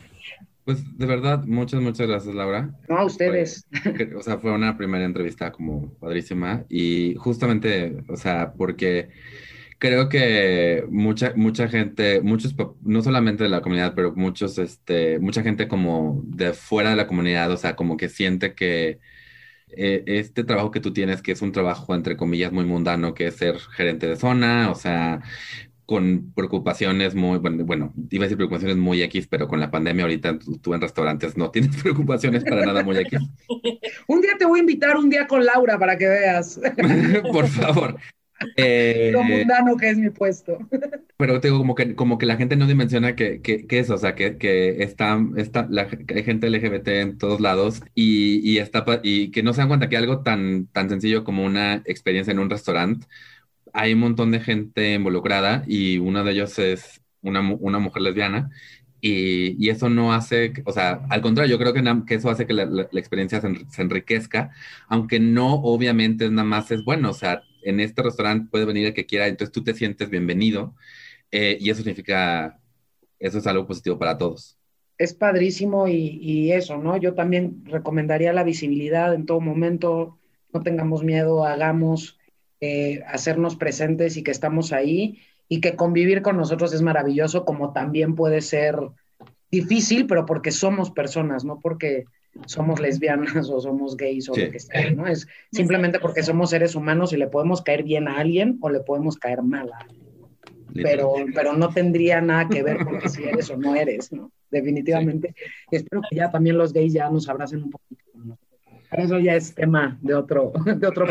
Pues 0.65 0.83
de 0.97 1.07
verdad, 1.07 1.45
muchas, 1.45 1.81
muchas 1.81 2.09
gracias, 2.09 2.35
Laura. 2.35 2.71
No, 2.89 2.99
a 2.99 3.05
ustedes. 3.05 3.67
o 4.17 4.23
sea, 4.23 4.39
fue 4.39 4.53
una 4.53 4.77
primera 4.77 5.05
entrevista 5.05 5.53
como 5.53 5.93
padrísima 5.95 6.65
y 6.69 7.15
justamente, 7.17 8.05
o 8.09 8.17
sea, 8.17 8.53
porque 8.53 9.11
creo 9.79 10.09
que 10.09 10.85
mucha, 10.91 11.33
mucha 11.37 11.69
gente, 11.69 12.21
muchos, 12.21 12.55
no 12.83 13.03
solamente 13.03 13.45
de 13.45 13.51
la 13.51 13.61
comunidad, 13.63 13.95
pero 13.95 14.13
muchos, 14.15 14.59
este, 14.59 15.19
mucha 15.19 15.43
gente 15.43 15.69
como 15.69 16.23
de 16.25 16.53
fuera 16.53 16.91
de 16.91 16.97
la 16.97 17.07
comunidad, 17.07 17.51
o 17.51 17.57
sea, 17.57 17.77
como 17.77 17.97
que 17.97 18.09
siente 18.09 18.55
que 18.55 18.99
eh, 19.77 20.05
este 20.07 20.45
trabajo 20.45 20.71
que 20.71 20.81
tú 20.81 20.93
tienes, 20.93 21.23
que 21.23 21.33
es 21.33 21.43
un 21.43 21.53
trabajo 21.53 21.95
entre 21.95 22.17
comillas 22.17 22.53
muy 22.53 22.65
mundano, 22.65 23.15
que 23.15 23.27
es 23.29 23.37
ser 23.37 23.59
gerente 23.59 24.07
de 24.07 24.17
zona, 24.17 24.71
o 24.71 24.75
sea, 24.75 25.23
con 25.87 26.33
preocupaciones 26.35 27.15
muy, 27.15 27.39
bueno, 27.39 27.65
bueno, 27.65 27.95
iba 28.11 28.25
a 28.25 28.27
decir 28.27 28.37
preocupaciones 28.37 28.77
muy 28.77 29.03
X, 29.03 29.29
pero 29.29 29.47
con 29.47 29.61
la 29.61 29.71
pandemia 29.71 30.05
ahorita 30.05 30.39
tú, 30.61 30.75
en 30.75 30.81
restaurantes 30.81 31.37
no 31.37 31.51
tienes 31.51 31.77
preocupaciones 31.83 32.45
para 32.45 32.67
nada 32.67 32.83
muy 32.83 32.97
X. 32.99 33.21
un 34.09 34.21
día 34.21 34.33
te 34.39 34.45
voy 34.45 34.59
a 34.59 34.63
invitar 34.63 34.97
un 34.97 35.09
día 35.09 35.27
con 35.27 35.45
Laura 35.45 35.79
para 35.79 35.97
que 35.97 36.09
veas. 36.09 36.61
Por 37.33 37.47
favor. 37.47 37.97
Eh, 38.57 39.11
lo 39.13 39.23
mundano 39.23 39.77
que 39.77 39.91
es 39.91 39.99
mi 39.99 40.11
puesto. 40.11 40.59
Pero 41.17 41.41
tengo 41.41 41.59
como 41.59 41.75
que, 41.75 41.95
como 41.95 42.19
que 42.19 42.27
la 42.27 42.37
gente 42.37 42.57
no 42.57 42.67
dimensiona 42.67 43.17
que, 43.17 43.41
que, 43.41 43.67
que 43.67 43.79
eso, 43.79 43.95
o 43.95 43.99
sea, 43.99 44.15
que, 44.15 44.37
que 44.37 44.83
está, 44.83 45.19
está 45.37 45.67
la, 45.71 45.89
hay 46.15 46.25
gente 46.25 46.51
LGBT 46.51 46.89
en 46.89 47.19
todos 47.19 47.41
lados 47.41 47.83
y, 47.95 48.41
y, 48.49 48.59
está, 48.59 48.85
y 49.03 49.31
que 49.31 49.43
no 49.43 49.53
se 49.53 49.61
dan 49.61 49.69
cuenta 49.69 49.89
que 49.89 49.97
algo 49.97 50.23
tan, 50.23 50.67
tan 50.67 50.89
sencillo 50.91 51.25
como 51.25 51.45
una 51.45 51.83
experiencia 51.87 52.33
en 52.33 52.39
un 52.39 52.51
restaurante, 52.51 53.07
hay 53.73 53.95
un 53.95 54.01
montón 54.01 54.31
de 54.31 54.41
gente 54.41 54.95
involucrada 54.95 55.65
y 55.67 55.99
uno 55.99 56.25
de 56.25 56.33
ellos 56.33 56.59
es 56.59 57.03
una, 57.23 57.41
una 57.41 57.79
mujer 57.79 58.03
lesbiana 58.03 58.51
y, 59.01 59.57
y, 59.65 59.71
eso 59.71 59.89
no 59.89 60.13
hace, 60.13 60.53
o 60.65 60.73
sea, 60.73 61.01
al 61.11 61.21
contrario, 61.21 61.53
yo 61.53 61.59
creo 61.59 61.73
que, 61.73 61.83
que 62.07 62.15
eso 62.15 62.31
hace 62.31 62.47
que 62.47 62.55
la, 62.55 62.65
la, 62.65 62.83
experiencia 62.93 63.41
se, 63.41 63.49
se, 63.71 63.83
enriquezca, 63.83 64.51
aunque 64.89 65.21
no 65.21 65.55
obviamente 65.55 66.29
nada 66.31 66.45
más 66.45 66.71
es 66.71 66.83
bueno, 66.85 67.11
o 67.11 67.15
sea, 67.15 67.43
en 67.69 67.81
este 67.81 68.03
restaurante 68.03 68.49
puede 68.51 68.65
venir 68.65 68.87
el 68.87 68.95
que 68.95 69.07
quiera, 69.07 69.27
entonces 69.27 69.53
tú 69.53 69.65
te 69.65 69.75
sientes 69.75 70.09
bienvenido 70.09 70.75
eh, 71.31 71.59
y 71.61 71.71
eso 71.71 71.83
significa, 71.83 72.61
eso 73.19 73.39
es 73.39 73.47
algo 73.47 73.67
positivo 73.67 73.99
para 73.99 74.17
todos. 74.17 74.59
es 74.99 75.13
padrísimo 75.15 75.89
y, 75.89 76.19
y, 76.23 76.53
eso, 76.53 76.79
¿no? 76.79 76.97
Yo 76.97 77.15
también 77.15 77.65
recomendaría 77.67 78.33
la 78.33 78.45
visibilidad 78.45 79.13
en 79.15 79.27
todo 79.27 79.41
momento, 79.41 80.19
no 80.53 80.63
tengamos 80.63 81.05
miedo, 81.05 81.45
hagamos, 81.45 82.19
eh, 82.61 83.03
hacernos 83.07 83.57
presentes 83.57 84.17
y 84.17 84.23
que 84.23 84.31
estamos 84.31 84.73
ahí 84.73 85.21
y 85.47 85.61
que 85.61 85.77
convivir 85.77 86.23
con 86.23 86.39
nosotros 86.39 86.73
es 86.73 86.81
maravilloso, 86.81 87.45
como 87.45 87.75
también 87.75 88.15
puede 88.15 88.41
ser 88.41 88.79
difícil, 89.51 90.07
pero 90.07 90.25
porque 90.25 90.51
somos 90.51 90.91
personas, 90.91 91.45
no 91.45 91.61
porque 91.61 92.05
somos 92.47 92.81
lesbianas 92.81 93.49
o 93.51 93.61
somos 93.61 93.97
gays 93.97 94.29
o 94.29 94.37
lo 94.37 94.51
que 94.51 94.61
sea, 94.61 94.91
¿no? 94.91 95.07
Es 95.07 95.27
simplemente 95.53 95.99
porque 95.99 96.23
somos 96.23 96.51
seres 96.51 96.75
humanos 96.75 97.13
y 97.13 97.17
le 97.17 97.29
podemos 97.29 97.63
caer 97.63 97.83
bien 97.83 98.09
a 98.09 98.19
alguien 98.19 98.59
o 98.61 98.71
le 98.71 98.81
podemos 98.81 99.17
caer 99.17 99.43
mal 99.43 99.73
a 99.73 99.79
alguien. 99.79 100.07
Pero, 100.75 101.15
pero 101.35 101.55
no 101.55 101.71
tendría 101.71 102.21
nada 102.21 102.49
que 102.49 102.63
ver 102.63 102.85
con 102.85 103.01
si 103.09 103.25
eres 103.25 103.49
o 103.49 103.57
no 103.57 103.75
eres, 103.75 104.13
¿no? 104.13 104.31
Definitivamente. 104.51 105.35
Espero 105.71 106.03
que 106.09 106.17
ya 106.17 106.31
también 106.31 106.59
los 106.59 106.73
gays 106.73 106.93
ya 106.93 107.09
nos 107.09 107.29
abracen 107.29 107.63
un 107.63 107.71
poquito. 107.71 108.03
Eso 108.93 109.19
ya 109.19 109.35
es 109.35 109.55
tema 109.55 109.99
de 110.01 110.15
otro, 110.15 110.53
de 110.65 110.87
otro 110.87 111.07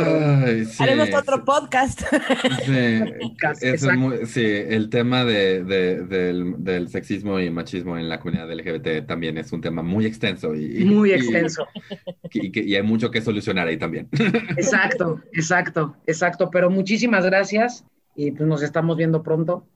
Haremos 0.80 1.14
otro 1.14 1.44
podcast. 1.44 2.02
Sí, 4.26 4.42
el 4.42 4.90
tema 4.90 5.26
de, 5.26 5.64
del, 5.64 6.88
sexismo 6.90 7.40
y 7.40 7.50
machismo 7.50 7.98
en 7.98 8.08
la 8.10 8.20
comunidad 8.20 8.52
LGBT 8.52 9.06
también 9.08 9.38
es 9.38 9.52
un 9.52 9.62
tema 9.62 9.82
muy 9.82 10.06
extenso. 10.06 10.56
Y, 10.56 10.86
muy 10.86 11.12
extenso. 11.12 11.68
Y, 12.32 12.76
hay 12.76 12.84
mucho 12.84 13.12
que 13.12 13.22
solucionar 13.22 13.68
ahí 13.68 13.78
también. 13.78 14.08
Exacto, 14.58 15.22
exacto, 15.34 15.96
exacto. 16.06 16.50
Pero 16.50 16.70
muchísimas 16.70 17.26
gracias 17.26 17.86
y 18.16 18.32
pues 18.32 18.48
nos 18.48 18.62
estamos 18.62 18.98
viendo 18.98 19.22
pronto, 19.24 19.68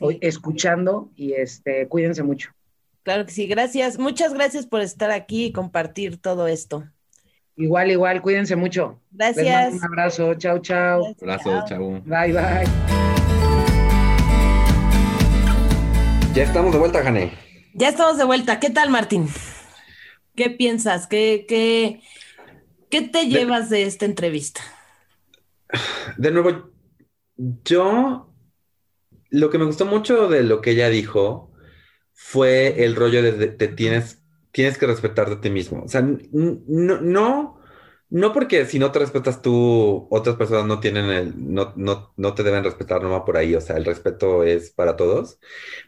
hoy 0.00 0.18
escuchando 0.20 1.10
y 1.16 1.32
este, 1.32 1.88
cuídense 1.88 2.22
mucho. 2.22 2.50
Claro 3.02 3.24
que 3.24 3.32
sí, 3.32 3.46
gracias. 3.46 3.98
Muchas 3.98 4.34
gracias 4.34 4.66
por 4.66 4.82
estar 4.82 5.10
aquí 5.10 5.46
y 5.46 5.52
compartir 5.52 6.18
todo 6.18 6.46
esto. 6.46 6.84
Igual, 7.58 7.90
igual, 7.90 8.22
cuídense 8.22 8.54
mucho. 8.54 9.00
Gracias. 9.10 9.74
un 9.74 9.84
abrazo, 9.84 10.34
chao, 10.34 10.60
chao. 10.60 11.02
Un 11.02 11.16
abrazo, 11.28 11.64
chao. 11.66 12.00
Bye, 12.04 12.32
bye. 12.32 12.64
Ya 16.34 16.44
estamos 16.44 16.72
de 16.72 16.78
vuelta, 16.78 17.02
Jane. 17.02 17.32
Ya 17.74 17.88
estamos 17.88 18.16
de 18.16 18.24
vuelta. 18.24 18.60
¿Qué 18.60 18.70
tal, 18.70 18.90
Martín? 18.90 19.28
¿Qué 20.36 20.50
piensas? 20.50 21.08
¿Qué, 21.08 21.46
qué, 21.48 22.00
qué 22.90 23.02
te 23.02 23.26
llevas 23.26 23.70
de, 23.70 23.82
esta 23.82 24.04
entrevista? 24.04 24.60
De 26.16 26.30
nuevo, 26.30 26.70
yo 27.36 28.32
lo 29.30 29.50
que 29.50 29.58
me 29.58 29.64
gustó 29.64 29.84
mucho 29.84 30.28
de 30.28 30.44
lo 30.44 30.60
que 30.60 30.70
ella 30.70 30.88
dijo 30.90 31.52
fue 32.12 32.84
el 32.84 32.94
rollo 32.94 33.20
de, 33.20 33.48
te 33.48 33.66
tienes 33.66 34.17
tienes 34.52 34.78
que 34.78 34.86
respetarte 34.86 35.34
a 35.34 35.40
ti 35.40 35.50
mismo. 35.50 35.82
O 35.84 35.88
sea, 35.88 36.02
no, 36.02 37.00
no, 37.00 37.60
no 38.10 38.32
porque 38.32 38.66
si 38.66 38.78
no 38.78 38.92
te 38.92 38.98
respetas 39.00 39.42
tú, 39.42 40.06
otras 40.10 40.36
personas 40.36 40.66
no 40.66 40.80
tienen 40.80 41.06
el, 41.10 41.52
no, 41.54 41.72
no, 41.76 42.12
no 42.16 42.34
te 42.34 42.42
deben 42.42 42.64
respetar 42.64 43.02
nomás 43.02 43.22
por 43.22 43.36
ahí. 43.36 43.54
O 43.54 43.60
sea, 43.60 43.76
el 43.76 43.84
respeto 43.84 44.44
es 44.44 44.70
para 44.70 44.96
todos. 44.96 45.38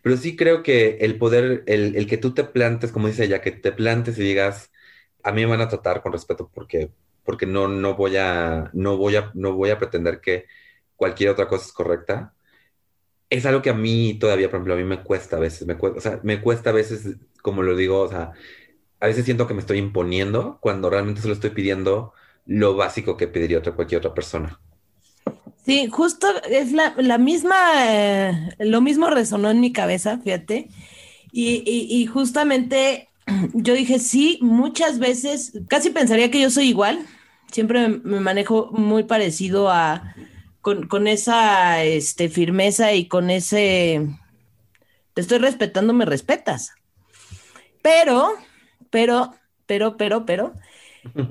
Pero 0.03 0.17
sí 0.17 0.37
creo 0.37 0.63
que 0.63 0.99
el 1.01 1.19
poder, 1.19 1.65
el, 1.67 1.97
el 1.97 2.07
que 2.07 2.19
tú 2.19 2.35
te 2.35 2.45
plantes, 2.45 2.93
como 2.93 3.09
dice 3.09 3.25
ella, 3.25 3.41
que 3.43 3.53
te 3.53 3.73
plantes 3.73 4.19
y 4.19 4.23
digas, 4.23 4.71
a 5.23 5.33
mí 5.33 5.43
me 5.45 5.51
van 5.51 5.61
a 5.63 5.69
tratar 5.69 6.03
con 6.03 6.13
respeto 6.13 6.51
porque, 6.53 6.93
porque 7.25 7.47
no, 7.47 7.69
no 7.69 7.95
voy 7.97 8.17
a, 8.17 8.71
no 8.75 8.97
voy 8.97 9.17
a, 9.17 9.31
no 9.35 9.55
voy 9.55 9.71
a 9.71 9.79
pretender 9.79 10.21
que 10.21 10.47
cualquier 10.97 11.31
otra 11.31 11.49
cosa 11.49 11.67
es 11.67 11.73
correcta 11.73 12.35
es 13.31 13.47
algo 13.47 13.63
que 13.63 13.71
a 13.71 13.75
mí 13.75 14.15
todavía, 14.15 14.49
por 14.49 14.57
ejemplo, 14.57 14.75
a 14.75 14.77
mí 14.77 14.85
me 14.85 15.03
cuesta 15.03 15.37
a 15.37 15.41
veces, 15.41 15.67
me 15.67 15.77
cuesta, 15.77 15.99
o 15.99 16.03
sea, 16.03 16.21
me 16.25 16.41
cuesta 16.41 16.71
a 16.71 16.73
veces, 16.73 17.17
como 17.43 17.63
lo 17.63 17.77
digo, 17.77 18.01
o 18.01 18.09
sea, 18.09 18.33
a 18.99 19.07
veces 19.07 19.25
siento 19.25 19.47
que 19.47 19.55
me 19.55 19.61
estoy 19.61 19.79
imponiendo 19.79 20.59
cuando 20.61 20.91
realmente 20.91 21.23
solo 21.23 21.35
estoy 21.35 21.51
pidiendo 21.51 22.13
lo 22.45 22.75
básico 22.75 23.17
que 23.17 23.29
pediría 23.29 23.59
otra, 23.59 23.73
cualquier 23.73 24.01
otra 24.01 24.15
persona. 24.15 24.61
Sí, 25.65 25.89
justo 25.89 26.27
es 26.51 26.73
la, 26.73 27.19
misma, 27.19 27.57
eh, 27.87 28.33
lo 28.59 28.81
mismo 28.81 29.09
resonó 29.09 29.51
en 29.51 29.61
mi 29.61 29.73
cabeza, 29.73 30.19
fíjate, 30.19 30.69
y, 31.33 31.63
y, 31.65 32.07
justamente 32.07 33.09
yo 33.55 33.75
dije, 33.75 34.01
sí, 34.01 34.39
muchas 34.43 34.99
veces, 34.99 35.53
casi 35.69 35.91
pensaría 35.91 36.31
que 36.33 36.41
yo 36.41 36.51
soy 36.51 36.69
igual, 36.69 37.07
siempre 37.53 37.89
me 37.89 38.19
manejo 38.19 38.71
muy 38.73 39.05
parecido 39.05 39.71
a 39.71 40.15
con, 40.61 41.07
esa 41.07 41.83
este, 41.85 42.29
firmeza 42.29 42.93
y 42.93 43.09
con 43.09 43.31
ese, 43.31 44.07
te 45.15 45.21
estoy 45.21 45.39
respetando, 45.39 45.93
me 45.93 46.05
respetas. 46.05 46.73
Pero, 47.83 48.35
pero, 48.91 49.35
pero, 49.67 49.97
pero, 49.97 50.27
pero, 50.27 50.55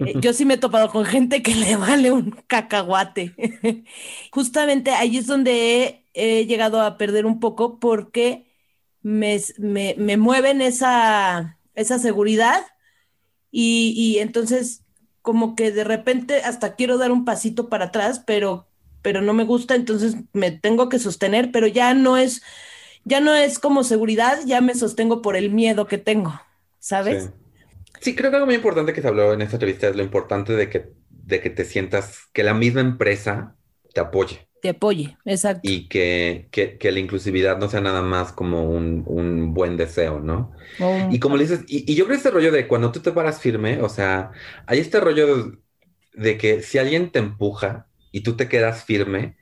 eh, 0.05 0.13
yo 0.19 0.33
sí 0.33 0.45
me 0.45 0.55
he 0.55 0.57
topado 0.57 0.89
con 0.89 1.05
gente 1.05 1.43
que 1.43 1.53
le 1.55 1.75
vale 1.75 2.11
un 2.11 2.31
cacahuate. 2.47 3.35
Justamente 4.31 4.91
ahí 4.91 5.17
es 5.17 5.27
donde 5.27 6.05
he, 6.13 6.45
llegado 6.45 6.81
a 6.81 6.97
perder 6.97 7.25
un 7.25 7.39
poco 7.39 7.79
porque 7.79 8.47
me, 9.01 9.39
me, 9.59 10.17
mueven 10.17 10.61
esa, 10.61 11.57
esa 11.75 11.99
seguridad 11.99 12.65
y, 13.51 13.93
y 13.95 14.19
entonces 14.19 14.83
como 15.21 15.55
que 15.55 15.71
de 15.71 15.83
repente 15.83 16.41
hasta 16.43 16.75
quiero 16.75 16.97
dar 16.97 17.11
un 17.11 17.25
pasito 17.25 17.69
para 17.69 17.85
atrás, 17.85 18.23
pero 18.25 18.68
pero 19.01 19.21
no 19.21 19.33
me 19.33 19.43
gusta, 19.43 19.75
entonces 19.75 20.15
me 20.33 20.51
tengo 20.51 20.89
que 20.89 20.99
sostener, 20.99 21.51
pero 21.51 21.67
ya 21.67 21.93
no 21.93 22.17
es, 22.17 22.41
ya 23.03 23.19
no 23.19 23.33
es 23.33 23.59
como 23.59 23.83
seguridad, 23.83 24.39
ya 24.45 24.61
me 24.61 24.75
sostengo 24.75 25.21
por 25.21 25.35
el 25.35 25.51
miedo 25.51 25.87
que 25.87 25.97
tengo, 25.97 26.39
¿sabes? 26.79 27.31
Sí. 28.01 28.15
creo 28.15 28.29
que 28.29 28.37
algo 28.37 28.45
muy 28.45 28.55
importante 28.55 28.93
que 28.93 29.01
se 29.01 29.07
habló 29.07 29.33
en 29.33 29.41
esta 29.41 29.55
entrevista 29.55 29.87
es 29.87 29.95
lo 29.95 30.03
importante 30.03 30.53
de 30.53 30.69
que, 30.69 30.91
de 31.09 31.41
que 31.41 31.49
te 31.49 31.65
sientas, 31.65 32.27
que 32.33 32.43
la 32.43 32.53
misma 32.53 32.81
empresa 32.81 33.55
te 33.93 34.01
apoye. 34.01 34.47
Te 34.61 34.69
apoye, 34.69 35.17
exacto. 35.23 35.61
Y 35.63 35.87
que, 35.87 36.49
que, 36.51 36.91
la 36.91 36.99
inclusividad 36.99 37.57
no 37.59 37.69
sea 37.69 37.79
nada 37.79 38.01
más 38.01 38.33
como 38.33 38.69
un, 38.69 39.03
un 39.05 39.53
buen 39.53 39.77
deseo, 39.77 40.19
¿no? 40.19 40.51
Y 41.09 41.19
como 41.19 41.37
le 41.37 41.43
dices, 41.43 41.63
y, 41.67 41.95
yo 41.95 42.05
creo 42.05 42.17
este 42.17 42.31
rollo 42.31 42.51
de 42.51 42.67
cuando 42.67 42.91
tú 42.91 42.99
te 42.99 43.13
paras 43.13 43.39
firme, 43.39 43.81
o 43.81 43.87
sea, 43.87 44.31
hay 44.65 44.79
este 44.79 44.99
rollo 44.99 45.53
de 46.13 46.37
que 46.37 46.61
si 46.61 46.77
alguien 46.77 47.11
te 47.11 47.19
empuja, 47.19 47.87
y 48.11 48.21
tú 48.21 48.35
te 48.35 48.47
quedas 48.49 48.83
firme, 48.85 49.37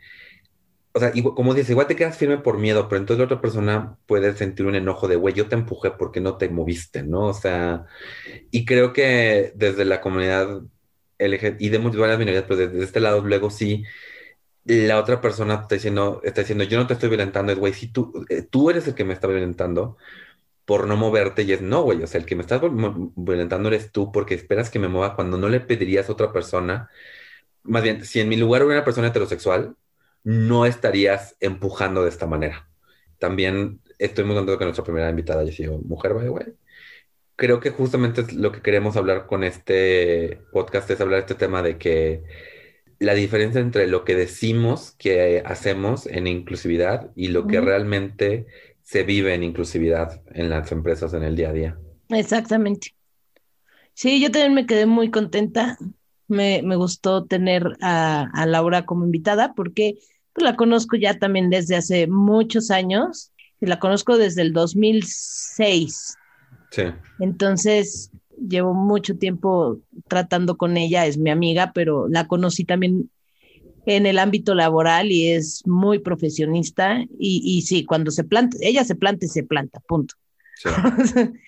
o 0.93 0.99
sea, 0.99 1.11
como 1.36 1.53
dices, 1.53 1.70
igual 1.70 1.86
te 1.88 1.95
quedas 1.95 2.18
firme 2.18 2.39
por 2.39 2.57
miedo, 2.57 2.88
pero 2.89 2.99
entonces 2.99 3.20
la 3.20 3.26
otra 3.26 3.41
persona 3.41 3.97
puede 4.07 4.34
sentir 4.36 4.65
un 4.65 4.76
enojo 4.76 5.07
de, 5.07 5.15
güey, 5.15 5.36
yo 5.36 5.47
te 5.47 5.55
empujé 5.55 5.91
porque 5.91 6.22
no 6.22 6.38
te 6.38 6.49
moviste, 6.49 7.03
¿no? 7.03 7.26
O 7.26 7.34
sea, 7.36 7.86
y 8.51 8.65
creo 8.65 8.93
que 8.93 9.51
desde 9.55 9.86
la 9.86 10.01
comunidad 10.01 10.63
LGBT 11.20 11.61
y 11.61 11.70
de 11.70 11.78
varias 11.80 12.20
minorías, 12.20 12.45
pero 12.47 12.57
desde 12.57 12.84
este 12.84 12.99
lado 12.99 13.22
luego 13.22 13.51
sí, 13.51 13.84
la 14.65 14.99
otra 14.99 15.22
persona 15.22 15.55
está 15.55 15.76
diciendo, 15.76 16.22
está 16.24 16.41
diciendo, 16.41 16.63
yo 16.65 16.78
no 16.80 16.88
te 16.88 16.93
estoy 16.93 17.09
violentando, 17.09 17.51
es, 17.53 17.59
güey, 17.59 17.74
si 17.74 17.88
tú, 17.88 18.26
eh, 18.30 18.41
tú 18.43 18.70
eres 18.70 18.88
el 18.88 18.95
que 18.95 19.05
me 19.05 19.13
está 19.13 19.28
violentando 19.28 19.97
por 20.65 20.88
no 20.88 20.97
moverte 20.97 21.43
y 21.43 21.53
es, 21.53 21.61
no, 21.61 21.84
güey, 21.84 22.03
o 22.03 22.07
sea, 22.07 22.20
el 22.22 22.26
que 22.28 22.36
me 22.36 22.41
estás 22.41 22.61
violentando 23.15 23.70
eres 23.70 23.91
tú 23.91 24.11
porque 24.11 24.36
esperas 24.36 24.70
que 24.70 24.80
me 24.80 24.89
mueva 24.89 25.15
cuando 25.15 25.38
no 25.38 25.49
le 25.49 25.61
pedirías 25.61 26.09
a 26.09 26.13
otra 26.13 26.34
persona 26.34 26.89
más 27.63 27.83
bien, 27.83 28.05
si 28.05 28.19
en 28.19 28.29
mi 28.29 28.37
lugar 28.37 28.63
hubiera 28.63 28.79
una 28.79 28.85
persona 28.85 29.07
heterosexual, 29.07 29.75
no 30.23 30.65
estarías 30.65 31.35
empujando 31.39 32.03
de 32.03 32.09
esta 32.09 32.27
manera. 32.27 32.69
También 33.19 33.79
estoy 33.99 34.25
muy 34.25 34.35
contento 34.35 34.59
que 34.59 34.65
nuestra 34.65 34.83
primera 34.83 35.09
invitada 35.09 35.41
haya 35.41 35.51
sido 35.51 35.77
mujer, 35.79 36.13
güey. 36.13 36.45
Creo 37.35 37.59
que 37.59 37.69
justamente 37.69 38.23
lo 38.33 38.51
que 38.51 38.61
queremos 38.61 38.97
hablar 38.97 39.27
con 39.27 39.43
este 39.43 40.41
podcast 40.51 40.89
es 40.89 41.01
hablar 41.01 41.19
este 41.19 41.35
tema 41.35 41.61
de 41.61 41.77
que 41.77 42.23
la 42.99 43.13
diferencia 43.13 43.61
entre 43.61 43.87
lo 43.87 44.03
que 44.03 44.15
decimos 44.15 44.95
que 44.97 45.43
hacemos 45.45 46.07
en 46.07 46.25
inclusividad 46.25 47.11
y 47.15 47.27
lo 47.27 47.45
que 47.45 47.61
realmente 47.61 48.47
se 48.81 49.03
vive 49.03 49.33
en 49.33 49.43
inclusividad 49.43 50.21
en 50.33 50.49
las 50.49 50.71
empresas 50.71 51.13
en 51.13 51.23
el 51.23 51.35
día 51.35 51.49
a 51.49 51.53
día. 51.53 51.79
Exactamente. 52.09 52.95
Sí, 53.93 54.21
yo 54.21 54.31
también 54.31 54.53
me 54.53 54.65
quedé 54.65 54.85
muy 54.85 55.11
contenta 55.11 55.77
me, 56.28 56.61
gustó 56.75 57.25
tener 57.25 57.78
a, 57.82 58.45
Laura 58.47 58.86
como 58.86 59.05
invitada 59.05 59.53
porque 59.53 59.95
pues, 60.34 60.43
la 60.43 60.55
conozco 60.55 60.95
ya 60.95 61.17
también 61.17 61.49
desde 61.49 61.75
hace 61.75 62.07
muchos 62.07 62.71
años, 62.71 63.32
y 63.59 63.65
la 63.65 63.80
conozco 63.80 64.17
desde 64.17 64.41
el 64.43 64.53
2006. 64.53 66.15
Sí. 66.71 66.84
Entonces, 67.19 68.11
llevo 68.38 68.73
mucho 68.73 69.17
tiempo 69.17 69.80
tratando 70.07 70.57
con 70.57 70.78
ella, 70.78 71.05
es 71.05 71.17
mi 71.17 71.30
amiga, 71.30 71.71
pero 71.73 72.07
la 72.07 72.28
conocí 72.28 72.65
también 72.65 73.09
en 73.86 74.05
el 74.05 74.19
ámbito 74.19 74.53
laboral 74.53 75.11
y 75.11 75.32
es 75.32 75.65
muy 75.65 75.99
profesionista 75.99 77.03
y, 77.17 77.41
y 77.43 77.61
sí, 77.61 77.86
cuando 77.86 78.11
se 78.11 78.25
planta, 78.25 78.57
ella 78.61 78.84
se 78.84 78.95
planta 78.95 79.25
y 79.25 79.30
se 79.30 79.43
planta, 79.43 79.80
punto. 79.88 80.15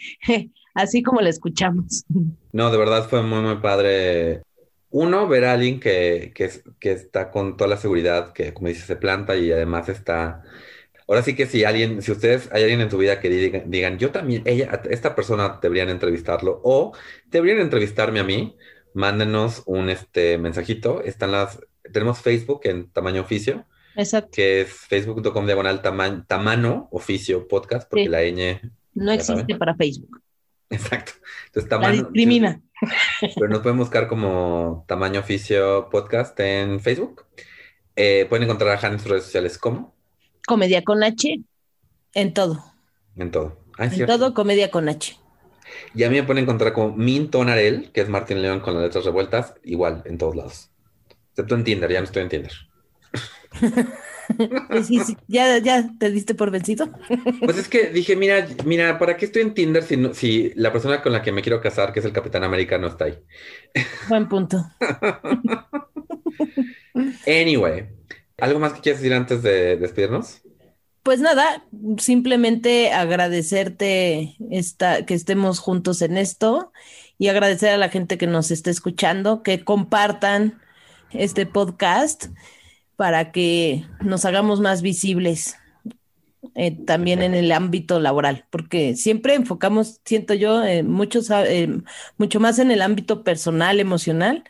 Así 0.74 1.04
como 1.04 1.20
la 1.20 1.30
escuchamos. 1.30 2.06
No, 2.54 2.72
de 2.72 2.78
verdad 2.78 3.10
fue 3.10 3.22
muy, 3.24 3.42
muy 3.42 3.58
padre 3.58 4.44
uno, 4.92 5.28
ver 5.28 5.46
a 5.46 5.54
alguien 5.54 5.80
que, 5.80 6.34
que, 6.34 6.92
está 6.92 7.32
con 7.32 7.58
toda 7.58 7.70
la 7.70 7.78
seguridad, 7.78 8.34
que 8.34 8.54
como 8.54 8.70
dice, 8.70 8.86
se 8.86 8.96
planta 8.96 9.36
y 9.36 9.52
además 9.52 9.90
está 9.90 10.44
Ahora 11.10 11.24
sí 11.24 11.36
que 11.36 11.48
si 11.48 11.64
alguien, 11.64 12.04
si 12.04 12.12
ustedes 12.12 12.50
hay 12.52 12.62
alguien 12.62 12.82
en 12.82 12.90
tu 12.90 13.00
vida 13.00 13.20
que 13.20 13.30
digan, 13.30 13.72
digan, 13.72 13.98
yo 13.98 14.12
también, 14.12 14.44
ella, 14.46 14.80
esta 14.92 15.16
persona 15.16 15.58
deberían 15.60 15.90
entrevistarlo 15.90 16.62
o 16.64 16.94
deberían 17.26 17.62
entrevistarme 17.62 18.20
a 18.20 18.24
mí, 18.24 18.56
mándenos 18.94 19.64
un 19.66 19.90
este 19.90 20.38
mensajito. 20.38 21.02
Están 21.02 21.32
las, 21.32 21.60
tenemos 21.92 22.20
Facebook 22.20 22.62
en 22.66 22.92
tamaño 22.92 23.22
oficio. 23.22 23.66
Exacto. 23.96 24.30
Que 24.34 24.62
es 24.62 24.70
facebook.com 24.70 25.48
diagonal 25.48 25.82
tamano 25.82 26.88
oficio 26.92 27.48
podcast, 27.48 27.90
porque 27.90 28.08
la 28.08 28.22
ñ. 28.22 28.62
No 28.94 29.12
existe 29.12 29.56
para 29.56 29.74
Facebook. 29.74 30.22
Exacto. 30.70 31.14
Entonces, 31.48 31.70
tamaño. 31.70 31.90
La 31.90 32.02
discrimina. 32.04 32.62
Pero 33.36 33.50
nos 33.50 33.62
pueden 33.62 33.78
buscar 33.78 34.08
como 34.08 34.86
tamaño 34.88 35.20
oficio 35.20 35.90
podcast 35.90 36.40
en 36.40 36.80
Facebook. 36.80 37.26
Eh, 37.96 38.26
pueden 38.30 38.44
encontrar 38.44 38.78
a 38.78 38.86
Han 38.86 38.94
en 38.94 39.00
sus 39.00 39.10
redes 39.10 39.26
sociales 39.26 39.58
como 39.58 39.94
Comedia 40.48 40.84
con 40.84 41.04
H 41.04 41.42
en 42.14 42.34
todo. 42.34 42.64
En 43.16 43.32
todo. 43.32 43.60
Ah, 43.78 43.86
en 43.86 44.06
todo, 44.06 44.34
comedia 44.34 44.72
con 44.72 44.90
H. 44.90 45.18
Y 45.94 46.04
a 46.04 46.10
mí 46.10 46.16
me 46.16 46.24
pueden 46.24 46.44
encontrar 46.44 46.74
como 46.74 46.96
Mintonarel, 46.96 47.92
que 47.92 48.02
es 48.02 48.10
Martín 48.10 48.42
León 48.42 48.60
con 48.60 48.74
las 48.74 48.84
letras 48.84 49.06
revueltas, 49.06 49.54
igual 49.64 50.02
en 50.06 50.18
todos 50.18 50.36
lados. 50.36 50.72
Excepto 51.32 51.56
en 51.56 51.64
Tinder, 51.64 51.92
ya 51.92 52.00
no 52.00 52.06
estoy 52.06 52.24
en 52.24 52.30
Tinder. 52.30 52.52
¿Ya, 55.28 55.57
¿Ya 55.57 55.89
te 55.97 56.12
diste 56.12 56.36
por 56.36 56.51
vencido? 56.51 56.89
Pues 57.43 57.57
es 57.57 57.68
que 57.68 57.88
dije, 57.88 58.16
mira, 58.16 58.47
mira, 58.66 58.99
¿para 58.99 59.18
qué 59.18 59.26
estoy 59.26 59.41
en 59.41 59.53
Tinder 59.53 59.84
si, 59.84 60.14
si 60.14 60.53
la 60.55 60.72
persona 60.72 61.01
con 61.01 61.12
la 61.12 61.22
que 61.22 61.32
me 61.32 61.41
quiero 61.41 61.62
casar, 61.62 61.93
que 61.93 61.99
es 61.99 62.05
el 62.05 62.14
Capitán 62.14 62.43
América, 62.43 62.78
no 62.78 62.88
está 62.88 63.05
ahí? 63.05 63.18
Buen 64.07 64.28
punto. 64.28 64.66
anyway, 67.28 67.88
¿algo 68.38 68.60
más 68.60 68.74
que 68.74 68.82
quieras 68.82 69.01
decir 69.01 69.16
antes 69.16 69.41
de 69.41 69.78
despedirnos? 69.78 70.41
Pues 71.03 71.22
nada, 71.22 71.66
simplemente 71.97 72.91
agradecerte 72.91 74.36
esta, 74.51 75.05
que 75.05 75.14
estemos 75.14 75.60
juntos 75.60 76.01
en 76.01 76.18
esto 76.18 76.72
y 77.18 77.30
agradecer 77.30 77.72
a 77.72 77.78
la 77.78 77.89
gente 77.89 78.18
que 78.18 78.28
nos 78.28 78.51
esté 78.51 78.70
escuchando, 78.70 79.41
que 79.41 79.64
compartan 79.64 80.62
este 81.12 81.45
podcast 81.45 82.26
para 83.00 83.32
que 83.32 83.86
nos 84.02 84.26
hagamos 84.26 84.60
más 84.60 84.82
visibles 84.82 85.56
eh, 86.54 86.78
también 86.86 87.22
en 87.22 87.34
el 87.34 87.54
ámbito 87.54 87.97
laboral, 87.97 88.45
porque 88.50 88.97
siempre 88.97 89.36
enfocamos, 89.36 90.02
siento 90.04 90.34
yo, 90.34 90.66
eh, 90.66 90.84
muchos, 90.84 91.30
eh, 91.32 91.70
mucho 92.18 92.41
más 92.41 92.60
en 92.60 92.72
el 92.72 92.82
ámbito 92.82 93.24
personal, 93.24 93.80
emocional, 93.80 94.43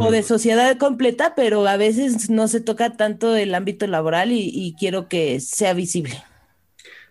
o 0.00 0.10
de 0.10 0.22
sociedad 0.22 0.78
completa, 0.78 1.34
pero 1.36 1.66
a 1.66 1.76
veces 1.76 2.30
no 2.30 2.48
se 2.48 2.62
toca 2.62 2.96
tanto 2.96 3.36
el 3.36 3.54
ámbito 3.54 3.86
laboral 3.86 4.32
y, 4.32 4.74
quiero 4.78 5.06
que 5.06 5.38
sea 5.40 5.74
visible. 5.74 6.14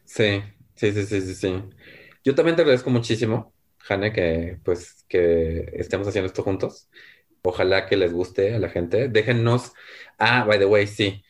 Sí, 0.06 0.42
sí, 0.74 0.92
sí, 0.92 1.06
sí, 1.06 1.22
sí, 1.22 1.36
sí. 1.36 1.64
Yo 2.24 2.34
también 2.34 2.56
te 2.56 2.64
agradezco 2.64 2.90
muchísimo, 2.90 3.54
Jane, 3.78 4.12
que 4.12 4.58
pues 4.64 5.06
que 5.08 5.72
estemos 5.76 6.08
haciendo 6.08 6.26
esto 6.26 6.42
juntos. 6.42 6.90
Ojalá 7.46 7.86
que 7.86 7.96
les 7.96 8.12
guste 8.12 8.56
a 8.56 8.60
la 8.60 8.70
gente. 8.70 9.08
Déjennos. 9.08 9.74
Ah, 10.18 10.44
by 10.46 10.58
the 10.58 10.66
way, 10.66 10.88
sí. 10.88 11.24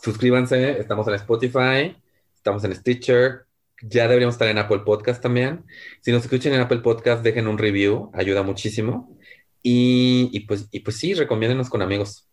Suscríbanse. 0.00 0.78
Estamos 0.78 1.08
en 1.08 1.14
Spotify, 1.14 1.96
estamos 2.34 2.62
en 2.64 2.74
Stitcher. 2.74 3.46
Ya 3.82 4.04
deberíamos 4.04 4.36
estar 4.36 4.48
en 4.48 4.58
Apple 4.58 4.80
Podcast 4.84 5.20
también. 5.20 5.64
Si 6.02 6.12
nos 6.12 6.22
escuchan 6.22 6.52
en 6.52 6.60
Apple 6.60 6.78
Podcast, 6.78 7.24
dejen 7.24 7.48
un 7.48 7.58
review. 7.58 8.10
Ayuda 8.14 8.42
muchísimo. 8.42 9.16
Y, 9.62 10.40
pues, 10.46 10.68
y 10.70 10.80
pues 10.80 10.96
sí, 10.96 11.14
recomiéndenos 11.14 11.68
con 11.68 11.82
amigos. 11.82 12.28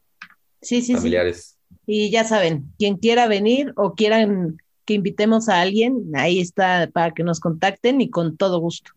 Sí, 0.62 0.82
sí, 0.82 0.96
familiares. 0.96 1.58
Y 1.86 2.12
ya 2.12 2.24
saben, 2.24 2.72
quien 2.78 2.98
quiera 2.98 3.28
venir 3.28 3.74
o 3.76 3.96
quieran 3.96 4.58
que 4.86 4.94
invitemos 4.94 5.50
a 5.50 5.62
alguien, 5.62 6.12
ahí 6.14 6.40
está 6.40 6.90
para 6.94 7.14
que 7.14 7.24
nos 7.24 7.40
contacten 7.40 8.00
y 8.00 8.10
con 8.10 8.38
todo 8.38 8.60
gusto. 8.60 8.92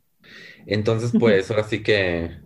Entonces, 0.67 1.13
pues 1.19 1.51
ahora 1.51 1.65
sí 1.65 1.83
que 1.83 2.39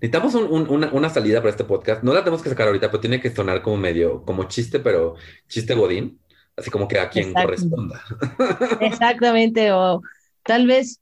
Necesitamos 0.00 0.34
una, 0.34 1.10
salida 1.10 1.40
para 1.40 1.50
este 1.50 1.64
podcast. 1.64 2.02
No 2.02 2.12
la 2.12 2.20
tenemos 2.20 2.42
que 2.42 2.48
sacar 2.48 2.66
ahorita, 2.66 2.90
pero 2.90 3.00
tiene 3.00 3.20
que 3.20 3.34
sonar 3.34 3.62
como 3.62 3.76
medio, 3.76 4.24
como 4.24 4.44
chiste, 4.44 4.80
pero 4.80 5.14
chiste 5.48 5.74
godín. 5.74 6.20
Así 6.56 6.70
como 6.70 6.88
que 6.88 6.98
a 6.98 7.10
quien 7.10 7.34
corresponda. 7.34 8.02
Exactamente, 8.80 9.72
o 9.72 10.00
tal 10.42 10.66
vez 10.66 11.00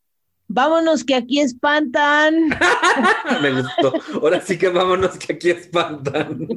vámonos 0.49 1.05
que 1.05 1.15
aquí 1.15 1.41
espantan. 1.41 2.49
Me 3.43 3.53
gustó. 3.53 3.93
Ahora 4.21 4.41
sí 4.41 4.59
que 4.59 4.69
vámonos 4.69 5.17
que 5.19 5.33
aquí 5.35 5.51
espantan. 5.51 6.49